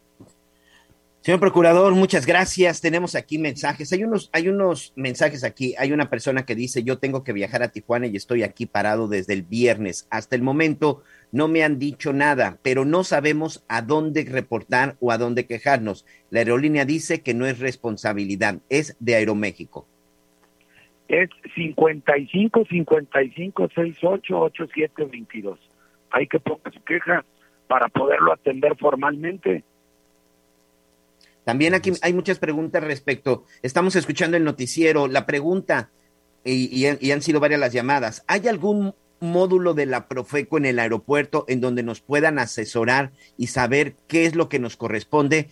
Señor 1.23 1.41
Procurador, 1.41 1.95
muchas 1.95 2.27
gracias. 2.27 2.83
Tenemos 2.83 3.15
aquí 3.15 3.39
mensajes. 3.39 3.91
Hay 3.95 4.05
unos, 4.05 4.29
hay 4.35 4.51
unos 4.51 4.93
mensajes 4.95 5.43
aquí. 5.43 5.75
Hay 5.79 5.91
una 5.93 6.11
persona 6.11 6.45
que 6.45 6.55
dice, 6.55 6.83
yo 6.83 6.99
tengo 6.99 7.25
que 7.25 7.33
viajar 7.33 7.63
a 7.63 7.69
Tijuana 7.69 8.07
y 8.09 8.17
estoy 8.17 8.43
aquí 8.43 8.67
parado 8.67 9.09
desde 9.09 9.33
el 9.33 9.43
viernes. 9.43 10.07
Hasta 10.11 10.37
el 10.37 10.43
momento 10.43 11.03
no 11.33 11.49
me 11.49 11.63
han 11.63 11.79
dicho 11.79 12.13
nada, 12.13 12.59
pero 12.63 12.85
no 12.85 13.05
sabemos 13.05 13.65
a 13.69 13.83
dónde 13.83 14.25
reportar 14.25 14.97
o 15.01 15.13
a 15.13 15.19
dónde 15.19 15.47
quejarnos. 15.47 16.07
La 16.31 16.41
aerolínea 16.41 16.85
dice 16.85 17.23
que 17.23 17.35
no 17.35 17.47
es 17.47 17.59
responsabilidad, 17.59 18.59
es 18.69 18.97
de 19.01 19.17
Aeroméxico 19.17 19.87
es 21.09 21.31
55 21.55 22.65
55 22.69 23.69
68 23.75 24.39
87 24.39 25.05
22. 25.05 25.59
Hay 26.11 26.27
que 26.27 26.41
poner 26.41 26.73
su 26.73 26.83
queja 26.83 27.25
para 27.69 27.89
poderlo 27.89 28.33
atender 28.33 28.77
formalmente. 28.79 29.65
También 31.45 31.75
aquí 31.75 31.93
hay 32.03 32.13
muchas 32.13 32.39
preguntas 32.41 32.83
respecto, 32.83 33.45
estamos 33.63 33.95
escuchando 33.95 34.37
el 34.37 34.43
noticiero, 34.43 35.07
la 35.07 35.27
pregunta, 35.27 35.91
y, 36.45 36.87
y, 36.87 36.97
y 37.01 37.13
han 37.13 37.23
sido 37.23 37.39
varias 37.39 37.61
las 37.61 37.73
llamadas, 37.73 38.25
¿hay 38.27 38.49
algún 38.49 38.95
módulo 39.21 39.75
de 39.75 39.87
la 39.87 40.09
Profeco 40.09 40.59
en 40.59 40.67
el 40.67 40.79
aeropuerto 40.79 41.45
en 41.49 41.61
donde 41.61 41.83
nos 41.83 42.01
puedan 42.01 42.39
asesorar 42.39 43.13
y 43.37 43.49
saber 43.49 43.95
qué 44.07 44.27
es 44.27 44.35
lo 44.35 44.49
que 44.49 44.59
nos 44.59 44.77
corresponde? 44.77 45.49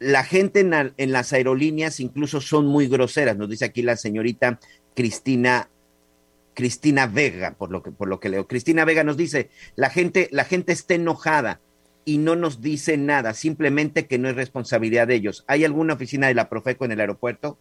la 0.00 0.24
gente 0.24 0.60
en, 0.60 0.72
en, 0.96 1.12
las 1.12 1.32
aerolíneas 1.32 2.00
incluso 2.00 2.40
son 2.40 2.66
muy 2.66 2.88
groseras, 2.88 3.36
nos 3.36 3.50
dice 3.50 3.66
aquí 3.66 3.82
la 3.82 3.96
señorita 3.96 4.58
Cristina 4.96 5.68
Cristina 6.54 7.06
Vega, 7.06 7.52
por 7.52 7.70
lo 7.70 7.82
que 7.82 7.92
por 7.92 8.08
lo 8.08 8.18
que 8.18 8.28
leo. 8.28 8.48
Cristina 8.48 8.84
Vega 8.84 9.04
nos 9.04 9.16
dice, 9.16 9.50
la 9.76 9.90
gente 9.90 10.28
la 10.32 10.44
gente 10.44 10.72
está 10.72 10.94
enojada 10.94 11.60
y 12.04 12.18
no 12.18 12.34
nos 12.34 12.60
dice 12.60 12.96
nada, 12.96 13.34
simplemente 13.34 14.06
que 14.06 14.18
no 14.18 14.28
es 14.28 14.36
responsabilidad 14.36 15.06
de 15.06 15.14
ellos. 15.14 15.44
¿Hay 15.46 15.64
alguna 15.64 15.94
oficina 15.94 16.26
de 16.26 16.34
la 16.34 16.48
Profeco 16.48 16.84
en 16.86 16.92
el 16.92 17.00
aeropuerto? 17.00 17.58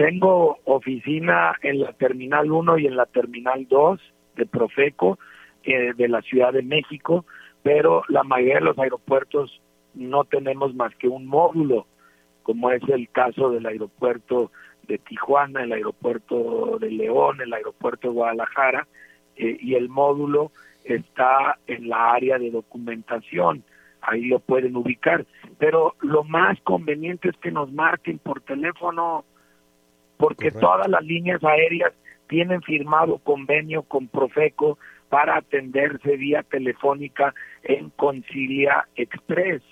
Tengo 0.00 0.56
oficina 0.64 1.54
en 1.60 1.80
la 1.80 1.92
Terminal 1.92 2.50
1 2.50 2.78
y 2.78 2.86
en 2.86 2.96
la 2.96 3.04
Terminal 3.04 3.66
2 3.68 4.00
de 4.34 4.46
Profeco 4.46 5.18
eh, 5.62 5.92
de 5.94 6.08
la 6.08 6.22
Ciudad 6.22 6.54
de 6.54 6.62
México, 6.62 7.26
pero 7.62 8.04
la 8.08 8.22
mayoría 8.22 8.54
de 8.54 8.60
los 8.62 8.78
aeropuertos 8.78 9.60
no 9.92 10.24
tenemos 10.24 10.74
más 10.74 10.94
que 10.94 11.06
un 11.06 11.26
módulo, 11.26 11.86
como 12.44 12.70
es 12.70 12.82
el 12.88 13.10
caso 13.10 13.50
del 13.50 13.66
aeropuerto 13.66 14.50
de 14.88 14.96
Tijuana, 14.96 15.64
el 15.64 15.72
aeropuerto 15.72 16.78
de 16.80 16.92
León, 16.92 17.42
el 17.42 17.52
aeropuerto 17.52 18.08
de 18.08 18.14
Guadalajara, 18.14 18.88
eh, 19.36 19.58
y 19.60 19.74
el 19.74 19.90
módulo 19.90 20.50
está 20.84 21.58
en 21.66 21.90
la 21.90 22.12
área 22.12 22.38
de 22.38 22.50
documentación, 22.50 23.64
ahí 24.00 24.24
lo 24.24 24.38
pueden 24.38 24.76
ubicar, 24.76 25.26
pero 25.58 25.94
lo 26.00 26.24
más 26.24 26.58
conveniente 26.62 27.28
es 27.28 27.36
que 27.36 27.50
nos 27.50 27.70
marquen 27.70 28.16
por 28.16 28.40
teléfono, 28.40 29.26
porque 30.20 30.50
Correcto. 30.50 30.60
todas 30.60 30.88
las 30.88 31.02
líneas 31.02 31.42
aéreas 31.42 31.92
tienen 32.28 32.62
firmado 32.62 33.18
convenio 33.18 33.82
con 33.82 34.06
Profeco 34.06 34.78
para 35.08 35.38
atenderse 35.38 36.16
vía 36.16 36.44
telefónica 36.44 37.34
en 37.64 37.90
Concilia 37.90 38.86
Express 38.94 39.62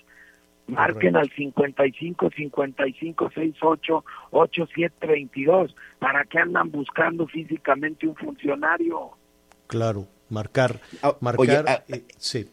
marquen 0.69 1.15
al 1.15 1.29
55 1.29 2.29
55 2.35 3.29
68 3.29 4.05
87 4.31 5.07
22 5.07 5.75
para 5.99 6.23
que 6.25 6.39
andan 6.39 6.71
buscando 6.71 7.27
físicamente 7.27 8.07
un 8.07 8.15
funcionario. 8.15 9.11
Claro, 9.67 10.07
marcar, 10.29 10.79
marcar, 11.19 11.39
Oye, 11.39 11.63
ah, 11.67 11.83
eh, 11.87 12.03
sí. 12.17 12.49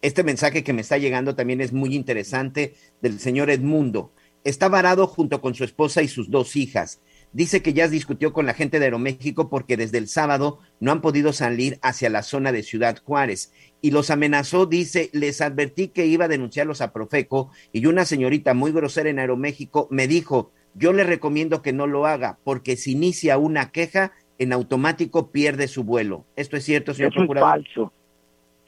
Este 0.00 0.22
mensaje 0.22 0.62
que 0.62 0.72
me 0.72 0.82
está 0.82 0.96
llegando 0.96 1.34
también 1.34 1.60
es 1.60 1.72
muy 1.72 1.94
interesante 1.94 2.74
del 3.00 3.18
señor 3.18 3.50
Edmundo. 3.50 4.12
Está 4.44 4.68
varado 4.68 5.06
junto 5.08 5.40
con 5.40 5.54
su 5.54 5.64
esposa 5.64 6.02
y 6.02 6.08
sus 6.08 6.30
dos 6.30 6.54
hijas. 6.54 7.00
Dice 7.38 7.62
que 7.62 7.72
ya 7.72 7.86
discutió 7.86 8.32
con 8.32 8.46
la 8.46 8.52
gente 8.52 8.80
de 8.80 8.86
Aeroméxico 8.86 9.48
porque 9.48 9.76
desde 9.76 9.98
el 9.98 10.08
sábado 10.08 10.58
no 10.80 10.90
han 10.90 11.00
podido 11.00 11.32
salir 11.32 11.78
hacia 11.82 12.10
la 12.10 12.24
zona 12.24 12.50
de 12.50 12.64
Ciudad 12.64 12.98
Juárez 13.04 13.54
y 13.80 13.92
los 13.92 14.10
amenazó, 14.10 14.66
dice, 14.66 15.08
les 15.12 15.40
advertí 15.40 15.86
que 15.86 16.06
iba 16.06 16.24
a 16.24 16.28
denunciarlos 16.28 16.80
a 16.80 16.92
Profeco 16.92 17.52
y 17.72 17.86
una 17.86 18.04
señorita 18.06 18.54
muy 18.54 18.72
grosera 18.72 19.08
en 19.08 19.20
Aeroméxico 19.20 19.86
me 19.92 20.08
dijo, 20.08 20.50
yo 20.74 20.92
le 20.92 21.04
recomiendo 21.04 21.62
que 21.62 21.72
no 21.72 21.86
lo 21.86 22.06
haga 22.06 22.38
porque 22.42 22.74
si 22.74 22.90
inicia 22.90 23.38
una 23.38 23.70
queja, 23.70 24.10
en 24.38 24.52
automático 24.52 25.30
pierde 25.30 25.68
su 25.68 25.84
vuelo. 25.84 26.24
¿Esto 26.34 26.56
es 26.56 26.64
cierto, 26.64 26.92
señor 26.92 27.12
Eso 27.12 27.22
es 27.22 27.40
falso, 27.40 27.92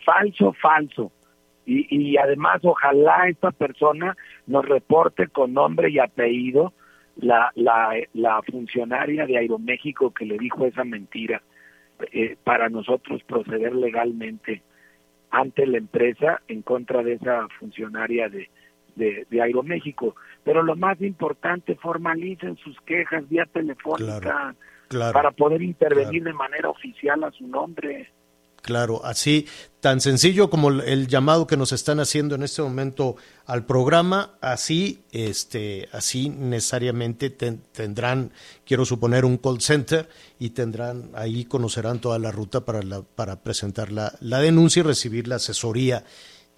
falso, 0.06 0.52
falso. 0.62 1.10
Y, 1.66 1.88
y 1.90 2.16
además, 2.18 2.60
ojalá 2.62 3.28
esta 3.28 3.50
persona 3.50 4.16
nos 4.46 4.64
reporte 4.64 5.26
con 5.26 5.54
nombre 5.54 5.90
y 5.90 5.98
apellido 5.98 6.72
la, 7.20 7.52
la, 7.54 7.90
la 8.14 8.42
funcionaria 8.42 9.26
de 9.26 9.38
Aeroméxico 9.38 10.12
que 10.12 10.24
le 10.24 10.38
dijo 10.38 10.66
esa 10.66 10.84
mentira 10.84 11.42
eh, 12.12 12.36
para 12.42 12.68
nosotros 12.68 13.22
proceder 13.24 13.74
legalmente 13.74 14.62
ante 15.30 15.66
la 15.66 15.78
empresa 15.78 16.40
en 16.48 16.62
contra 16.62 17.02
de 17.02 17.14
esa 17.14 17.46
funcionaria 17.58 18.28
de, 18.28 18.48
de, 18.96 19.26
de 19.30 19.42
Aeroméxico. 19.42 20.16
Pero 20.44 20.62
lo 20.62 20.76
más 20.76 21.00
importante, 21.00 21.76
formalicen 21.76 22.56
sus 22.56 22.80
quejas 22.80 23.28
vía 23.28 23.46
telefónica 23.46 24.54
para 25.12 25.30
poder 25.30 25.62
intervenir 25.62 26.24
de 26.24 26.32
manera 26.32 26.68
oficial 26.68 27.22
a 27.24 27.30
su 27.30 27.46
nombre. 27.46 28.10
Claro, 28.62 29.04
así 29.04 29.46
tan 29.80 30.02
sencillo 30.02 30.50
como 30.50 30.68
el 30.68 31.06
llamado 31.06 31.46
que 31.46 31.56
nos 31.56 31.72
están 31.72 32.00
haciendo 32.00 32.34
en 32.34 32.42
este 32.42 32.60
momento 32.60 33.16
al 33.46 33.64
programa, 33.64 34.34
así, 34.42 35.04
este, 35.10 35.88
así 35.92 36.28
necesariamente 36.28 37.30
tendrán, 37.30 38.32
quiero 38.66 38.84
suponer, 38.84 39.24
un 39.24 39.38
call 39.38 39.62
center 39.62 40.08
y 40.38 40.50
tendrán 40.50 41.10
ahí 41.14 41.46
conocerán 41.46 42.00
toda 42.00 42.18
la 42.18 42.30
ruta 42.30 42.64
para 42.66 42.82
la, 42.82 43.00
para 43.02 43.42
presentar 43.42 43.90
la, 43.90 44.12
la 44.20 44.40
denuncia 44.40 44.80
y 44.80 44.82
recibir 44.84 45.26
la 45.26 45.36
asesoría 45.36 46.04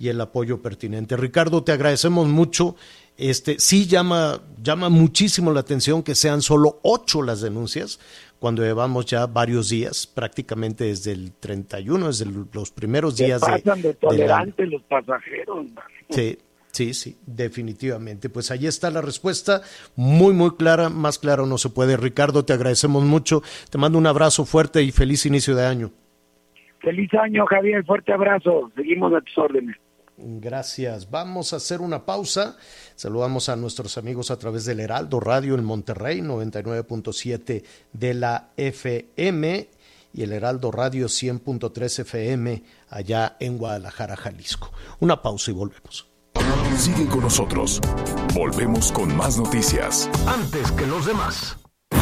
y 0.03 0.09
el 0.09 0.21
apoyo 0.21 0.61
pertinente. 0.61 1.17
Ricardo, 1.17 1.63
te 1.63 1.71
agradecemos 1.71 2.27
mucho. 2.27 2.75
Este, 3.17 3.61
sí 3.61 3.87
llama, 3.87 4.43
llama 4.61 4.89
muchísimo 4.89 5.53
la 5.53 5.61
atención 5.61 6.03
que 6.03 6.17
sean 6.17 6.43
solo 6.43 6.81
ocho 6.83 7.23
las 7.23 7.41
denuncias, 7.41 8.01
cuando 8.43 8.65
llevamos 8.65 9.07
ya 9.07 9.25
varios 9.27 9.69
días, 9.69 10.05
prácticamente 10.05 10.83
desde 10.83 11.13
el 11.13 11.33
31, 11.33 12.09
desde 12.09 12.27
los 12.53 12.73
primeros 12.73 13.17
días 13.17 13.41
pasan 13.41 13.81
de, 13.81 13.95
tolerantes 13.95 14.69
los 14.69 14.83
pasajeros. 14.83 15.67
Sí, 16.11 16.37
sí, 16.73 16.93
sí, 16.93 17.17
definitivamente. 17.25 18.31
Pues 18.31 18.51
ahí 18.51 18.67
está 18.67 18.91
la 18.91 19.01
respuesta, 19.01 19.63
muy, 19.95 20.35
muy 20.35 20.57
clara, 20.57 20.89
más 20.89 21.21
claro 21.21 21.47
no 21.47 21.57
se 21.57 21.69
puede. 21.69 21.97
Ricardo, 21.97 22.45
te 22.45 22.53
agradecemos 22.53 23.05
mucho, 23.05 23.43
te 23.71 23.79
mando 23.79 23.97
un 23.97 24.09
abrazo 24.09 24.45
fuerte 24.45 24.83
y 24.83 24.91
feliz 24.91 25.25
inicio 25.25 25.55
de 25.55 25.65
año. 25.65 25.93
Feliz 26.81 27.15
año, 27.15 27.47
Javier, 27.47 27.85
fuerte 27.85 28.13
abrazo, 28.13 28.73
seguimos 28.75 29.15
a 29.15 29.21
tus 29.21 29.39
órdenes. 29.39 29.77
Gracias. 30.25 31.11
Vamos 31.11 31.53
a 31.53 31.57
hacer 31.57 31.81
una 31.81 32.07
pausa. 32.07 32.57
Saludamos 32.95 33.49
a 33.49 33.57
nuestros 33.57 33.99
amigos 33.99 34.31
a 34.31 34.39
través 34.39 34.65
del 34.65 34.81
Heraldo 34.81 35.21
Radio 35.21 35.55
en 35.55 35.65
Monterrey, 35.65 36.21
99.7 36.21 37.65
de 37.93 38.15
la 38.15 38.51
FM 38.57 39.69
y 40.15 40.23
el 40.23 40.33
Heraldo 40.33 40.71
Radio 40.71 41.07
100.3 41.07 42.01
FM 42.01 42.63
allá 42.91 43.37
en 43.41 43.59
Guadalajara, 43.59 44.17
Jalisco. 44.17 44.71
Una 45.01 45.21
pausa 45.21 45.51
y 45.51 45.55
volvemos. 45.55 46.07
Sigue 46.77 47.07
con 47.07 47.21
nosotros. 47.21 47.81
Volvemos 48.35 48.93
con 48.93 49.15
más 49.17 49.39
noticias. 49.39 50.09
Antes 50.27 50.71
que 50.73 50.87
los 50.87 51.07
demás. 51.07 51.57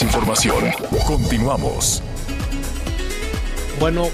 Información. 0.00 0.64
Continuamos. 1.06 2.02
Bueno, 3.78 4.08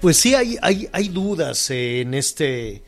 pues 0.00 0.16
sí 0.16 0.34
hay, 0.34 0.56
hay, 0.62 0.88
hay 0.92 1.08
dudas 1.08 1.70
en 1.70 2.14
este, 2.14 2.82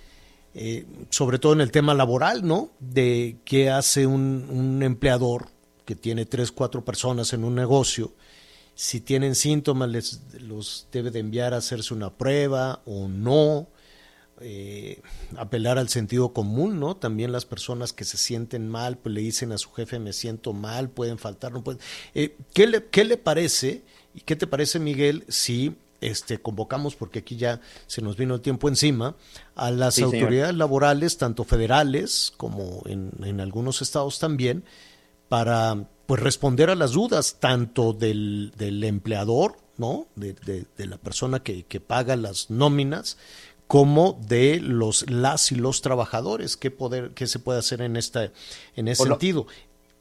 eh, 0.54 0.86
sobre 1.10 1.38
todo 1.38 1.52
en 1.52 1.60
el 1.60 1.70
tema 1.70 1.92
laboral, 1.92 2.46
¿no? 2.46 2.70
De 2.78 3.38
qué 3.44 3.68
hace 3.68 4.06
un, 4.06 4.46
un 4.48 4.82
empleador 4.82 5.48
que 5.84 5.96
tiene 5.96 6.24
tres, 6.24 6.52
cuatro 6.52 6.84
personas 6.84 7.32
en 7.32 7.44
un 7.44 7.54
negocio. 7.54 8.14
Si 8.74 9.00
tienen 9.00 9.34
síntomas, 9.34 9.90
les 9.90 10.20
los 10.40 10.86
debe 10.92 11.10
de 11.10 11.18
enviar 11.18 11.52
a 11.52 11.58
hacerse 11.58 11.92
una 11.92 12.16
prueba 12.16 12.80
o 12.86 13.08
no 13.08 13.68
eh, 14.40 15.00
apelar 15.36 15.78
al 15.78 15.88
sentido 15.88 16.32
común, 16.32 16.80
¿no? 16.80 16.96
También 16.96 17.32
las 17.32 17.44
personas 17.44 17.92
que 17.92 18.04
se 18.04 18.16
sienten 18.16 18.68
mal, 18.68 18.98
pues 18.98 19.14
le 19.14 19.20
dicen 19.20 19.52
a 19.52 19.58
su 19.58 19.70
jefe, 19.72 19.98
me 19.98 20.12
siento 20.12 20.52
mal, 20.52 20.90
pueden 20.90 21.18
faltar, 21.18 21.52
no 21.52 21.62
pueden. 21.62 21.80
Eh, 22.14 22.36
¿qué, 22.54 22.66
le, 22.66 22.86
¿Qué 22.86 23.04
le 23.04 23.16
parece? 23.16 23.82
¿Y 24.14 24.20
qué 24.20 24.36
te 24.36 24.46
parece, 24.46 24.78
Miguel, 24.78 25.24
si 25.28 25.76
este, 26.00 26.38
convocamos, 26.40 26.94
porque 26.94 27.20
aquí 27.20 27.36
ya 27.36 27.60
se 27.86 28.02
nos 28.02 28.16
vino 28.16 28.34
el 28.34 28.40
tiempo 28.40 28.68
encima, 28.68 29.16
a 29.54 29.70
las 29.70 29.98
autoridades 29.98 30.54
laborales, 30.54 31.18
tanto 31.18 31.44
federales 31.44 32.32
como 32.36 32.82
en, 32.86 33.10
en, 33.22 33.40
algunos 33.40 33.82
estados 33.82 34.18
también, 34.18 34.64
para 35.28 35.88
pues 36.06 36.22
responder 36.22 36.70
a 36.70 36.74
las 36.74 36.92
dudas 36.92 37.36
tanto 37.40 37.92
del, 37.92 38.52
del 38.56 38.82
empleador, 38.84 39.56
¿no? 39.76 40.06
De, 40.16 40.32
de, 40.32 40.66
de 40.76 40.86
la 40.86 40.96
persona 40.96 41.42
que, 41.42 41.64
que, 41.64 41.80
paga 41.80 42.16
las 42.16 42.50
nóminas, 42.50 43.18
como 43.68 44.18
de 44.26 44.60
los 44.60 45.08
las 45.08 45.52
y 45.52 45.54
los 45.54 45.82
trabajadores. 45.82 46.56
¿Qué, 46.56 46.72
poder, 46.72 47.12
qué 47.14 47.26
se 47.28 47.38
puede 47.38 47.60
hacer 47.60 47.82
en, 47.82 47.96
esta, 47.96 48.32
en 48.74 48.88
ese 48.88 49.04
sentido? 49.04 49.46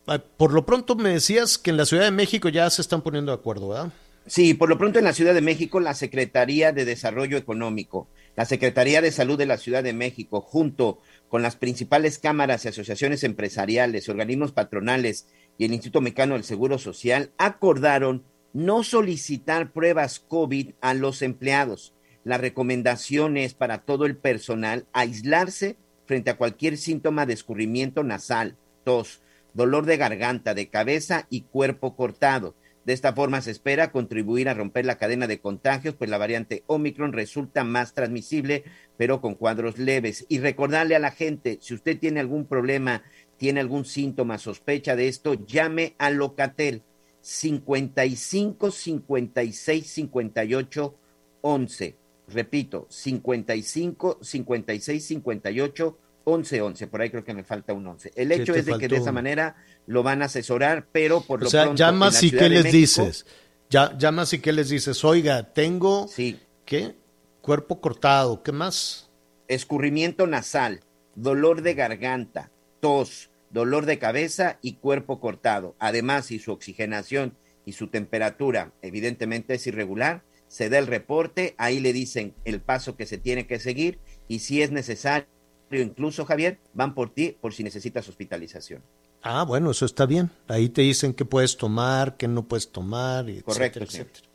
Ah, 0.08 0.24
por 0.38 0.54
lo 0.54 0.66
pronto 0.66 0.96
me 0.96 1.10
decías 1.10 1.58
que 1.58 1.70
en 1.70 1.78
la 1.78 1.86
Ciudad 1.86 2.06
de 2.06 2.12
México 2.12 2.48
ya 2.50 2.68
se 2.70 2.82
están 2.82 3.02
poniendo 3.02 3.32
de 3.32 3.38
acuerdo, 3.38 3.68
¿verdad? 3.68 3.92
Sí, 4.26 4.54
por 4.54 4.70
lo 4.70 4.78
pronto 4.78 5.00
en 5.00 5.06
la 5.06 5.14
Ciudad 5.14 5.34
de 5.34 5.42
México, 5.42 5.82
la 5.82 5.94
Secretaría 5.94 6.72
de 6.72 6.86
Desarrollo 6.86 7.38
Económico, 7.38 8.08
la 8.38 8.46
Secretaría 8.46 9.02
de 9.02 9.12
Salud 9.12 9.38
de 9.38 9.46
la 9.46 9.58
Ciudad 9.58 9.84
de 9.84 9.94
México, 9.94 10.40
junto 10.40 11.00
con 11.28 11.42
las 11.42 11.58
principales 11.58 12.20
cámaras 12.20 12.64
y 12.64 12.70
asociaciones 12.70 13.24
empresariales, 13.26 14.08
organismos 14.08 14.54
patronales 14.54 15.28
y 15.58 15.66
el 15.66 15.74
Instituto 15.74 16.02
Mexicano 16.02 16.36
del 16.36 16.44
Seguro 16.46 16.78
Social, 16.78 17.32
acordaron 17.38 18.24
no 18.54 18.84
solicitar 18.84 19.74
pruebas 19.74 20.20
COVID 20.20 20.72
a 20.80 20.94
los 20.94 21.22
empleados 21.22 21.94
la 22.28 22.38
recomendación 22.38 23.38
es 23.38 23.54
para 23.54 23.78
todo 23.78 24.06
el 24.06 24.18
personal 24.18 24.86
aislarse 24.92 25.78
frente 26.06 26.30
a 26.30 26.36
cualquier 26.36 26.76
síntoma 26.76 27.26
de 27.26 27.32
escurrimiento 27.32 28.04
nasal, 28.04 28.58
tos, 28.84 29.22
dolor 29.54 29.86
de 29.86 29.96
garganta, 29.96 30.54
de 30.54 30.68
cabeza 30.68 31.26
y 31.30 31.44
cuerpo 31.44 31.96
cortado. 31.96 32.54
De 32.84 32.92
esta 32.92 33.14
forma 33.14 33.40
se 33.40 33.52
espera 33.52 33.94
contribuir 33.94 34.50
a 34.50 34.54
romper 34.54 34.86
la 34.86 34.98
cadena 34.98 35.26
de 35.26 35.40
contagios, 35.40 35.96
pues 35.96 36.10
la 36.10 36.18
variante 36.18 36.66
Omicron 36.68 37.14
resulta 37.14 37.64
más 37.64 37.94
transmisible, 37.94 38.66
pero 38.98 39.22
con 39.22 39.36
cuadros 39.36 39.78
leves. 39.78 40.26
Y 40.28 40.40
recordarle 40.40 40.98
a 40.98 41.00
la 41.00 41.12
gente, 41.12 41.60
si 41.62 41.76
usted 41.76 41.98
tiene 41.98 42.20
algún 42.20 42.46
problema, 42.46 43.04
tiene 43.38 43.62
algún 43.62 43.86
síntoma, 43.86 44.38
sospecha 44.38 44.98
de 44.98 45.08
esto, 45.08 45.34
llame 45.46 45.96
a 45.98 46.10
Locatel 46.10 46.84
55 47.22 48.70
56 48.70 49.88
58 49.88 50.96
11 51.40 52.07
repito, 52.28 52.88
55, 52.90 54.20
56, 54.22 55.06
58, 55.06 55.98
11, 56.24 56.62
11. 56.62 56.88
Por 56.88 57.02
ahí 57.02 57.10
creo 57.10 57.24
que 57.24 57.34
me 57.34 57.44
falta 57.44 57.74
un 57.74 57.88
11. 57.88 58.12
El 58.16 58.32
hecho 58.32 58.54
es 58.54 58.66
de 58.66 58.78
que 58.78 58.88
de 58.88 58.98
esa 58.98 59.12
manera 59.12 59.56
lo 59.86 60.04
van 60.04 60.22
a 60.22 60.26
asesorar, 60.26 60.88
pero 60.92 61.22
por 61.22 61.42
lo 61.42 61.50
sea, 61.50 61.64
pronto. 61.64 61.80
llamas 61.80 62.22
y 62.24 62.32
qué 62.32 62.50
les 62.50 62.72
dices. 62.72 63.26
Ya, 63.70 63.98
llamas 63.98 64.34
y 64.34 64.40
qué 64.40 64.52
les 64.52 64.70
dices. 64.70 65.04
Oiga, 65.04 65.54
tengo. 65.54 66.08
Sí. 66.08 66.40
¿Qué? 66.66 66.96
Cuerpo 67.42 67.80
cortado. 67.80 68.44
¿Qué 68.44 68.52
más? 68.52 69.10
Escurrimiento 69.48 70.28
nasal, 70.28 70.82
dolor 71.16 71.62
de 71.62 71.74
garganta, 71.74 72.52
tos, 72.82 73.30
dolor 73.50 73.86
de 73.86 73.98
cabeza 73.98 74.60
y 74.62 74.74
cuerpo 74.74 75.22
cortado. 75.22 75.76
Además, 75.80 76.26
si 76.26 76.40
su 76.40 76.52
oxigenación 76.52 77.38
y 77.64 77.74
su 77.74 77.88
temperatura 77.88 78.74
evidentemente 78.82 79.54
es 79.54 79.68
irregular, 79.68 80.24
se 80.48 80.70
da 80.70 80.80
el 80.80 80.88
reporte, 80.88 81.56
ahí 81.58 81.80
le 81.80 81.94
dicen 81.94 82.34
el 82.46 82.62
paso 82.62 82.96
que 82.96 83.06
se 83.06 83.18
tiene 83.18 83.48
que 83.48 83.60
seguir 83.60 84.00
y 84.28 84.40
si 84.40 84.62
es 84.62 84.72
necesario, 84.72 85.28
incluso 85.72 86.26
Javier, 86.26 86.60
van 86.74 86.94
por 86.94 87.14
ti 87.14 87.36
por 87.40 87.54
si 87.54 87.64
necesitas 87.64 88.08
hospitalización. 88.08 88.82
Ah, 89.22 89.44
bueno, 89.44 89.72
eso 89.72 89.86
está 89.86 90.06
bien. 90.06 90.30
Ahí 90.48 90.70
te 90.70 90.84
dicen 90.84 91.14
qué 91.14 91.26
puedes 91.26 91.58
tomar, 91.58 92.18
qué 92.18 92.28
no 92.28 92.48
puedes 92.48 92.72
tomar, 92.72 93.26
Correcto, 93.44 93.80
etcétera. 93.84 94.28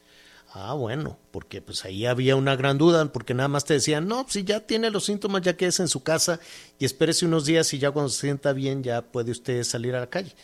Ah, 0.55 0.75
bueno, 0.75 1.19
porque 1.31 1.63
pues 1.63 1.87
ahí 1.87 2.05
había 2.05 2.37
una 2.37 2.57
gran 2.57 2.77
duda, 2.77 3.11
porque 3.11 3.33
nada 3.33 3.49
más 3.49 3.65
te 3.65 3.73
decían, 3.73 4.07
no, 4.07 4.27
si 4.29 4.45
ya 4.45 4.61
tiene 4.61 4.91
los 4.91 5.07
síntomas, 5.07 5.41
ya 5.41 5.57
quédese 5.57 5.81
en 5.81 5.89
su 5.89 6.03
casa 6.03 6.41
y 6.79 6.85
espérese 6.85 7.25
unos 7.25 7.47
días 7.47 7.73
y 7.73 7.79
ya 7.79 7.91
cuando 7.91 8.11
se 8.11 8.21
sienta 8.21 8.53
bien 8.53 8.83
ya 8.83 9.01
puede 9.01 9.31
usted 9.31 9.65
salir 9.65 9.95
a 9.95 10.01
la 10.01 10.11
calle. 10.11 10.35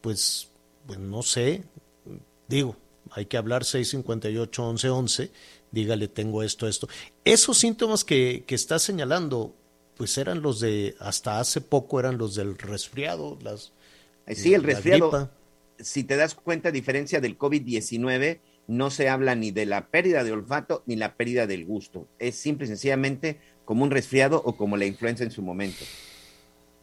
Pues, 0.00 0.48
pues 0.86 0.98
no 0.98 1.22
sé, 1.22 1.64
digo, 2.48 2.74
hay 3.12 3.26
que 3.26 3.36
hablar 3.36 3.62
658-1111, 3.62 5.30
dígale, 5.70 6.08
tengo 6.08 6.42
esto, 6.42 6.68
esto. 6.68 6.88
Esos 7.24 7.58
síntomas 7.58 8.04
que, 8.04 8.44
que 8.46 8.54
está 8.54 8.78
señalando, 8.78 9.54
pues 9.96 10.18
eran 10.18 10.42
los 10.42 10.60
de, 10.60 10.96
hasta 11.00 11.40
hace 11.40 11.60
poco 11.60 12.00
eran 12.00 12.18
los 12.18 12.34
del 12.34 12.58
resfriado, 12.58 13.38
las... 13.42 13.72
Eh, 14.26 14.34
sí, 14.34 14.54
el 14.54 14.62
resfriado, 14.62 15.30
si 15.78 16.04
te 16.04 16.16
das 16.16 16.34
cuenta, 16.34 16.68
a 16.68 16.72
diferencia 16.72 17.20
del 17.20 17.38
COVID-19, 17.38 18.40
no 18.66 18.90
se 18.90 19.08
habla 19.08 19.34
ni 19.34 19.50
de 19.50 19.66
la 19.66 19.88
pérdida 19.88 20.22
de 20.22 20.32
olfato 20.32 20.82
ni 20.86 20.94
la 20.96 21.14
pérdida 21.16 21.46
del 21.46 21.64
gusto. 21.64 22.06
Es 22.18 22.36
simple 22.36 22.66
y 22.66 22.68
sencillamente 22.68 23.40
como 23.64 23.82
un 23.82 23.90
resfriado 23.90 24.40
o 24.44 24.56
como 24.56 24.76
la 24.76 24.86
influenza 24.86 25.24
en 25.24 25.30
su 25.30 25.42
momento. 25.42 25.84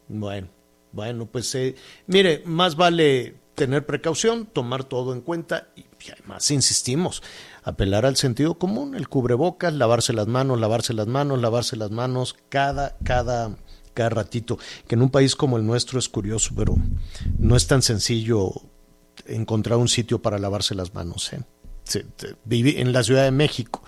Bueno, 0.09 0.47
bueno, 0.91 1.25
pues 1.25 1.53
eh, 1.55 1.75
mire, 2.07 2.41
más 2.45 2.75
vale 2.75 3.35
tener 3.55 3.85
precaución, 3.85 4.45
tomar 4.45 4.83
todo 4.83 5.13
en 5.13 5.21
cuenta 5.21 5.69
y, 5.75 5.85
además 6.11 6.49
insistimos, 6.51 7.23
apelar 7.63 8.05
al 8.05 8.15
sentido 8.15 8.57
común, 8.57 8.95
el 8.95 9.09
cubrebocas, 9.09 9.73
lavarse 9.73 10.13
las 10.13 10.27
manos, 10.27 10.59
lavarse 10.59 10.93
las 10.93 11.07
manos, 11.07 11.41
lavarse 11.41 11.75
las 11.75 11.91
manos 11.91 12.35
cada, 12.49 12.97
cada, 13.03 13.55
cada 13.93 14.09
ratito, 14.09 14.57
que 14.87 14.95
en 14.95 15.01
un 15.01 15.09
país 15.09 15.35
como 15.35 15.57
el 15.57 15.65
nuestro 15.65 15.99
es 15.99 16.09
curioso, 16.09 16.53
pero 16.55 16.75
no 17.37 17.55
es 17.55 17.67
tan 17.67 17.81
sencillo 17.81 18.51
encontrar 19.25 19.79
un 19.79 19.87
sitio 19.87 20.21
para 20.21 20.39
lavarse 20.39 20.75
las 20.75 20.93
manos. 20.93 21.33
¿eh? 21.33 21.41
en 22.43 22.93
la 22.93 23.03
Ciudad 23.03 23.23
de 23.23 23.31
México 23.31 23.81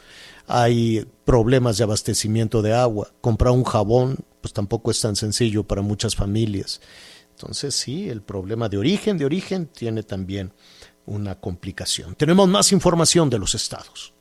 hay 0.47 1.05
problemas 1.25 1.77
de 1.77 1.83
abastecimiento 1.83 2.61
de 2.61 2.73
agua. 2.73 3.11
Comprar 3.21 3.53
un 3.53 3.63
jabón, 3.63 4.17
pues 4.41 4.53
tampoco 4.53 4.89
es 4.89 4.99
tan 4.99 5.15
sencillo 5.15 5.63
para 5.63 5.81
muchas 5.81 6.15
familias. 6.15 6.81
Entonces 7.31 7.75
sí, 7.75 8.09
el 8.09 8.21
problema 8.21 8.67
de 8.67 8.77
origen, 8.77 9.17
de 9.17 9.25
origen, 9.25 9.67
tiene 9.67 10.03
también 10.03 10.53
una 11.09 11.35
complicación. 11.35 12.15
Tenemos 12.15 12.47
más 12.47 12.71
información 12.71 13.29
de 13.29 13.39
los 13.39 13.55
estados. 13.55 14.13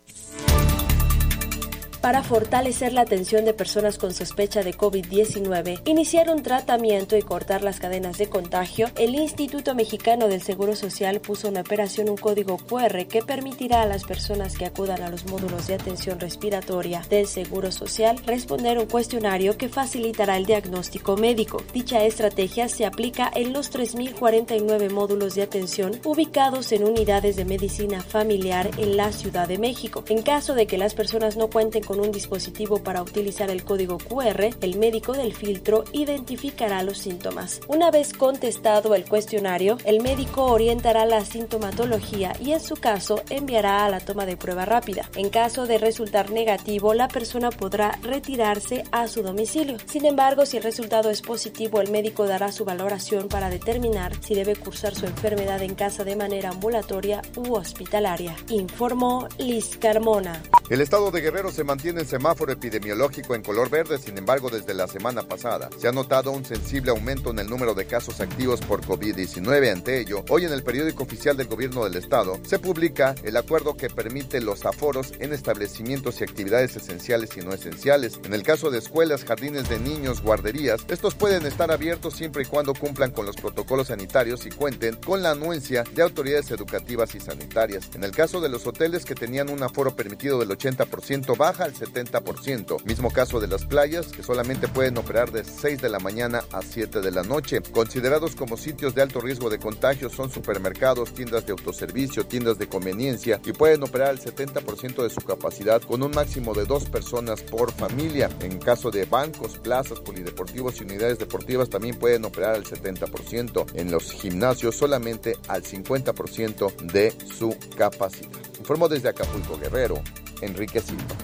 Para 2.00 2.22
fortalecer 2.22 2.92
la 2.92 3.00
atención 3.00 3.44
de 3.44 3.54
personas 3.54 3.98
con 3.98 4.14
sospecha 4.14 4.62
de 4.62 4.72
COVID-19, 4.72 5.82
iniciar 5.84 6.30
un 6.30 6.44
tratamiento 6.44 7.16
y 7.16 7.22
cortar 7.22 7.62
las 7.62 7.80
cadenas 7.80 8.18
de 8.18 8.28
contagio, 8.28 8.86
el 8.96 9.16
Instituto 9.16 9.74
Mexicano 9.74 10.28
del 10.28 10.40
Seguro 10.40 10.76
Social 10.76 11.20
puso 11.20 11.48
en 11.48 11.58
operación 11.58 12.08
un 12.08 12.16
código 12.16 12.56
QR 12.56 13.08
que 13.08 13.22
permitirá 13.22 13.82
a 13.82 13.86
las 13.86 14.04
personas 14.04 14.56
que 14.56 14.64
acudan 14.64 15.02
a 15.02 15.10
los 15.10 15.26
módulos 15.26 15.66
de 15.66 15.74
atención 15.74 16.20
respiratoria 16.20 17.02
del 17.10 17.26
Seguro 17.26 17.72
Social 17.72 18.16
responder 18.24 18.78
un 18.78 18.86
cuestionario 18.86 19.58
que 19.58 19.68
facilitará 19.68 20.36
el 20.36 20.46
diagnóstico 20.46 21.16
médico. 21.16 21.64
Dicha 21.74 22.04
estrategia 22.04 22.68
se 22.68 22.86
aplica 22.86 23.28
en 23.34 23.52
los 23.52 23.72
3.049 23.72 24.92
módulos 24.92 25.34
de 25.34 25.42
atención 25.42 26.00
ubicados 26.04 26.70
en 26.70 26.84
unidades 26.84 27.34
de 27.34 27.44
medicina 27.44 28.02
familiar 28.02 28.70
en 28.78 28.96
la 28.96 29.10
Ciudad 29.10 29.48
de 29.48 29.58
México. 29.58 30.04
En 30.08 30.22
caso 30.22 30.54
de 30.54 30.68
que 30.68 30.78
las 30.78 30.94
personas 30.94 31.36
no 31.36 31.50
cuenten 31.50 31.87
con 31.88 32.00
un 32.00 32.12
dispositivo 32.12 32.82
para 32.82 33.00
utilizar 33.00 33.50
el 33.50 33.64
código 33.64 33.96
QR, 33.96 34.50
el 34.60 34.78
médico 34.78 35.14
del 35.14 35.34
filtro 35.34 35.84
identificará 35.92 36.82
los 36.82 36.98
síntomas. 36.98 37.62
Una 37.66 37.90
vez 37.90 38.12
contestado 38.12 38.94
el 38.94 39.06
cuestionario, 39.06 39.78
el 39.86 40.02
médico 40.02 40.44
orientará 40.44 41.06
la 41.06 41.24
sintomatología 41.24 42.34
y 42.40 42.52
en 42.52 42.60
su 42.60 42.76
caso 42.76 43.22
enviará 43.30 43.86
a 43.86 43.88
la 43.88 44.00
toma 44.00 44.26
de 44.26 44.36
prueba 44.36 44.66
rápida. 44.66 45.08
En 45.16 45.30
caso 45.30 45.66
de 45.66 45.78
resultar 45.78 46.30
negativo, 46.30 46.92
la 46.92 47.08
persona 47.08 47.48
podrá 47.48 47.98
retirarse 48.02 48.84
a 48.92 49.08
su 49.08 49.22
domicilio. 49.22 49.78
Sin 49.86 50.04
embargo, 50.04 50.44
si 50.44 50.58
el 50.58 50.64
resultado 50.64 51.08
es 51.08 51.22
positivo, 51.22 51.80
el 51.80 51.90
médico 51.90 52.26
dará 52.26 52.52
su 52.52 52.66
valoración 52.66 53.28
para 53.28 53.48
determinar 53.48 54.12
si 54.22 54.34
debe 54.34 54.56
cursar 54.56 54.94
su 54.94 55.06
enfermedad 55.06 55.62
en 55.62 55.74
casa 55.74 56.04
de 56.04 56.16
manera 56.16 56.50
ambulatoria 56.50 57.22
u 57.34 57.54
hospitalaria, 57.54 58.36
informó 58.50 59.26
Liz 59.38 59.78
Carmona. 59.78 60.42
El 60.68 60.82
estado 60.82 61.10
de 61.10 61.22
Guerrero 61.22 61.50
se 61.50 61.64
mantiene 61.64 61.77
en 61.84 62.04
semáforo 62.04 62.52
epidemiológico 62.52 63.36
en 63.36 63.42
color 63.42 63.70
verde, 63.70 63.98
sin 63.98 64.18
embargo, 64.18 64.50
desde 64.50 64.74
la 64.74 64.88
semana 64.88 65.22
pasada 65.22 65.70
se 65.78 65.86
ha 65.86 65.92
notado 65.92 66.32
un 66.32 66.44
sensible 66.44 66.90
aumento 66.90 67.30
en 67.30 67.38
el 67.38 67.48
número 67.48 67.72
de 67.72 67.86
casos 67.86 68.20
activos 68.20 68.60
por 68.60 68.84
COVID-19. 68.84 69.72
Ante 69.72 70.00
ello, 70.00 70.24
hoy 70.28 70.44
en 70.44 70.52
el 70.52 70.64
periódico 70.64 71.04
oficial 71.04 71.36
del 71.36 71.46
gobierno 71.46 71.84
del 71.84 71.96
estado 71.96 72.40
se 72.42 72.58
publica 72.58 73.14
el 73.22 73.36
acuerdo 73.36 73.76
que 73.76 73.88
permite 73.88 74.40
los 74.40 74.66
aforos 74.66 75.12
en 75.20 75.32
establecimientos 75.32 76.20
y 76.20 76.24
actividades 76.24 76.74
esenciales 76.74 77.36
y 77.36 77.40
no 77.40 77.52
esenciales. 77.52 78.18
En 78.24 78.34
el 78.34 78.42
caso 78.42 78.70
de 78.70 78.78
escuelas, 78.78 79.24
jardines 79.24 79.68
de 79.68 79.78
niños, 79.78 80.20
guarderías, 80.20 80.84
estos 80.88 81.14
pueden 81.14 81.46
estar 81.46 81.70
abiertos 81.70 82.14
siempre 82.14 82.42
y 82.42 82.46
cuando 82.46 82.74
cumplan 82.74 83.12
con 83.12 83.24
los 83.24 83.36
protocolos 83.36 83.88
sanitarios 83.88 84.46
y 84.46 84.50
cuenten 84.50 84.96
con 84.96 85.22
la 85.22 85.30
anuencia 85.30 85.84
de 85.94 86.02
autoridades 86.02 86.50
educativas 86.50 87.14
y 87.14 87.20
sanitarias. 87.20 87.88
En 87.94 88.02
el 88.02 88.10
caso 88.10 88.40
de 88.40 88.48
los 88.48 88.66
hoteles 88.66 89.04
que 89.04 89.14
tenían 89.14 89.48
un 89.48 89.62
aforo 89.62 89.94
permitido 89.94 90.40
del 90.40 90.50
80%, 90.50 91.36
baja 91.36 91.67
al 91.68 91.74
70%. 91.74 92.84
Mismo 92.84 93.10
caso 93.10 93.40
de 93.40 93.46
las 93.46 93.64
playas, 93.64 94.08
que 94.08 94.22
solamente 94.22 94.68
pueden 94.68 94.98
operar 94.98 95.30
de 95.30 95.44
6 95.44 95.80
de 95.80 95.88
la 95.88 95.98
mañana 95.98 96.42
a 96.52 96.62
7 96.62 97.00
de 97.00 97.10
la 97.10 97.22
noche. 97.22 97.60
Considerados 97.72 98.34
como 98.34 98.56
sitios 98.56 98.94
de 98.94 99.02
alto 99.02 99.20
riesgo 99.20 99.50
de 99.50 99.58
contagio 99.58 100.10
son 100.10 100.30
supermercados, 100.30 101.14
tiendas 101.14 101.46
de 101.46 101.52
autoservicio, 101.52 102.26
tiendas 102.26 102.58
de 102.58 102.68
conveniencia 102.68 103.40
y 103.44 103.52
pueden 103.52 103.82
operar 103.82 104.08
al 104.08 104.20
70% 104.20 105.02
de 105.02 105.10
su 105.10 105.20
capacidad 105.20 105.82
con 105.82 106.02
un 106.02 106.10
máximo 106.10 106.54
de 106.54 106.64
dos 106.64 106.86
personas 106.86 107.42
por 107.42 107.72
familia. 107.72 108.30
En 108.40 108.58
caso 108.58 108.90
de 108.90 109.04
bancos, 109.04 109.58
plazas, 109.58 110.00
polideportivos 110.00 110.80
y 110.80 110.84
unidades 110.84 111.18
deportivas 111.18 111.68
también 111.68 111.96
pueden 111.96 112.24
operar 112.24 112.54
al 112.54 112.64
70%. 112.64 113.66
En 113.74 113.90
los 113.90 114.10
gimnasios 114.12 114.76
solamente 114.76 115.36
al 115.48 115.62
50% 115.62 116.74
de 116.92 117.12
su 117.36 117.56
capacidad. 117.76 118.30
Informó 118.58 118.88
desde 118.88 119.08
Acapulco 119.08 119.58
Guerrero, 119.58 120.02
Enrique 120.40 120.80
Silva. 120.80 121.16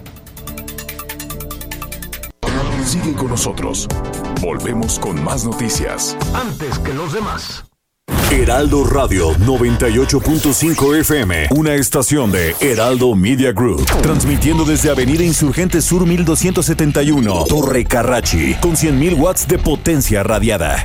Sigue 2.84 3.14
con 3.14 3.28
nosotros. 3.28 3.88
Volvemos 4.40 4.98
con 4.98 5.22
más 5.24 5.44
noticias. 5.44 6.16
Antes 6.34 6.78
que 6.78 6.92
los 6.92 7.12
demás. 7.12 7.64
Heraldo 8.30 8.84
Radio 8.84 9.32
98.5 9.38 11.00
FM, 11.00 11.48
una 11.50 11.74
estación 11.74 12.30
de 12.30 12.54
Heraldo 12.60 13.14
Media 13.14 13.52
Group, 13.52 13.84
transmitiendo 14.02 14.64
desde 14.64 14.90
Avenida 14.90 15.24
Insurgente 15.24 15.80
Sur 15.80 16.06
1271, 16.06 17.44
Torre 17.46 17.84
Carrachi, 17.84 18.54
con 18.54 18.72
100.000 18.72 19.18
watts 19.18 19.48
de 19.48 19.58
potencia 19.58 20.22
radiada. 20.22 20.84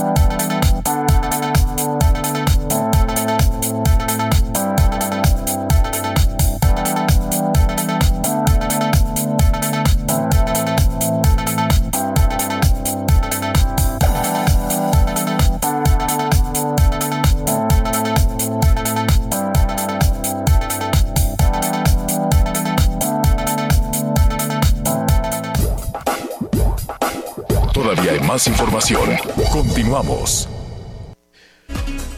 Información. 28.47 29.09
Continuamos. 29.51 30.47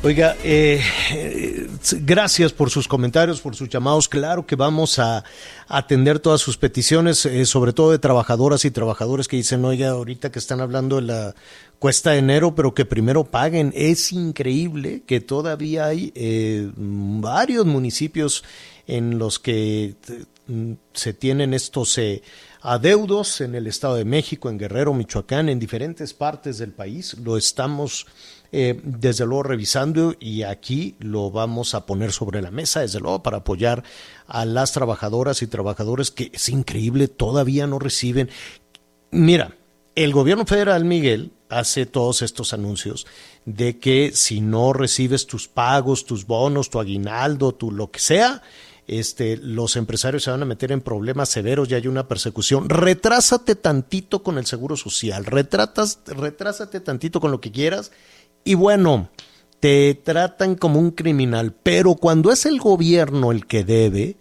Oiga, 0.05 0.36
eh, 0.43 0.82
eh, 1.13 1.67
gracias 2.01 2.51
por 2.51 2.69
sus 2.69 2.89
comentarios, 2.89 3.39
por 3.39 3.55
sus 3.55 3.69
llamados. 3.69 4.09
Claro 4.09 4.45
que 4.45 4.57
vamos 4.57 4.99
a 4.99 5.24
atender 5.69 6.19
todas 6.19 6.41
sus 6.41 6.57
peticiones, 6.57 7.26
eh, 7.26 7.45
sobre 7.45 7.71
todo 7.71 7.91
de 7.91 7.99
trabajadoras 7.99 8.65
y 8.65 8.71
trabajadores 8.71 9.30
que 9.30 9.38
dicen, 9.38 9.63
oiga, 9.63 9.91
ahorita 9.91 10.30
que 10.30 10.39
están 10.39 10.59
hablando 10.59 10.97
de 10.97 11.03
la 11.03 11.36
cuesta 11.80 12.11
de 12.11 12.17
enero, 12.17 12.53
pero 12.53 12.74
que 12.74 12.84
primero 12.84 13.24
paguen. 13.24 13.71
Es 13.78 14.11
increíble 14.11 15.03
que 15.07 15.21
todavía 15.21 15.86
hay 15.86 16.11
varios 16.76 17.65
municipios 17.65 18.43
en 18.88 19.17
los 19.17 19.39
que 19.39 19.95
se 20.91 21.13
tienen 21.13 21.53
estos 21.53 21.97
adeudos 22.64 23.41
en 23.41 23.55
el 23.55 23.68
Estado 23.68 23.95
de 23.95 24.05
México, 24.05 24.49
en 24.49 24.57
Guerrero, 24.57 24.93
Michoacán, 24.93 25.49
en 25.49 25.59
diferentes 25.59 26.14
partes 26.14 26.57
del 26.57 26.72
país. 26.72 27.18
Lo 27.20 27.36
estamos 27.36 28.07
eh, 28.53 28.80
desde 28.84 29.26
luego 29.26 29.43
revisando 29.43 30.16
y 30.18 30.43
aquí 30.43 30.95
lo 30.99 31.30
vamos 31.30 31.76
a 31.76 31.86
poner 31.86 32.14
sobre 32.14 32.41
la 32.41 32.51
mesa, 32.51 32.80
desde 32.80 33.01
luego, 33.01 33.22
para 33.22 33.38
apoyar 33.38 33.84
a 34.28 34.45
las 34.45 34.72
trabajadoras 34.72 35.41
y 35.41 35.47
trabajadores 35.47 36.09
que 36.09 36.32
es 36.34 36.47
increíble, 36.47 37.09
todavía 37.09 37.68
no 37.68 37.80
reciben. 37.80 38.30
Mira, 39.11 39.57
el 39.95 40.14
gobierno 40.14 40.45
federal, 40.45 40.86
Miguel, 40.86 41.34
hace 41.49 41.86
todos 41.86 42.22
estos 42.22 42.53
anuncios 42.53 43.05
de 43.45 43.78
que 43.78 44.11
si 44.14 44.39
no 44.39 44.72
recibes 44.72 45.28
tus 45.28 45.49
pagos, 45.49 46.05
tus 46.05 46.26
bonos, 46.26 46.70
tu 46.70 46.80
aguinaldo, 46.80 47.53
tu 47.53 47.72
lo 47.72 47.91
que 47.91 47.99
sea, 47.99 48.41
este, 48.88 49.38
los 49.38 49.75
empresarios 49.75 50.23
se 50.23 50.31
van 50.31 50.41
a 50.41 50.45
meter 50.45 50.71
en 50.71 50.81
problemas 50.81 51.29
severos 51.29 51.69
y 51.69 51.75
hay 51.75 51.88
una 51.88 52.07
persecución. 52.07 52.69
Retrásate 52.69 53.55
tantito 53.55 54.23
con 54.23 54.38
el 54.38 54.45
seguro 54.45 54.75
social, 54.77 55.25
retratas, 55.25 55.99
retrásate 56.05 56.79
tantito 56.79 57.19
con 57.19 57.31
lo 57.31 57.41
que 57.41 57.51
quieras 57.51 57.91
y 58.43 58.55
bueno, 58.55 59.09
te 59.59 59.93
tratan 59.95 60.55
como 60.55 60.79
un 60.79 60.91
criminal, 60.91 61.55
pero 61.63 61.95
cuando 61.95 62.31
es 62.31 62.45
el 62.45 62.59
gobierno 62.59 63.31
el 63.31 63.47
que 63.47 63.63
debe, 63.63 64.17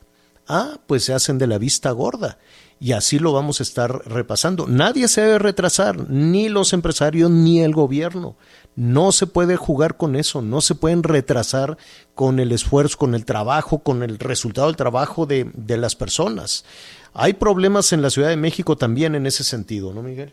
ah, 0.46 0.78
pues 0.86 1.04
se 1.04 1.14
hacen 1.14 1.38
de 1.38 1.48
la 1.48 1.58
vista 1.58 1.90
gorda. 1.90 2.38
Y 2.78 2.92
así 2.92 3.20
lo 3.20 3.32
vamos 3.32 3.60
a 3.60 3.62
estar 3.62 4.08
repasando. 4.08 4.66
Nadie 4.66 5.06
se 5.06 5.20
debe 5.20 5.38
retrasar, 5.38 6.10
ni 6.10 6.48
los 6.48 6.72
empresarios 6.72 7.30
ni 7.30 7.60
el 7.60 7.72
gobierno. 7.72 8.36
No 8.74 9.12
se 9.12 9.26
puede 9.26 9.56
jugar 9.56 9.96
con 9.96 10.16
eso, 10.16 10.40
no 10.42 10.60
se 10.60 10.74
pueden 10.74 11.02
retrasar 11.02 11.76
con 12.14 12.40
el 12.40 12.52
esfuerzo, 12.52 12.96
con 12.98 13.14
el 13.14 13.24
trabajo, 13.24 13.80
con 13.80 14.02
el 14.02 14.18
resultado 14.18 14.68
del 14.68 14.76
trabajo 14.76 15.26
de, 15.26 15.50
de 15.54 15.76
las 15.76 15.94
personas. 15.94 16.64
Hay 17.12 17.34
problemas 17.34 17.92
en 17.92 18.00
la 18.00 18.10
Ciudad 18.10 18.28
de 18.28 18.36
México 18.36 18.76
también 18.76 19.14
en 19.14 19.26
ese 19.26 19.44
sentido, 19.44 19.92
¿no, 19.92 20.02
Miguel? 20.02 20.32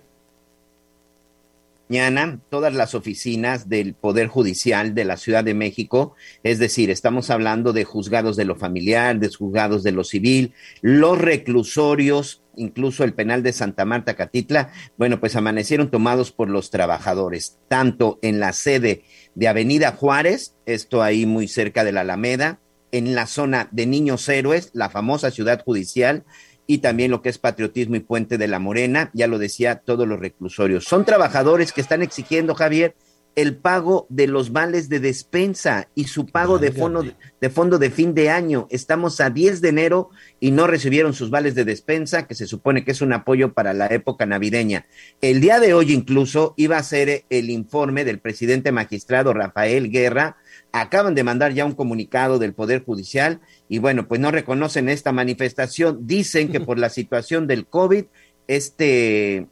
Mañana 1.89 2.39
todas 2.49 2.75
las 2.75 2.93
oficinas 2.93 3.67
del 3.67 3.95
Poder 3.95 4.27
Judicial 4.27 4.93
de 4.93 5.05
la 5.05 5.17
Ciudad 5.17 5.43
de 5.43 5.55
México, 5.55 6.13
es 6.43 6.59
decir, 6.59 6.91
estamos 6.91 7.31
hablando 7.31 7.73
de 7.73 7.83
juzgados 7.83 8.37
de 8.37 8.45
lo 8.45 8.55
familiar, 8.55 9.17
de 9.17 9.29
juzgados 9.29 9.81
de 9.81 9.91
lo 9.91 10.03
civil, 10.03 10.53
los 10.81 11.17
reclusorios, 11.17 12.43
incluso 12.55 13.03
el 13.03 13.15
penal 13.15 13.41
de 13.41 13.53
Santa 13.53 13.85
Marta 13.85 14.15
Catitla, 14.15 14.71
bueno, 14.99 15.19
pues 15.19 15.35
amanecieron 15.35 15.89
tomados 15.89 16.31
por 16.31 16.47
los 16.47 16.69
trabajadores, 16.69 17.57
tanto 17.67 18.19
en 18.21 18.39
la 18.39 18.53
sede 18.53 19.01
de 19.33 19.47
Avenida 19.47 19.91
Juárez, 19.93 20.57
esto 20.67 21.01
ahí 21.01 21.25
muy 21.25 21.47
cerca 21.47 21.83
de 21.83 21.91
la 21.91 22.01
Alameda, 22.01 22.59
en 22.91 23.15
la 23.15 23.25
zona 23.25 23.67
de 23.71 23.87
Niños 23.87 24.29
Héroes, 24.29 24.69
la 24.73 24.89
famosa 24.89 25.31
ciudad 25.31 25.63
judicial, 25.63 26.23
y 26.69 26.77
también 26.77 27.09
lo 27.09 27.23
que 27.23 27.29
es 27.29 27.39
patriotismo 27.39 27.95
y 27.95 27.99
puente 27.99 28.37
de 28.37 28.47
la 28.47 28.59
Morena, 28.59 29.09
ya 29.15 29.25
lo 29.25 29.39
decía, 29.39 29.77
todos 29.79 30.07
los 30.07 30.19
reclusorios. 30.19 30.83
Son 30.83 31.03
trabajadores 31.03 31.73
que 31.73 31.81
están 31.81 32.03
exigiendo, 32.03 32.53
Javier, 32.53 32.93
el 33.35 33.55
pago 33.55 34.05
de 34.09 34.27
los 34.27 34.51
vales 34.51 34.87
de 34.87 34.99
despensa 34.99 35.87
y 35.95 36.03
su 36.03 36.27
pago 36.27 36.59
de 36.59 36.71
fondo, 36.71 37.03
de 37.41 37.49
fondo 37.49 37.79
de 37.79 37.89
fin 37.89 38.13
de 38.13 38.29
año. 38.29 38.67
Estamos 38.69 39.19
a 39.19 39.31
10 39.31 39.61
de 39.61 39.69
enero 39.69 40.11
y 40.39 40.51
no 40.51 40.67
recibieron 40.67 41.13
sus 41.13 41.31
vales 41.31 41.55
de 41.55 41.65
despensa, 41.65 42.27
que 42.27 42.35
se 42.35 42.45
supone 42.45 42.85
que 42.85 42.91
es 42.91 43.01
un 43.01 43.13
apoyo 43.13 43.53
para 43.53 43.73
la 43.73 43.87
época 43.87 44.27
navideña. 44.27 44.85
El 45.21 45.41
día 45.41 45.59
de 45.59 45.73
hoy 45.73 45.91
incluso 45.91 46.53
iba 46.55 46.77
a 46.77 46.83
ser 46.83 47.23
el 47.31 47.49
informe 47.49 48.05
del 48.05 48.19
presidente 48.19 48.71
magistrado 48.71 49.33
Rafael 49.33 49.89
Guerra. 49.89 50.37
Acaban 50.71 51.15
de 51.15 51.23
mandar 51.23 51.53
ya 51.53 51.65
un 51.65 51.73
comunicado 51.73 52.37
del 52.37 52.53
Poder 52.53 52.83
Judicial 52.83 53.39
y 53.67 53.79
bueno, 53.79 54.07
pues 54.07 54.21
no 54.21 54.31
reconocen 54.31 54.89
esta 54.89 55.11
manifestación. 55.11 56.05
Dicen 56.05 56.51
que 56.51 56.59
por 56.59 56.77
la 56.77 56.89
situación 56.89 57.47
del 57.47 57.65
COVID, 57.65 58.05
este, 58.47 59.47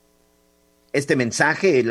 este 0.94 1.16
mensaje, 1.16 1.84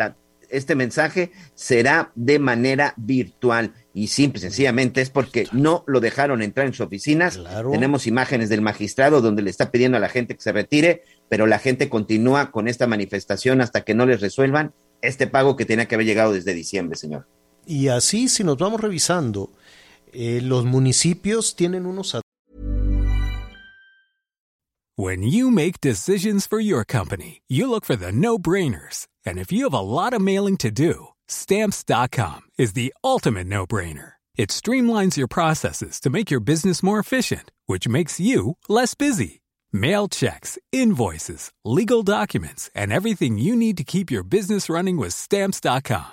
este 0.49 0.75
mensaje 0.75 1.33
será 1.55 2.13
de 2.15 2.39
manera 2.39 2.95
virtual. 2.97 3.73
Y 3.95 4.09
simple, 4.09 4.41
sencillamente 4.41 5.01
es 5.01 5.11
porque 5.11 5.47
no 5.53 5.83
lo 5.87 6.01
dejaron 6.01 6.43
entrar 6.43 6.67
en 6.67 6.73
sus 6.73 6.87
oficinas. 6.87 7.41
Tenemos 7.73 8.07
imágenes 8.07 8.49
del 8.49 8.61
magistrado 8.61 9.23
donde 9.23 9.43
le 9.43 9.51
está 9.51 9.71
pidiendo 9.71 9.97
a 9.97 10.01
la 10.01 10.09
gente 10.09 10.35
que 10.35 10.43
se 10.43 10.53
retire, 10.53 11.03
pero 11.29 11.47
la 11.47 11.59
gente 11.59 11.89
continúa 11.89 12.51
con 12.51 12.69
esta 12.69 12.87
manifestación 12.87 13.61
hasta 13.61 13.81
que 13.83 13.95
no 13.95 14.05
les 14.05 14.21
resuelvan 14.21 14.73
este 15.03 15.27
pago 15.27 15.57
que 15.57 15.65
tenía 15.65 15.87
que 15.87 15.95
haber 15.95 16.07
llegado 16.07 16.33
desde 16.33 16.55
diciembre, 16.55 16.97
señor. 16.97 17.27
Y 17.67 17.89
así, 17.89 18.29
si 18.29 18.45
nos 18.45 18.57
vamos 18.57 18.81
revisando, 18.81 19.51
eh, 20.13 20.41
los 20.43 20.65
municipios 20.65 21.57
tienen 21.57 21.85
unos. 21.85 22.17
When 24.99 25.23
you 25.23 25.51
make 25.51 25.81
decisions 25.83 26.47
for 26.47 26.59
your 26.59 26.85
company, 26.85 27.43
you 27.49 27.69
look 27.69 27.85
for 27.85 27.97
the 27.97 28.13
no-brainers. 28.13 29.07
And 29.27 29.39
if 29.39 29.53
you 29.53 29.65
have 29.65 29.75
a 29.75 29.81
lot 29.81 30.15
of 30.15 30.23
mailing 30.23 30.57
to 30.59 30.71
do, 30.71 31.09
stamps.com 31.29 32.43
is 32.57 32.73
the 32.73 32.95
ultimate 33.05 33.47
no-brainer. 33.47 34.13
It 34.37 34.51
streamlines 34.51 35.17
your 35.17 35.29
processes 35.29 36.01
to 36.01 36.11
make 36.11 36.31
your 36.31 36.41
business 36.41 36.83
more 36.83 36.99
efficient, 36.99 37.51
which 37.67 37.89
makes 37.89 38.21
you 38.21 38.57
less 38.69 38.95
busy. 38.95 39.41
Mail 39.73 40.09
checks, 40.09 40.59
invoices, 40.73 41.51
legal 41.65 42.03
documents, 42.03 42.71
and 42.75 42.93
everything 42.93 43.37
you 43.37 43.57
need 43.57 43.77
to 43.77 43.85
keep 43.85 44.11
your 44.11 44.23
business 44.23 44.71
running 44.71 44.97
with 44.97 45.13
stamps.com. 45.13 46.13